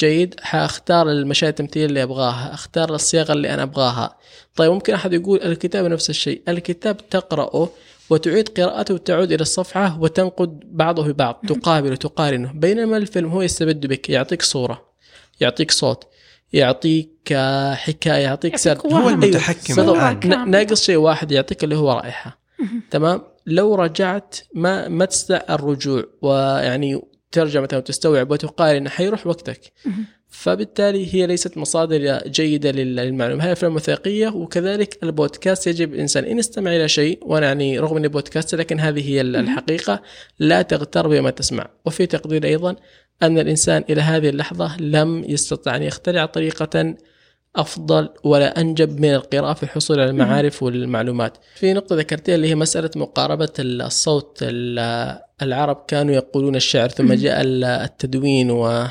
جيد. 0.00 0.34
حأختار 0.40 1.10
المشاهد 1.10 1.48
التمثيلية 1.48 1.86
اللي 1.86 2.02
أبغاها. 2.02 2.54
أختار 2.54 2.94
الصيغة 2.94 3.32
اللي 3.32 3.54
أنا 3.54 3.62
أبغاها. 3.62 4.16
طيب 4.56 4.72
ممكن 4.72 4.94
أحد 4.94 5.12
يقول 5.12 5.42
الكتاب 5.42 5.84
نفس 5.84 6.10
الشيء. 6.10 6.42
الكتاب 6.48 7.08
تقرأه 7.08 7.68
وتعيد 8.10 8.48
قراءته 8.48 8.94
وتعود 8.94 9.32
إلى 9.32 9.42
الصفحة 9.42 10.00
وتنقد 10.00 10.60
بعضه 10.64 11.06
ببعض. 11.12 11.40
تقابل 11.48 11.92
وتقارنه 11.92 12.52
بينما 12.54 12.96
الفيلم 12.96 13.28
هو 13.28 13.42
يستبد 13.42 13.86
بك. 13.86 14.10
يعطيك 14.10 14.42
صورة. 14.42 14.84
يعطيك 15.40 15.70
صوت. 15.70 16.04
يعطيك 16.52 17.32
آه، 17.32 17.74
حكاية. 17.74 18.22
يعطيك 18.22 18.56
سرد. 18.56 18.92
هو 18.92 19.08
المتحكم 19.08 19.74
ناقص 20.50 20.82
شيء 20.82 20.96
واحد. 20.96 21.32
يعطيك 21.32 21.64
اللي 21.64 21.76
هو 21.76 21.92
رائحة. 21.92 22.38
تمام؟ 22.90 23.33
لو 23.46 23.74
رجعت 23.74 24.36
ما 24.54 24.88
ما 24.88 25.04
تستطيع 25.04 25.42
الرجوع 25.50 26.04
ويعني 26.22 27.02
ترجع 27.32 27.60
مثلا 27.60 27.78
وتستوعب 27.78 28.30
وتقارن 28.30 28.88
حيروح 28.88 29.26
وقتك. 29.26 29.72
فبالتالي 30.28 31.14
هي 31.14 31.26
ليست 31.26 31.58
مصادر 31.58 32.18
جيدة 32.28 32.70
لل- 32.70 32.96
للمعلومة. 32.96 33.44
هي 33.44 33.52
أفلام 33.52 33.74
وثائقية 33.76 34.28
وكذلك 34.28 34.98
البودكاست 35.02 35.66
يجب 35.66 35.94
الإنسان 35.94 36.24
إن 36.24 36.38
استمع 36.38 36.76
إلى 36.76 36.88
شيء 36.88 37.18
وأنا 37.22 37.46
يعني 37.46 37.78
رغم 37.78 37.96
إني 37.96 38.08
بودكاست 38.08 38.54
لكن 38.54 38.80
هذه 38.80 39.08
هي 39.10 39.20
ال- 39.20 39.36
الحقيقة. 39.36 40.02
لا 40.38 40.62
تغتر 40.62 41.08
بما 41.08 41.30
تسمع. 41.30 41.66
وفي 41.86 42.06
تقدير 42.06 42.44
أيضا 42.44 42.76
أن 43.22 43.38
الإنسان 43.38 43.84
إلى 43.90 44.00
هذه 44.00 44.28
اللحظة 44.28 44.76
لم 44.80 45.24
يستطع 45.28 45.76
أن 45.76 45.82
يخترع 45.82 46.26
طريقة 46.26 46.94
أفضل 47.56 48.08
ولا 48.24 48.60
أنجب 48.60 49.00
من 49.00 49.14
القراءة 49.14 49.52
في 49.52 49.62
الحصول 49.62 50.00
على 50.00 50.10
المعارف 50.10 50.62
والمعلومات. 50.62 51.38
في 51.54 51.72
نقطة 51.72 51.96
ذكرتها 51.96 52.34
اللي 52.34 52.48
هي 52.48 52.54
مسألة 52.54 52.90
مقاربة 52.96 53.48
الصوت 53.58 54.38
ال- 54.42 55.18
العرب 55.42 55.84
كانوا 55.88 56.14
يقولون 56.14 56.56
الشعر 56.56 56.88
ثم 56.88 57.12
جاء 57.12 57.40
ال- 57.40 57.64
التدوين 57.64 58.50
ومع 58.50 58.90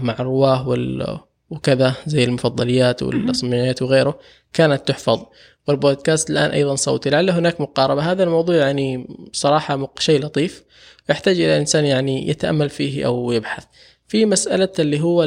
مع 0.00 0.16
الرواة 0.20 0.68
وال 0.68 1.18
وكذا 1.50 1.94
زي 2.06 2.24
المفضليات 2.24 3.02
والأصمعيات 3.02 3.82
وغيره 3.82 4.18
كانت 4.52 4.88
تحفظ. 4.88 5.20
والبودكاست 5.68 6.30
الآن 6.30 6.50
أيضا 6.50 6.74
صوتي. 6.74 7.10
لعل 7.10 7.30
هناك 7.30 7.60
مقاربة. 7.60 8.02
هذا 8.12 8.24
الموضوع 8.24 8.54
يعني 8.56 9.06
صراحة 9.32 9.76
مق- 9.76 10.00
شيء 10.00 10.20
لطيف 10.24 10.64
يحتاج 11.10 11.40
إلى 11.40 11.56
إنسان 11.58 11.84
يعني 11.84 12.28
يتأمل 12.28 12.70
فيه 12.70 13.06
أو 13.06 13.32
يبحث. 13.32 13.64
في 14.08 14.26
مسألة 14.26 14.68
اللي 14.78 15.00
هو 15.00 15.24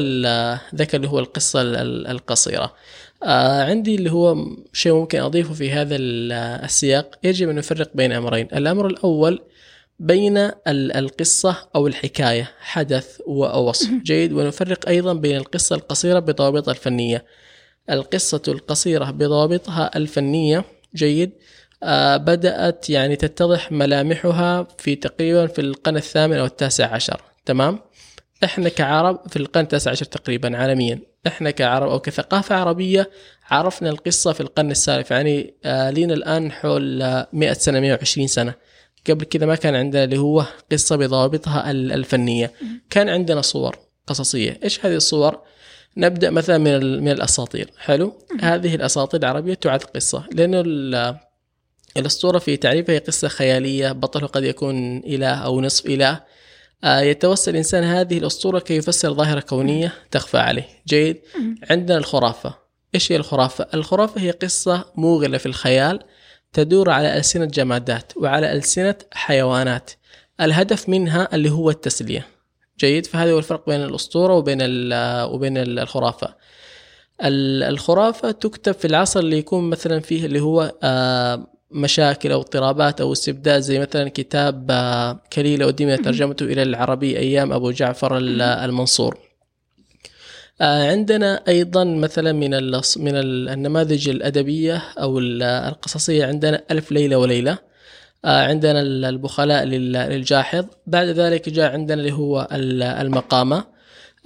ذاك 0.76 0.96
اللي 0.96 1.08
هو 1.08 1.20
القصة 1.20 1.62
ال- 1.62 1.76
ال- 1.76 2.08
القصيرة. 2.08 2.74
آه 3.24 3.64
عندي 3.64 3.96
اللي 3.96 4.12
هو 4.12 4.36
شيء 4.74 4.94
ممكن 4.94 5.20
أضيفه 5.20 5.54
في 5.54 5.72
هذا 5.72 5.96
ال- 5.96 6.32
السياق. 6.64 7.16
يجب 7.24 7.50
أن 7.50 7.56
نفرق 7.56 7.92
بين 7.96 8.12
أمرين. 8.12 8.48
الأمر 8.54 8.88
الأول 8.88 9.42
بين 10.00 10.38
ال- 10.38 10.92
القصة 10.98 11.56
أو 11.76 11.88
الحكاية 11.88 12.52
حدث 12.60 13.22
ووصف. 13.28 13.90
جيد. 14.06 14.34
ونفرق 14.34 14.88
أيضا 14.90 15.14
بين 15.14 15.38
القصة 15.38 15.76
القصيرة 15.76 16.20
بضوابطها 16.20 16.72
الفنية. 16.72 17.26
القصة 17.90 18.42
القصيرة 18.48 19.12
بضوابطها 19.12 19.92
الفنية. 19.96 20.64
جيد. 20.96 21.32
آه 21.84 22.18
بدأت 22.18 22.90
يعني 22.90 23.16
تتضح 23.16 23.72
ملامحها 23.72 24.68
في 24.78 24.96
تقريبا 24.96 25.48
في 25.48 25.62
القرن 25.62 25.98
الثامن 25.98 26.38
أو 26.38 26.46
التاسع 26.46 26.94
عشر. 26.94 27.22
تمام؟ 27.46 27.80
إحنا 28.44 28.70
كعرب 28.70 29.22
في 29.30 29.36
القرن 29.38 29.64
التاسع 29.64 29.92
عشر 29.92 30.06
تقريبا 30.06 30.58
عالميا. 30.58 31.00
إحنا 31.28 31.52
كعرب 31.52 31.90
أو 31.90 32.00
كثقافة 32.00 32.56
عربية 32.56 33.10
عرفنا 33.50 33.90
القصة 33.90 34.34
في 34.34 34.42
القرن 34.42 34.72
السالف 34.72 35.12
يعني 35.12 35.54
آه 35.66 35.90
لينا 35.90 36.14
الآن 36.14 36.52
حول 36.52 37.02
آه، 37.02 37.28
100 37.34 37.54
سنة 37.54 37.80
120 37.80 38.28
سنة. 38.28 38.54
قبل 39.10 39.26
كذا 39.26 39.46
ما 39.46 39.56
كان 39.56 39.76
عندنا 39.76 40.04
اللي 40.04 40.18
هو 40.18 40.46
قصة 40.72 40.96
بضوابطها 40.96 41.72
ال- 41.72 41.92
الفنية. 41.92 42.54
كان 42.90 43.10
عندنا 43.10 43.42
صور 43.42 43.78
قصصية. 44.08 44.60
إيش 44.64 44.86
هذه 44.86 44.96
الصور؟ 44.96 45.42
نبدأ 45.98 46.30
مثلا 46.30 46.58
من 46.58 46.68
ال- 46.76 47.02
من 47.04 47.12
الأساطير. 47.12 47.70
حلو؟ 47.78 48.14
هذه 48.42 48.76
الأساطير 48.76 49.20
العربية 49.20 49.54
تعد 49.54 49.84
قصة. 49.84 50.24
لأنه 50.34 50.62
ال- 50.66 51.16
الأسطورة 51.98 52.40
في 52.40 52.58
تعريفها 52.58 52.96
هي 52.96 53.00
قصة 53.00 53.28
خيالية. 53.28 53.92
بطله 53.92 54.28
قد 54.28 54.44
يكون 54.44 54.98
إله 54.98 55.28
أو 55.34 55.62
نصف 55.62 55.86
إله. 55.86 56.10
آه، 56.12 56.24
يتوسل 56.86 57.52
الإنسان 57.52 57.84
هذه 57.84 58.18
الأسطورة 58.18 58.60
كي 58.60 58.76
يفسر 58.76 59.14
ظاهرة 59.14 59.40
كونية 59.40 59.94
تخفى 60.12 60.38
عليه. 60.38 60.68
جيد. 60.88 61.22
عندنا 61.70 61.98
الخرافة. 61.98 62.56
إيش 62.96 63.12
هي 63.12 63.16
الخرافة؟ 63.16 63.68
الخرافة 63.74 64.22
هي 64.22 64.32
قصة 64.32 64.86
موغلة 64.96 65.38
في 65.38 65.46
الخيال 65.46 66.00
تدور 66.54 66.90
على 66.90 67.18
ألسنة 67.18 67.46
جمادات 67.46 68.14
وعلى 68.18 68.52
ألسنة 68.52 68.96
حيوانات. 69.14 69.92
الهدف 70.42 70.90
منها 70.90 71.28
اللي 71.34 71.50
هو 71.50 71.70
التسلية. 71.70 72.28
جيد. 72.80 73.06
فهذا 73.06 73.32
هو 73.32 73.38
الفرق 73.38 73.70
بين 73.70 73.84
الأسطورة 73.84 74.34
وبين 74.34 74.58
ال- 74.62 75.24
وبين 75.32 75.58
ال- 75.58 75.80
الخرافة. 75.80 76.36
ال- 77.24 77.64
الخرافة 77.64 78.32
تكتب 78.32 78.72
في 78.72 78.86
العصر 78.88 79.20
اللي 79.20 79.38
يكون 79.38 79.70
مثلا 79.70 80.00
فيه 80.00 80.26
اللي 80.26 80.40
هو 80.40 80.74
آه، 80.84 81.48
مشاكل 81.72 82.32
أو 82.32 82.40
اضطرابات 82.42 83.02
أو 83.02 83.14
استبداد 83.14 83.62
زي 83.62 83.80
مثلا 83.80 84.10
كتاب 84.10 84.68
آه، 84.72 85.20
كليلة 85.34 85.68
وديمة 85.68 85.96
ترجمته 85.96 86.44
إلى 86.44 86.64
العربي 86.64 87.18
أيام 87.18 87.54
أبو 87.54 87.72
جعفر 87.72 88.18
ال- 88.18 88.42
المنصور. 88.42 89.18
آه، 90.62 90.92
عندنا 90.92 91.44
أيضا 91.48 91.84
مثلا 91.84 92.32
من 92.32 92.50
من 92.98 93.16
ال- 93.16 93.50
النماذج 93.50 94.10
الأدبية 94.10 94.84
أو 95.00 95.20
ال- 95.20 95.44
القصصية 95.44 96.26
عندنا 96.26 96.64
ألف 96.72 96.92
ليلة 96.92 97.16
وليلة. 97.18 97.58
آه، 98.26 98.48
عندنا 98.48 98.82
ال- 98.82 99.06
البخلاء 99.06 99.64
لل- 99.64 99.92
للجاحظ. 99.94 100.66
بعد 100.88 101.08
ذلك 101.08 101.50
جاء 101.50 101.72
عندنا 101.74 102.02
اللي 102.02 102.12
هو 102.14 102.48
ال- 102.52 102.84
المقامة. 102.84 103.58
ال- 103.58 103.77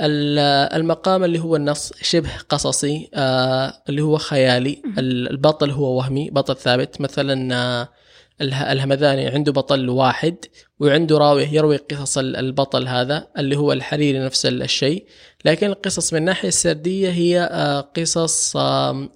المقام 0.06 1.24
اللي 1.24 1.40
هو 1.40 1.56
النص 1.56 1.94
شبه 2.02 2.30
قصصي 2.50 3.10
آه 3.14 3.74
اللي 3.90 4.02
هو 4.02 4.18
خيالي. 4.18 4.82
ال- 4.98 5.30
البطل 5.32 5.72
هو 5.72 5.98
وهمي 5.98 6.30
بطل 6.30 6.56
ثابت. 6.56 7.02
مثلا 7.02 7.56
آه 7.56 7.90
اله- 8.42 8.72
الهمذاني 8.72 9.28
عنده 9.28 9.52
بطل 9.52 9.90
واحد 9.90 10.36
وعنده 10.80 11.18
راوي 11.18 11.44
يروي 11.52 11.78
قصص 11.78 12.18
ال- 12.18 12.36
البطل 12.36 12.88
هذا 12.88 13.28
اللي 13.38 13.58
هو 13.58 13.72
الحريري 13.74 14.20
نفس 14.20 14.46
ال- 14.46 14.64
الشيء. 14.64 15.06
لكن 15.46 15.68
القصص 15.68 16.14
من 16.14 16.20
الناحية 16.20 16.48
السردية 16.48 17.10
هي 17.10 17.40
آه 17.52 17.80
قصص 17.82 18.58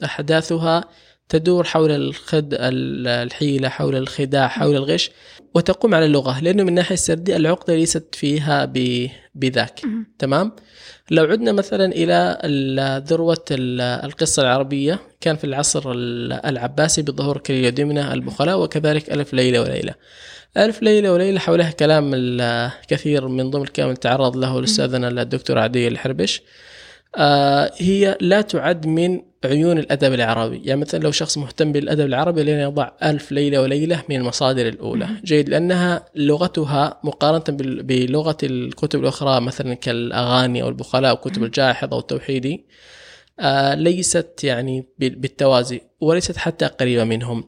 أحداثها 0.04 0.84
تدور 1.30 1.64
حول 1.64 1.92
الخد 1.92 2.54
ال- 2.54 3.08
الحيلة 3.08 3.70
حول 3.70 3.96
الخداع 3.96 4.48
حول 4.48 4.76
الغش 4.76 5.12
وتقوم 5.56 5.96
على 5.96 6.06
اللغة 6.06 6.40
لأنه 6.40 6.64
من 6.64 6.70
الناحية 6.70 6.94
السردية 6.94 7.36
العقدة 7.36 7.76
ليست 7.76 8.16
فيها 8.16 8.66
ب- 8.66 9.10
بذاك. 9.36 9.80
تمام؟ 10.20 10.52
لو 11.12 11.24
عدنا 11.24 11.52
مثلا 11.52 11.86
إلى 11.86 12.38
ذروة 13.08 13.46
ال- 13.52 13.82
القصة 13.82 14.42
العربية 14.42 15.00
كان 15.22 15.36
في 15.36 15.44
العصر 15.44 15.92
ال- 15.92 16.34
العباسي 16.34 17.02
بظهور 17.02 17.38
كليل 17.38 17.66
ودمنة 17.68 18.14
البخلاء 18.14 18.60
وكذلك 18.62 19.12
ألف 19.12 19.34
ليلة 19.34 19.62
وليلة. 19.62 19.94
ألف 20.58 20.82
ليلة 20.82 21.12
وليلة 21.14 21.40
حولها 21.40 21.72
كلام 21.72 22.12
كثير 22.88 23.28
من 23.28 23.50
ضمن 23.50 23.62
الكلام 23.64 23.94
تعرض 23.94 24.38
له 24.38 24.60
الأستاذنا 24.60 25.22
الدكتور 25.22 25.60
عدي 25.60 25.88
الحربش. 25.88 26.42
آه، 27.18 27.72
هي 27.78 28.18
لا 28.22 28.42
تعد 28.42 28.88
من 28.88 29.22
عيون 29.46 29.78
الأدب 29.80 30.14
العربي. 30.14 30.62
يعني 30.64 30.82
مثلا 30.82 31.00
لو 31.00 31.12
شخص 31.12 31.38
مهتم 31.38 31.72
بالأدب 31.72 32.06
العربي 32.06 32.44
لين 32.44 32.60
يضع 32.60 32.90
ألف 33.04 33.32
ليلة 33.32 33.62
وليلة 33.62 34.04
من 34.10 34.16
المصادر 34.16 34.68
الأولى. 34.68 35.08
جيد 35.24 35.50
لأنها 35.50 36.06
لغتها 36.16 37.00
مقارنة 37.04 37.58
بلغة 37.82 38.38
الكتب 38.44 39.00
الأخرى 39.00 39.42
مثلا 39.42 39.74
كالأغاني 39.74 40.62
أو 40.64 40.70
البخلاء 40.70 41.12
أو 41.12 41.16
كتب 41.18 41.44
الجاحظ 41.44 41.94
أو 41.94 42.00
التوحيدي 42.00 42.66
آه، 43.40 43.74
ليست 43.76 44.44
يعني 44.44 44.86
بال- 45.00 45.16
بالتوازي 45.16 45.82
وليست 46.02 46.38
حتى 46.38 46.66
قريبة 46.66 47.04
منهم. 47.04 47.44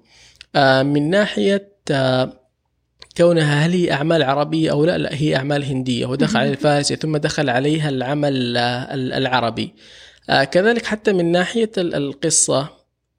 آه، 0.56 0.84
من 0.84 1.10
ناحية 1.10 1.70
آه، 1.92 2.34
كونها 3.18 3.66
هل 3.66 3.72
هي 3.74 3.92
أعمال 3.92 4.24
عربية 4.24 4.72
أو 4.72 4.86
لا 4.86 4.98
لا 4.98 5.10
هي 5.14 5.36
أعمال 5.36 5.64
هندية 5.64 6.06
ودخل 6.06 6.38
عليها 6.38 6.52
الفارسي 6.52 6.96
ثم 6.96 7.18
دخل 7.18 7.50
عليها 7.50 7.90
العمل 7.90 8.58
آه، 8.58 8.94
ال- 8.94 9.14
العربي. 9.14 9.74
كذلك 10.52 10.86
حتى 10.86 11.14
من 11.14 11.32
ناحية 11.32 11.72
ال- 11.78 11.96
القصة 11.96 12.70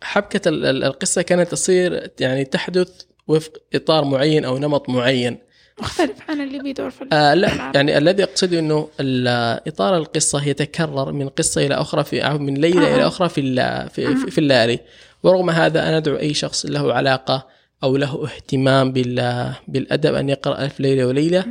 حبكة 0.02 0.48
ال- 0.48 0.66
ال- 0.66 0.84
القصة 0.84 1.22
كانت 1.22 1.50
تصير 1.50 2.10
يعني 2.20 2.44
تحدث 2.44 2.88
وفق 3.28 3.52
إطار 3.74 4.04
معين 4.04 4.44
أو 4.44 4.58
نمط 4.58 4.88
معين 4.88 5.38
مختلف 5.80 6.30
عن 6.30 6.40
اللي 6.40 6.58
بيدور 6.58 6.90
في 6.90 7.04
آه 7.12 7.34
لا 7.34 7.52
العرب. 7.54 7.76
يعني 7.76 7.98
الذي 7.98 8.22
أقصده 8.22 8.58
أنه 8.58 8.88
إطار 9.68 9.96
القصة 9.96 10.44
يتكرر 10.48 11.12
من 11.12 11.28
قصة 11.28 11.66
إلى 11.66 11.74
أخرى 11.74 12.04
في 12.04 12.20
أو 12.20 12.38
من 12.38 12.54
ليلة 12.54 12.86
آه. 12.92 12.94
إلى 12.96 13.06
أخرى 13.06 13.28
في 13.28 13.42
في, 13.90 14.16
في, 14.16 14.30
في 14.30 14.38
الليالي 14.38 14.78
ورغم 15.22 15.50
هذا 15.50 15.88
أنا 15.88 15.96
أدعو 15.96 16.16
أي 16.16 16.34
شخص 16.34 16.66
له 16.66 16.92
علاقة 16.94 17.46
أو 17.84 17.96
له 17.96 18.24
اهتمام 18.24 18.92
بال- 18.92 19.52
بالأدب 19.68 20.14
أن 20.14 20.28
يقرأ 20.28 20.64
ألف 20.64 20.80
ليلة 20.80 21.06
وليلة 21.06 21.44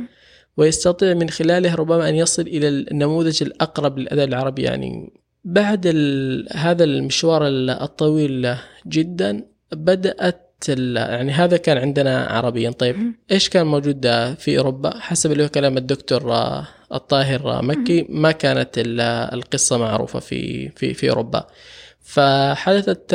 ويستطيع 0.56 1.14
من 1.14 1.30
خلاله 1.30 1.74
ربما 1.74 2.08
أن 2.08 2.14
يصل 2.14 2.42
إلى 2.42 2.68
النموذج 2.68 3.42
الأقرب 3.42 3.98
للأدب 3.98 4.28
العربي 4.28 4.62
يعني 4.62 5.12
بعد 5.48 5.86
هذا 6.52 6.84
المشوار 6.84 7.46
ال- 7.46 7.70
الطويل 7.70 8.54
جدا 8.86 9.44
بدأت 9.72 10.44
ال- 10.68 10.96
يعني 10.96 11.32
هذا 11.32 11.56
كان 11.56 11.78
عندنا 11.78 12.24
عربيا. 12.24 12.70
طيب 12.70 12.96
إيش 13.30 13.48
كان 13.48 13.66
موجود 13.66 14.06
في 14.34 14.58
أوروبا؟ 14.58 14.98
حسب 14.98 15.32
اللي 15.32 15.44
هو 15.44 15.48
كلام 15.48 15.76
الدكتور 15.76 16.32
آه، 16.32 16.66
الطاهر 16.94 17.50
آه، 17.58 17.60
مكي 17.62 18.06
ما 18.08 18.32
كانت 18.32 18.78
ال- 18.78 19.00
القصة 19.34 19.78
معروفة 19.78 20.18
في 20.18 20.68
في 20.68 20.94
في 20.94 21.10
أوروبا. 21.10 21.46
فحدثت 22.00 23.10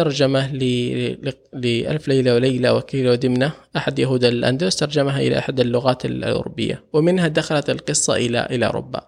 ل- 1.23 1.33
لألف 1.53 2.07
ليلة 2.07 2.35
وليلة 2.35 2.73
وكيلة 2.73 3.11
ودمنة. 3.11 3.51
أحد 3.77 3.99
يهود 3.99 4.23
الأندلس 4.23 4.75
ترجمها 4.75 5.19
إلى 5.21 5.37
أحد 5.39 5.59
اللغات 5.59 6.05
الأوروبية 6.05 6.83
ومنها 6.93 7.27
دخلت 7.27 7.69
القصة 7.69 8.15
إلى 8.15 8.47
إلى 8.51 8.65
أوروبا. 8.65 9.01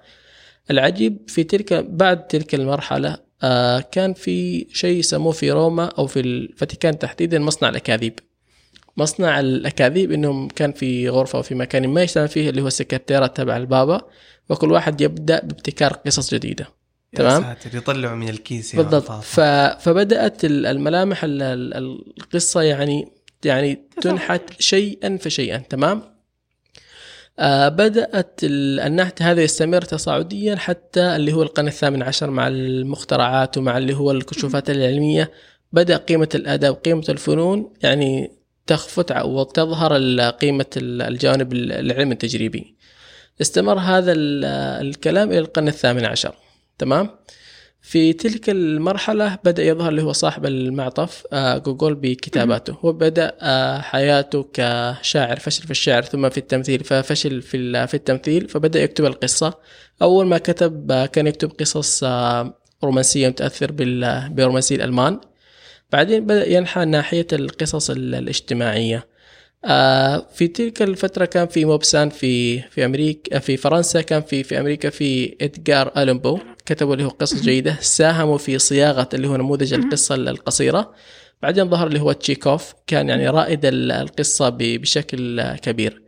العجيب 0.71 1.17
في 1.27 1.43
تلك 1.43 1.73
بعد 1.73 2.27
تلك 2.27 2.55
المرحلة 2.55 3.17
آه، 3.43 3.79
كان 3.79 4.13
في 4.13 4.67
شيء 4.73 4.99
يسموه 4.99 5.31
في 5.31 5.51
روما 5.51 5.85
أو 5.85 6.07
في 6.07 6.19
الفاتيكان 6.19 6.99
تحديدا 6.99 7.39
مصنع 7.39 7.69
الأكاذيب. 7.69 8.19
مصنع 8.97 9.39
الأكاذيب 9.39 10.11
إنهم 10.11 10.47
كان 10.47 10.71
في 10.71 11.09
غرفة 11.09 11.39
وفي 11.39 11.55
مكان 11.55 11.87
ما 11.87 12.01
يجتمع 12.03 12.25
فيه 12.25 12.49
اللي 12.49 12.61
هو 12.61 12.67
السكرتيرة 12.67 13.27
تبع 13.27 13.57
البابا 13.57 14.01
وكل 14.49 14.71
واحد 14.71 15.01
يبدأ 15.01 15.39
بابتكار 15.39 15.93
قصص 15.93 16.33
جديدة. 16.33 16.67
تمام. 17.15 17.41
ساتر 17.43 17.77
يطلعوا 17.77 18.15
من 18.15 18.29
الكيس 18.29 18.75
بالضبط. 18.75 19.11
ف... 19.11 19.39
فبدأت 19.79 20.45
ال- 20.45 20.65
الملامح 20.65 21.23
ال- 21.23 21.41
ال- 21.41 21.73
القصة 22.21 22.61
يعني 22.61 23.07
يعني 23.45 23.81
تنحت 24.01 24.41
شيئا 24.59 25.17
فشيئا. 25.17 25.57
تمام؟ 25.57 26.14
بدأت 27.69 28.39
ال- 28.43 28.79
النحت 28.79 29.21
هذا 29.21 29.41
يستمر 29.43 29.81
تصاعديا 29.81 30.55
حتى 30.55 31.15
اللي 31.15 31.33
هو 31.33 31.43
القرن 31.43 31.67
الثامن 31.67 32.03
عشر 32.03 32.29
مع 32.29 32.47
المخترعات 32.47 33.57
ومع 33.57 33.77
اللي 33.77 33.93
هو 33.93 34.11
الكشوفات 34.11 34.69
العلمية. 34.69 35.31
بدأ 35.71 35.97
قيمة 35.97 36.29
الأدب 36.35 36.73
قيمة 36.73 37.03
الفنون 37.09 37.73
يعني 37.83 38.31
تخفت 38.67 39.11
وتظهر 39.11 39.97
قيمة 40.29 40.65
ال- 40.77 41.01
الجانب 41.01 41.53
ال- 41.53 41.71
العلم 41.71 42.11
التجريبي. 42.11 42.75
استمر 43.41 43.79
هذا 43.79 44.11
ال- 44.11 44.45
الكلام 44.87 45.29
إلى 45.29 45.39
القرن 45.39 45.67
الثامن 45.67 46.05
عشر. 46.05 46.35
تمام؟ 46.77 47.09
في 47.87 48.13
تلك 48.13 48.49
المرحلة 48.49 49.37
بدأ 49.43 49.63
يظهر 49.63 49.89
اللي 49.89 50.01
هو 50.03 50.11
صاحب 50.11 50.45
المعطف 50.45 51.23
آه، 51.33 51.57
جوجل 51.57 51.95
بكتاباته. 51.95 52.77
وبدأ 52.83 53.33
آه، 53.41 53.77
حياته 53.79 54.47
كشاعر 54.53 55.39
فشل 55.39 55.63
في 55.63 55.71
الشعر 55.71 56.01
ثم 56.03 56.29
في 56.29 56.37
التمثيل 56.37 56.83
ففشل 56.83 57.41
في 57.41 57.87
في 57.87 57.93
التمثيل 57.93 58.49
فبدأ 58.49 58.83
يكتب 58.83 59.05
القصة. 59.05 59.53
أول 60.01 60.25
ما 60.25 60.37
كتب 60.37 60.91
آه، 60.91 61.05
كان 61.05 61.27
يكتب 61.27 61.51
قصص 61.59 62.03
رومانسية 62.83 63.27
متأثر 63.27 63.71
بال- 63.71 64.29
برومانسية 64.29 64.75
الألمان. 64.75 65.19
بعدين 65.91 66.25
بدأ 66.25 66.49
ينحى 66.49 66.85
ناحية 66.85 67.27
القصص 67.33 67.89
ال- 67.89 68.15
الاجتماعية. 68.15 69.07
في 70.33 70.47
تلك 70.55 70.81
الفترة 70.81 71.25
كان 71.25 71.47
في 71.47 71.65
موبسان 71.65 72.09
في 72.09 72.61
في 72.61 72.85
أمريكا 72.85 73.39
في 73.39 73.57
فرنسا 73.57 74.01
كان 74.01 74.21
في 74.21 74.43
في 74.43 74.59
أمريكا 74.59 74.89
في 74.89 75.35
إدغار 75.41 75.91
ألمبو 75.97 76.39
كتبوا 76.65 76.95
له 76.95 77.09
قصص 77.09 77.41
جيدة. 77.41 77.77
ساهموا 77.81 78.37
في 78.37 78.59
صياغة 78.59 79.09
اللي 79.13 79.27
هو 79.27 79.35
نموذج 79.37 79.73
القصة 79.73 80.15
القصيرة. 80.15 80.93
بعدين 81.41 81.69
ظهر 81.69 81.87
اللي 81.87 81.99
هو 82.01 82.11
تشيكوف. 82.11 82.73
كان 82.87 83.09
يعني 83.09 83.29
رائد 83.29 83.65
ال- 83.65 83.91
القصة 83.91 84.49
بشكل 84.59 85.51
كبير. 85.55 86.01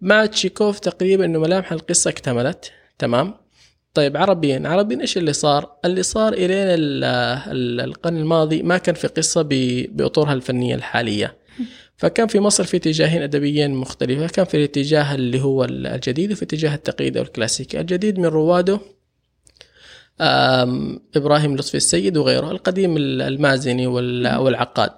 مع 0.00 0.26
تشيكوف 0.26 0.78
تقريبا 0.78 1.24
إنه 1.24 1.38
ملامح 1.38 1.72
القصة 1.72 2.08
اكتملت. 2.10 2.72
تمام. 2.98 3.34
طيب 3.94 4.16
عربيا. 4.16 4.62
عربيا 4.64 5.00
إيش 5.00 5.16
اللي 5.18 5.32
صار؟ 5.32 5.72
اللي 5.84 6.02
صار 6.02 6.32
إلين 6.32 6.50
ال- 6.52 7.04
ال- 7.52 7.80
القرن 7.80 8.16
الماضي 8.16 8.62
ما 8.62 8.78
كان 8.78 8.94
في 8.94 9.06
قصة 9.06 9.42
بأطورها 9.90 10.32
الفنية 10.32 10.74
الحالية. 10.74 11.36
فكان 11.96 12.26
في 12.26 12.40
مصر 12.40 12.64
في 12.64 12.76
اتجاهين 12.76 13.22
أدبيين 13.22 13.74
مختلفة 13.74 14.26
كان 14.26 14.44
في 14.44 14.56
الاتجاه 14.56 15.14
اللي 15.14 15.40
هو 15.42 15.64
الجديد 15.64 16.32
وفي 16.32 16.42
اتجاه 16.42 16.74
التقليد 16.74 17.16
أو 17.16 17.22
الكلاسيكي. 17.22 17.80
الجديد 17.80 18.18
من 18.18 18.26
رواده 18.26 18.80
إبراهيم 21.16 21.56
لطفي 21.56 21.76
السيد 21.76 22.16
وغيره 22.16 22.50
القديم 22.50 22.96
المازني 22.96 23.86
وال- 23.86 24.36
والعقاد. 24.36 24.90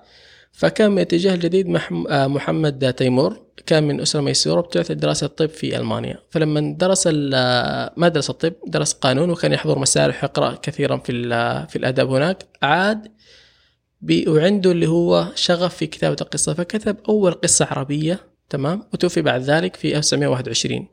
فكان 0.53 0.91
من 0.91 0.97
الاتجاه 0.97 1.35
الجديد 1.35 1.77
آه، 2.11 2.27
محمد 2.27 2.93
تيمور 2.95 3.41
كان 3.67 3.85
من 3.85 4.01
أسرة 4.01 4.21
ميسورة 4.21 4.61
بتعطي 4.61 4.95
دراسة 4.95 5.25
الطب 5.25 5.49
في 5.49 5.77
ألمانيا. 5.77 6.19
فلما 6.31 6.75
درس 6.79 7.05
ال- 7.07 7.91
ما 7.97 8.09
درس 8.09 8.31
الطب 8.31 8.53
درس 8.67 8.93
قانون 8.93 9.31
وكان 9.31 9.53
يحضر 9.53 9.79
مسارح 9.79 10.25
ويقرا 10.25 10.59
كثيرا 10.63 10.97
في 10.97 11.13
ال- 11.13 11.69
في 11.69 11.77
الأدب 11.77 12.11
هناك 12.11 12.47
عاد 12.63 13.09
وعنده 14.27 14.71
اللي 14.71 14.87
هو 14.87 15.29
شغف 15.35 15.77
في 15.77 15.87
كتابة 15.87 16.17
القصة 16.21 16.55
فكتب 16.55 16.97
أول 17.09 17.33
قصة 17.33 17.67
عربية 17.71 18.21
تمام؟ 18.51 18.83
وتوفي 18.93 19.23
بعد 19.23 19.41
ذلك 19.41 19.77
في 19.77 19.97
1921 19.99 20.87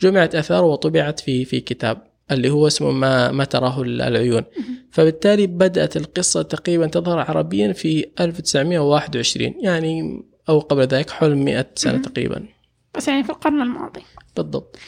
جمعت 0.00 0.34
آثاره 0.34 0.66
وطبعت 0.66 1.20
في 1.20 1.44
في 1.44 1.60
كتاب 1.60 2.10
اللي 2.30 2.50
هو 2.50 2.66
اسمه 2.66 2.90
ما 2.90 3.32
ما 3.32 3.44
تراه 3.44 3.82
العيون. 3.82 4.42
فبالتالي 4.90 5.46
بدأت 5.46 5.96
القصة 5.96 6.42
تقريبا 6.42 6.86
تظهر 6.86 7.18
عربيا 7.18 7.72
في 7.72 8.06
1921 8.20 9.54
يعني 9.60 10.24
أو 10.48 10.58
قبل 10.58 10.82
ذلك 10.82 11.10
حول 11.10 11.36
100 11.36 11.66
سنة 11.74 11.98
تقريبا. 11.98 12.48
بس 12.94 13.08
يعني 13.08 13.24
في 13.24 13.30
القرن 13.30 13.62
الماضي. 13.62 14.00
بالضبط. 14.36 14.78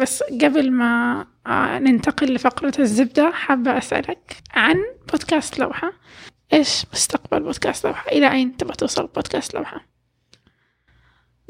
بس 0.00 0.22
قبل 0.22 0.70
ما 0.70 1.26
آه، 1.46 1.78
ننتقل 1.78 2.34
لفقرة 2.34 2.72
الزبدة 2.78 3.30
حابة 3.30 3.78
أسألك 3.78 4.36
عن 4.50 4.76
بودكاست 5.12 5.58
لوحة. 5.58 5.92
إيش 6.54 6.84
مستقبل 6.92 7.42
بودكاست 7.42 7.86
لوحة؟ 7.86 8.10
إلى 8.10 8.32
أين 8.32 8.56
تبغى 8.56 8.74
توصل 8.74 9.06
بودكاست 9.06 9.54
لوحة؟ 9.54 9.86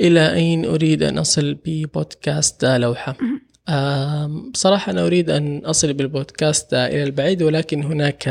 إلى 0.01 0.33
أين 0.35 0.65
أريد 0.65 1.03
أن 1.03 1.19
أصل 1.19 1.57
ببودكاست 1.65 2.65
لوحة؟ 2.65 3.17
بصراحة 4.53 4.93
أنا 4.93 5.07
أريد 5.07 5.31
أن 5.31 5.59
أصل 5.65 5.93
بالبودكاست 5.93 6.75
إلى 6.75 7.03
البعيد 7.03 7.43
ولكن 7.43 7.83
هناك 7.83 8.29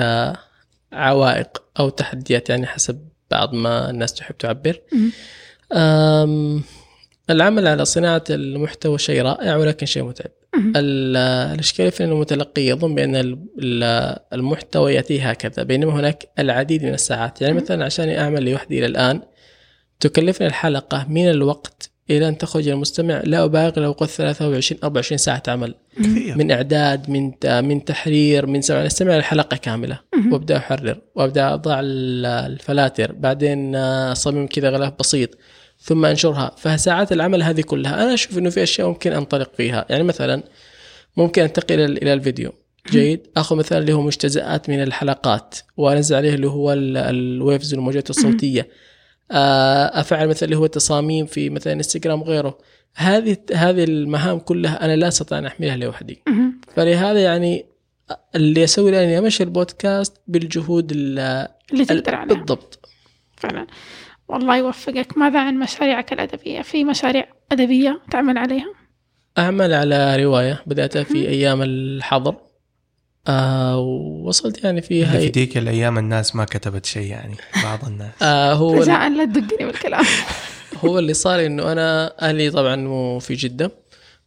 عوائق 0.94 1.64
أو 1.80 1.90
تحديات 1.90 2.50
يعني 2.50 2.66
حسب 2.68 3.10
بعض 3.32 3.54
ما 3.54 3.90
الناس 3.90 4.14
تحب 4.14 4.38
تعبر. 4.38 4.80
العمل 7.30 7.68
على 7.68 7.86
صناعة 7.86 8.24
المحتوى 8.30 8.98
شيء 8.98 9.22
رائع 9.22 9.56
ولكن 9.56 9.86
شيء 9.86 10.04
متعب. 10.04 10.32
الإشكالية 10.76 11.90
في 11.90 12.04
أن 12.04 12.10
المتلقي 12.12 12.62
يظن 12.68 12.96
بأن 12.96 13.16
ال- 13.16 13.38
ال- 13.60 14.18
المحتوى 14.34 14.94
يأتيه 14.94 15.30
هكذا 15.30 15.64
بينما 15.64 15.94
هناك 16.00 16.28
العديد 16.40 16.84
من 16.84 16.94
الساعات. 16.94 17.42
يعني 17.42 17.54
مثلا 17.54 17.86
عشان 17.86 18.10
أعمل 18.10 18.52
لوحدي 18.52 18.80
إلى 18.80 18.86
الآن 18.86 19.22
تكلفني 20.00 20.48
الحلقة 20.48 21.06
من 21.10 21.30
الوقت 21.30 21.90
إلى 22.10 22.28
أن 22.28 22.38
تخرج 22.38 22.68
المستمع 22.68 23.22
لا 23.26 23.44
أبالغ 23.44 23.80
لو 23.80 23.92
قلت 23.92 24.10
23 24.10 24.80
24 24.84 25.18
ساعة 25.18 25.44
عمل. 25.48 25.76
كثير. 26.00 26.38
من 26.38 26.52
إعداد 26.52 27.10
من 27.10 27.32
من 27.46 27.86
تحرير 27.86 28.46
من 28.46 28.62
سمع 28.62 28.86
أستمع 28.86 29.16
الحلقة 29.18 29.58
كاملة 29.58 30.00
أحرر 30.58 31.02
وأبدأ 31.16 31.54
أضع 31.54 31.80
ال- 31.80 32.26
الفلاتر. 32.26 33.12
بعدين 33.12 33.76
آه، 33.76 34.12
أصمم 34.12 34.48
كذا 34.48 34.70
غلاف 34.70 34.94
بسيط. 35.00 35.30
ثم 35.84 36.06
أنشرها. 36.06 36.52
فساعات 36.58 37.12
العمل 37.12 37.44
هذه 37.44 37.62
كلها. 37.62 38.04
أنا 38.04 38.14
أشوف 38.14 38.38
إنه 38.38 38.50
في 38.50 38.64
أشياء 38.64 38.88
ممكن 38.88 39.14
أنطلق 39.14 39.52
فيها. 39.58 39.86
يعني 39.90 40.04
مثلا 40.04 40.44
ممكن 41.18 41.42
أنتقل 41.42 41.80
إلى 41.80 42.14
الفيديو. 42.14 42.52
جيد. 42.92 43.28
اخذ 43.38 43.56
مثلا 43.56 43.78
اللي 43.78 43.94
هو 43.94 44.02
مجتزئات 44.02 44.70
من 44.70 44.84
الحلقات. 44.84 45.56
وأنزل 45.78 46.16
عليه 46.16 46.34
اللي 46.34 46.48
هو 46.48 46.74
ال- 46.74 46.98
الويفز 46.98 47.74
الموجات 47.74 48.10
الصوتية. 48.10 48.68
آه، 49.32 50.00
أفعل 50.00 50.28
مثلا 50.28 50.44
اللي 50.44 50.58
هو 50.58 50.66
تصاميم 50.66 51.26
في 51.26 51.50
مثلا 51.50 51.74
إنستغرام 51.74 52.22
وغيره. 52.22 52.58
هذه 52.96 53.38
هذه 53.54 53.84
المهام 53.84 54.40
كلها 54.40 54.86
أنا 54.86 54.96
لا 54.96 55.08
أستطيع 55.08 55.38
أن 55.38 55.46
أحملها 55.46 55.78
لوحدي. 55.78 56.24
فلهذا 56.76 57.20
يعني 57.24 57.66
اللي 58.36 58.64
أسوي 58.64 58.92
له 58.92 59.04
إني 59.04 59.18
امشي 59.18 59.44
البودكاست 59.44 60.14
بالجهود 60.28 60.92
ال- 60.92 61.48
اللي 61.74 61.86
تقدر 61.86 62.16
عليها. 62.16 62.36
بالضبط. 62.36 62.90
فعلا. 63.38 63.68
والله 64.28 64.58
يوفقك. 64.58 65.18
ماذا 65.18 65.40
عن 65.40 65.60
مشاريعك 65.60 66.14
الأدبية؟ 66.14 66.62
في 66.62 66.84
مشاريع 66.84 67.26
أدبية 67.52 68.02
تعمل 68.12 68.38
عليها؟ 68.38 68.74
أعمل 69.38 69.74
على 69.74 70.24
رواية. 70.24 70.64
بداتها 70.66 71.04
في 71.04 71.30
أيام 71.30 71.62
الحظر. 71.62 72.36
آه 73.28 73.78
ووصلت 73.78 74.64
يعني 74.64 74.82
فيها. 74.82 75.20
في 75.20 75.28
ذيك 75.28 75.58
الأيام 75.58 75.98
الناس 75.98 76.36
ما 76.36 76.46
كتبت 76.46 76.86
شيء 76.86 77.08
يعني 77.08 77.36
بعض 77.64 77.86
الناس. 77.86 78.12
آه 78.24 78.54
هو 78.54 78.74
رجاء 78.74 79.10
لا 79.10 79.26
تدقني 79.26 79.66
بالكلام. 79.66 80.06
هو 80.86 81.00
اللي 81.00 81.14
صار 81.14 81.46
إنه 81.46 81.72
أنا 81.72 82.14
أهلي 82.22 82.52
طبعا 82.52 82.76
مو 82.76 83.20
في 83.20 83.34
جدة. 83.34 83.72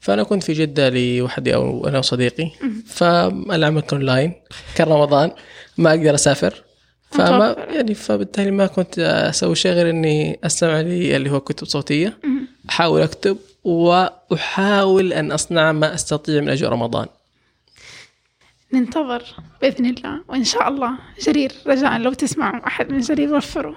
فأنا 0.00 0.22
كنت 0.22 0.42
في 0.42 0.52
جدة 0.52 0.88
لوحدي 0.88 1.54
أو 1.54 1.88
أنا 1.88 1.98
وصديقي. 1.98 2.50
فالعمل 2.86 3.80
كان 3.80 3.98
اونلاين 3.98 4.32
كان 4.74 4.88
رمضان. 4.88 5.30
ما 5.78 5.90
أقدر 5.90 6.14
أسافر. 6.14 6.62
فما. 7.10 7.56
يعني 7.68 7.94
فبالتالي 7.94 8.50
ما 8.50 8.66
كنت 8.66 8.98
أسوي 8.98 9.54
شيء 9.54 9.72
غير 9.72 9.90
إني 9.90 10.38
أستمع 10.44 10.80
لي 10.80 11.16
اللي 11.16 11.30
هو 11.30 11.40
كتب 11.40 11.66
صوتية. 11.66 12.18
أحاول 12.70 13.00
أكتب 13.02 13.38
وأحاول 13.64 15.12
أن 15.12 15.32
أصنع 15.32 15.72
ما 15.72 15.94
أستطيع 15.94 16.40
من 16.40 16.48
اجواء 16.48 16.72
رمضان 16.72 17.06
ننتظر 18.72 19.22
بإذن 19.62 19.86
الله 19.86 20.20
وإن 20.28 20.44
شاء 20.44 20.68
الله 20.68 20.90
جرير 21.20 21.52
رجاء 21.66 21.98
لو 21.98 22.12
تسمعوا 22.12 22.66
أحد 22.66 22.92
من 22.92 23.00
جرير 23.00 23.34
وفروا 23.34 23.74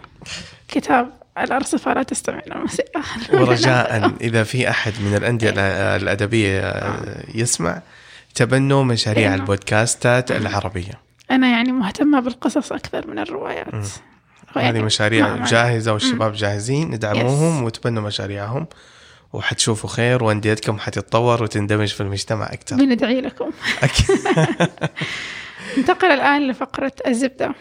كتاب 0.68 1.10
الأرصفة 1.38 1.94
لا 1.94 2.04
تستمع 2.04 2.40
إلى 2.48 2.56
الموسيقى 2.56 3.02
ورجاء 3.34 4.12
إذا 4.22 4.44
في 4.44 4.70
أحد 4.70 4.94
من 5.02 5.16
الأندية 5.16 5.52
الأ- 5.52 6.02
الأدبية 6.02 6.74
يسمع 7.36 7.82
تبنوا 8.36 8.84
مشاريع. 8.84 9.36
البودكاستات 9.36 10.32
العربية 10.32 11.09
أنا 11.32 11.48
يعني 11.48 11.72
مهتمة 11.72 12.20
بالقصص 12.20 12.72
أكثر 12.72 13.08
من 13.08 13.20
الروايات. 13.20 13.74
هو 13.76 13.82
هذه 14.56 14.64
يعني 14.64 14.84
مشاريع 14.84 15.46
جاهزة 15.46 15.94
والشباب 15.94 16.34
جاهزين 16.34 16.94
ادعموهم 16.94 17.64
وتبنوا 17.64 18.04
مشاريعهم. 18.04 18.68
وحتشوفوا 19.34 19.90
خير 19.90 20.24
وانديتكم 20.24 20.80
حتتطور 20.80 21.44
وتندمج 21.44 21.88
في 21.88 22.02
المجتمع 22.02 22.46
أكثر. 22.46 22.76
بندعي 22.76 23.22
لكم. 23.22 23.52
ننتقل 25.78 26.08
الآن 26.08 26.48
لفقرة 26.48 26.94
الزبدة. 27.08 27.56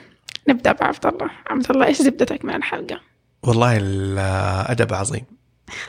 نبدأ 0.48 0.72
بعبد 0.72 1.06
الله. 1.06 1.30
عبد 1.46 1.70
الله 1.70 1.86
إيش 1.86 2.02
زبدتك 2.02 2.44
من 2.44 2.54
الحلقة؟ 2.54 3.00
والله 3.42 3.76
الأدب 3.76 4.94
عظيم 4.94 5.24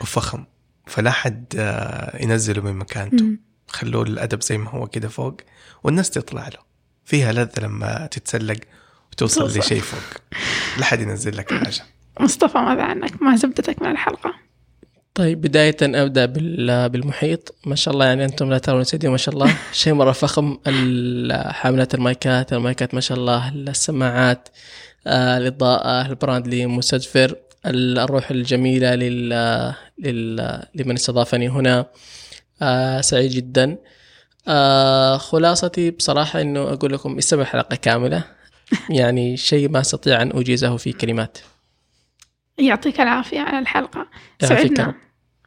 وفخم. 0.00 0.44
فلا 0.86 1.10
حد 1.10 1.54
آه، 1.58 2.22
ينزله 2.22 2.62
من 2.62 2.76
مكانته. 2.76 3.24
خلوه 3.68 4.02
الأدب 4.02 4.42
زي 4.42 4.58
ما 4.58 4.70
هو 4.70 4.86
كده 4.86 5.08
فوق 5.08 5.36
والناس 5.84 6.10
تطلع 6.10 6.48
له. 6.48 6.69
فيها 7.04 7.32
لذة 7.32 7.50
لما 7.62 8.08
تتسلق 8.10 8.56
وتوصل 9.12 9.40
توصل. 9.40 9.58
لشيء 9.58 9.80
فوق 9.80 10.20
لا 10.78 10.84
حد 10.84 11.00
ينزل 11.00 11.36
لك 11.36 11.54
حاجة 11.54 11.82
مصطفى 12.20 12.58
ماذا 12.58 12.82
عنك؟ 12.82 13.22
ما 13.22 13.36
زبدتك 13.36 13.82
من 13.82 13.90
الحلقة؟ 13.90 14.34
طيب 15.14 15.40
بداية 15.40 15.76
أبدأ 15.82 16.26
بال- 16.26 16.88
بالمحيط 16.88 17.54
ما 17.66 17.74
شاء 17.74 17.94
الله 17.94 18.04
يعني 18.06 18.24
أنتم 18.24 18.50
لا 18.50 18.58
ترون 18.58 18.80
استديو 18.80 19.10
ما 19.10 19.16
شاء 19.16 19.34
الله 19.34 19.56
شيء 19.72 19.92
مرة 19.94 20.12
فخم 20.12 20.58
حاملات 21.52 21.94
المايكات 21.94 22.52
المايكات 22.52 22.94
ما 22.94 23.00
شاء 23.00 23.18
الله 23.18 23.48
السماعات 23.48 24.48
آه، 25.06 25.38
الإضاءة 25.38 26.06
البراندلي 26.06 26.66
مستدفر 26.66 27.34
ال- 27.66 27.98
الروح 27.98 28.30
الجميلة 28.30 28.94
لل... 28.94 29.28
لل... 29.98 30.62
لمن 30.74 30.94
استضافني 30.94 31.48
هنا 31.48 31.86
آه، 32.62 33.00
سعيد 33.00 33.30
جدا 33.30 33.76
آه، 34.48 35.16
خلاصتي 35.16 35.90
بصراحة 35.90 36.40
أنه 36.40 36.60
أقول 36.62 36.92
لكم 36.92 37.18
استمع 37.18 37.42
الحلقة 37.42 37.76
كاملة. 37.76 38.24
يعني 38.90 39.36
شيء 39.36 39.68
ما 39.68 39.80
أستطيع 39.80 40.22
أن 40.22 40.30
أجيزه 40.34 40.76
في 40.76 40.92
كلمات. 40.92 41.38
يعطيك 42.58 43.00
العافية 43.00 43.40
على 43.40 43.58
الحلقة. 43.58 44.06
سعدنا. 44.40 44.94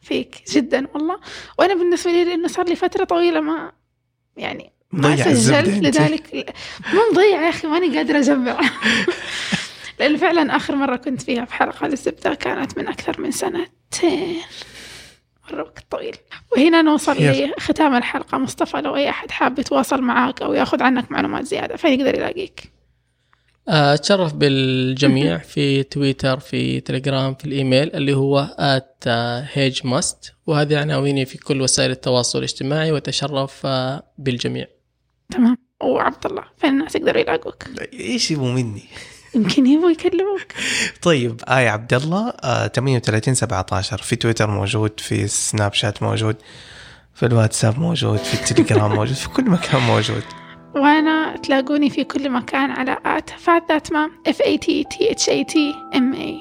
فيك 0.02 0.44
جدا 0.52 0.88
والله. 0.94 1.20
وأنا 1.60 1.74
بالنسبة 1.74 2.12
لي 2.12 2.24
لأنه 2.24 2.48
صار 2.48 2.70
لي 2.70 2.76
فترة 2.76 3.04
طويلة 3.04 3.42
ما 3.42 3.72
يعني 4.38 4.72
ما 4.92 5.16
سجلت. 5.34 5.68
لذلك. 5.68 6.54
مو 6.94 7.00
مضيع 7.12 7.42
يا 7.42 7.50
أخي 7.50 7.68
ماني 7.68 7.98
قادرة 7.98 8.20
أجمع. 8.20 8.60
لأنه 10.00 10.18
فعلا 10.18 10.56
آخر 10.56 10.76
مرة 10.76 10.96
كنت 10.96 11.22
فيها 11.22 11.46
في 11.46 11.54
حلقة 11.54 11.88
للزبدة 11.88 12.34
كانت 12.34 12.78
من 12.78 12.88
أكثر 12.88 13.22
من 13.22 13.32
سنتين. 13.32 14.38
مرة 15.52 15.62
وقت 15.62 15.86
طويل 15.90 16.16
وهنا 16.52 16.82
نوصل. 16.82 17.16
لختام 17.58 17.96
الحلقة. 17.96 18.38
مصطفى 18.38 18.78
لو 18.78 18.96
أي 18.96 19.10
أحد 19.10 19.32
حاب 19.32 19.60
يتواصل 19.60 20.02
معاك 20.02 20.42
أو 20.42 20.54
يأخذ 20.54 20.84
عنك 20.84 21.12
معلومات 21.12 21.46
زيادة 21.46 21.76
فين 21.76 22.00
يقدر 22.00 22.16
يلاقيك؟ 22.16 22.74
آه، 23.68 23.94
أتشرف 23.94 24.34
بالجميع 24.34 25.38
في 25.38 25.84
تويتر 25.84 26.40
في 26.40 26.80
تليجرام 26.80 27.36
في 27.36 27.46
الإيميل 27.46 27.96
اللي 27.96 28.14
هو 28.14 28.56
at 28.58 29.08
هيج 29.54 29.88
ماست 29.88 30.34
وهذه 30.48 30.80
عناويني 30.80 31.26
في 31.26 31.38
كل 31.38 31.62
وسائل 31.62 31.92
التواصل 31.92 32.40
الاجتماعي. 32.40 32.92
وأتشرف 32.92 33.62
آه، 33.66 34.04
بالجميع. 34.18 34.68
تمام. 35.32 35.58
وعبد 35.82 36.26
الله 36.26 36.44
فين 36.58 36.70
الناس 36.70 36.96
يقدروا 36.96 37.22
يلاقوك؟ 37.22 37.64
إيش 37.94 38.32
يبغوا 38.32 38.52
مني؟ 38.52 38.84
يمكن 39.36 39.68
يبغوا 39.68 39.92
يكلموك. 39.92 40.42
طيب 41.02 41.42
آية 41.48 41.70
عبد 41.70 41.94
الله 41.94 42.34
آه 42.44 42.68
38 42.68 43.34
17 43.34 43.98
في 43.98 44.16
تويتر 44.16 44.50
موجود 44.50 45.00
في 45.00 45.28
سناب 45.28 45.74
شات 45.74 46.04
موجود 46.04 46.36
في 47.16 47.26
الواتساب 47.26 47.80
موجود 47.80 48.18
في 48.18 48.34
التليجرام 48.34 48.96
موجود 48.96 49.16
في 49.16 49.30
كل 49.30 49.50
مكان 49.50 49.82
موجود. 49.82 50.24
وأنا 50.76 51.38
تلاقوني 51.38 51.90
في 51.90 52.04
كل 52.04 52.30
مكان 52.30 52.72
على 52.72 52.98
at 53.06 53.30
fat 53.30 53.64
that 53.70 53.92
ma 53.92 54.10
F 54.28 54.42
A 54.42 54.58
T 54.58 54.84
T 54.84 55.12
H 55.12 55.30
A 55.30 55.44
T 55.44 55.76
M 55.96 56.14
A 56.14 56.40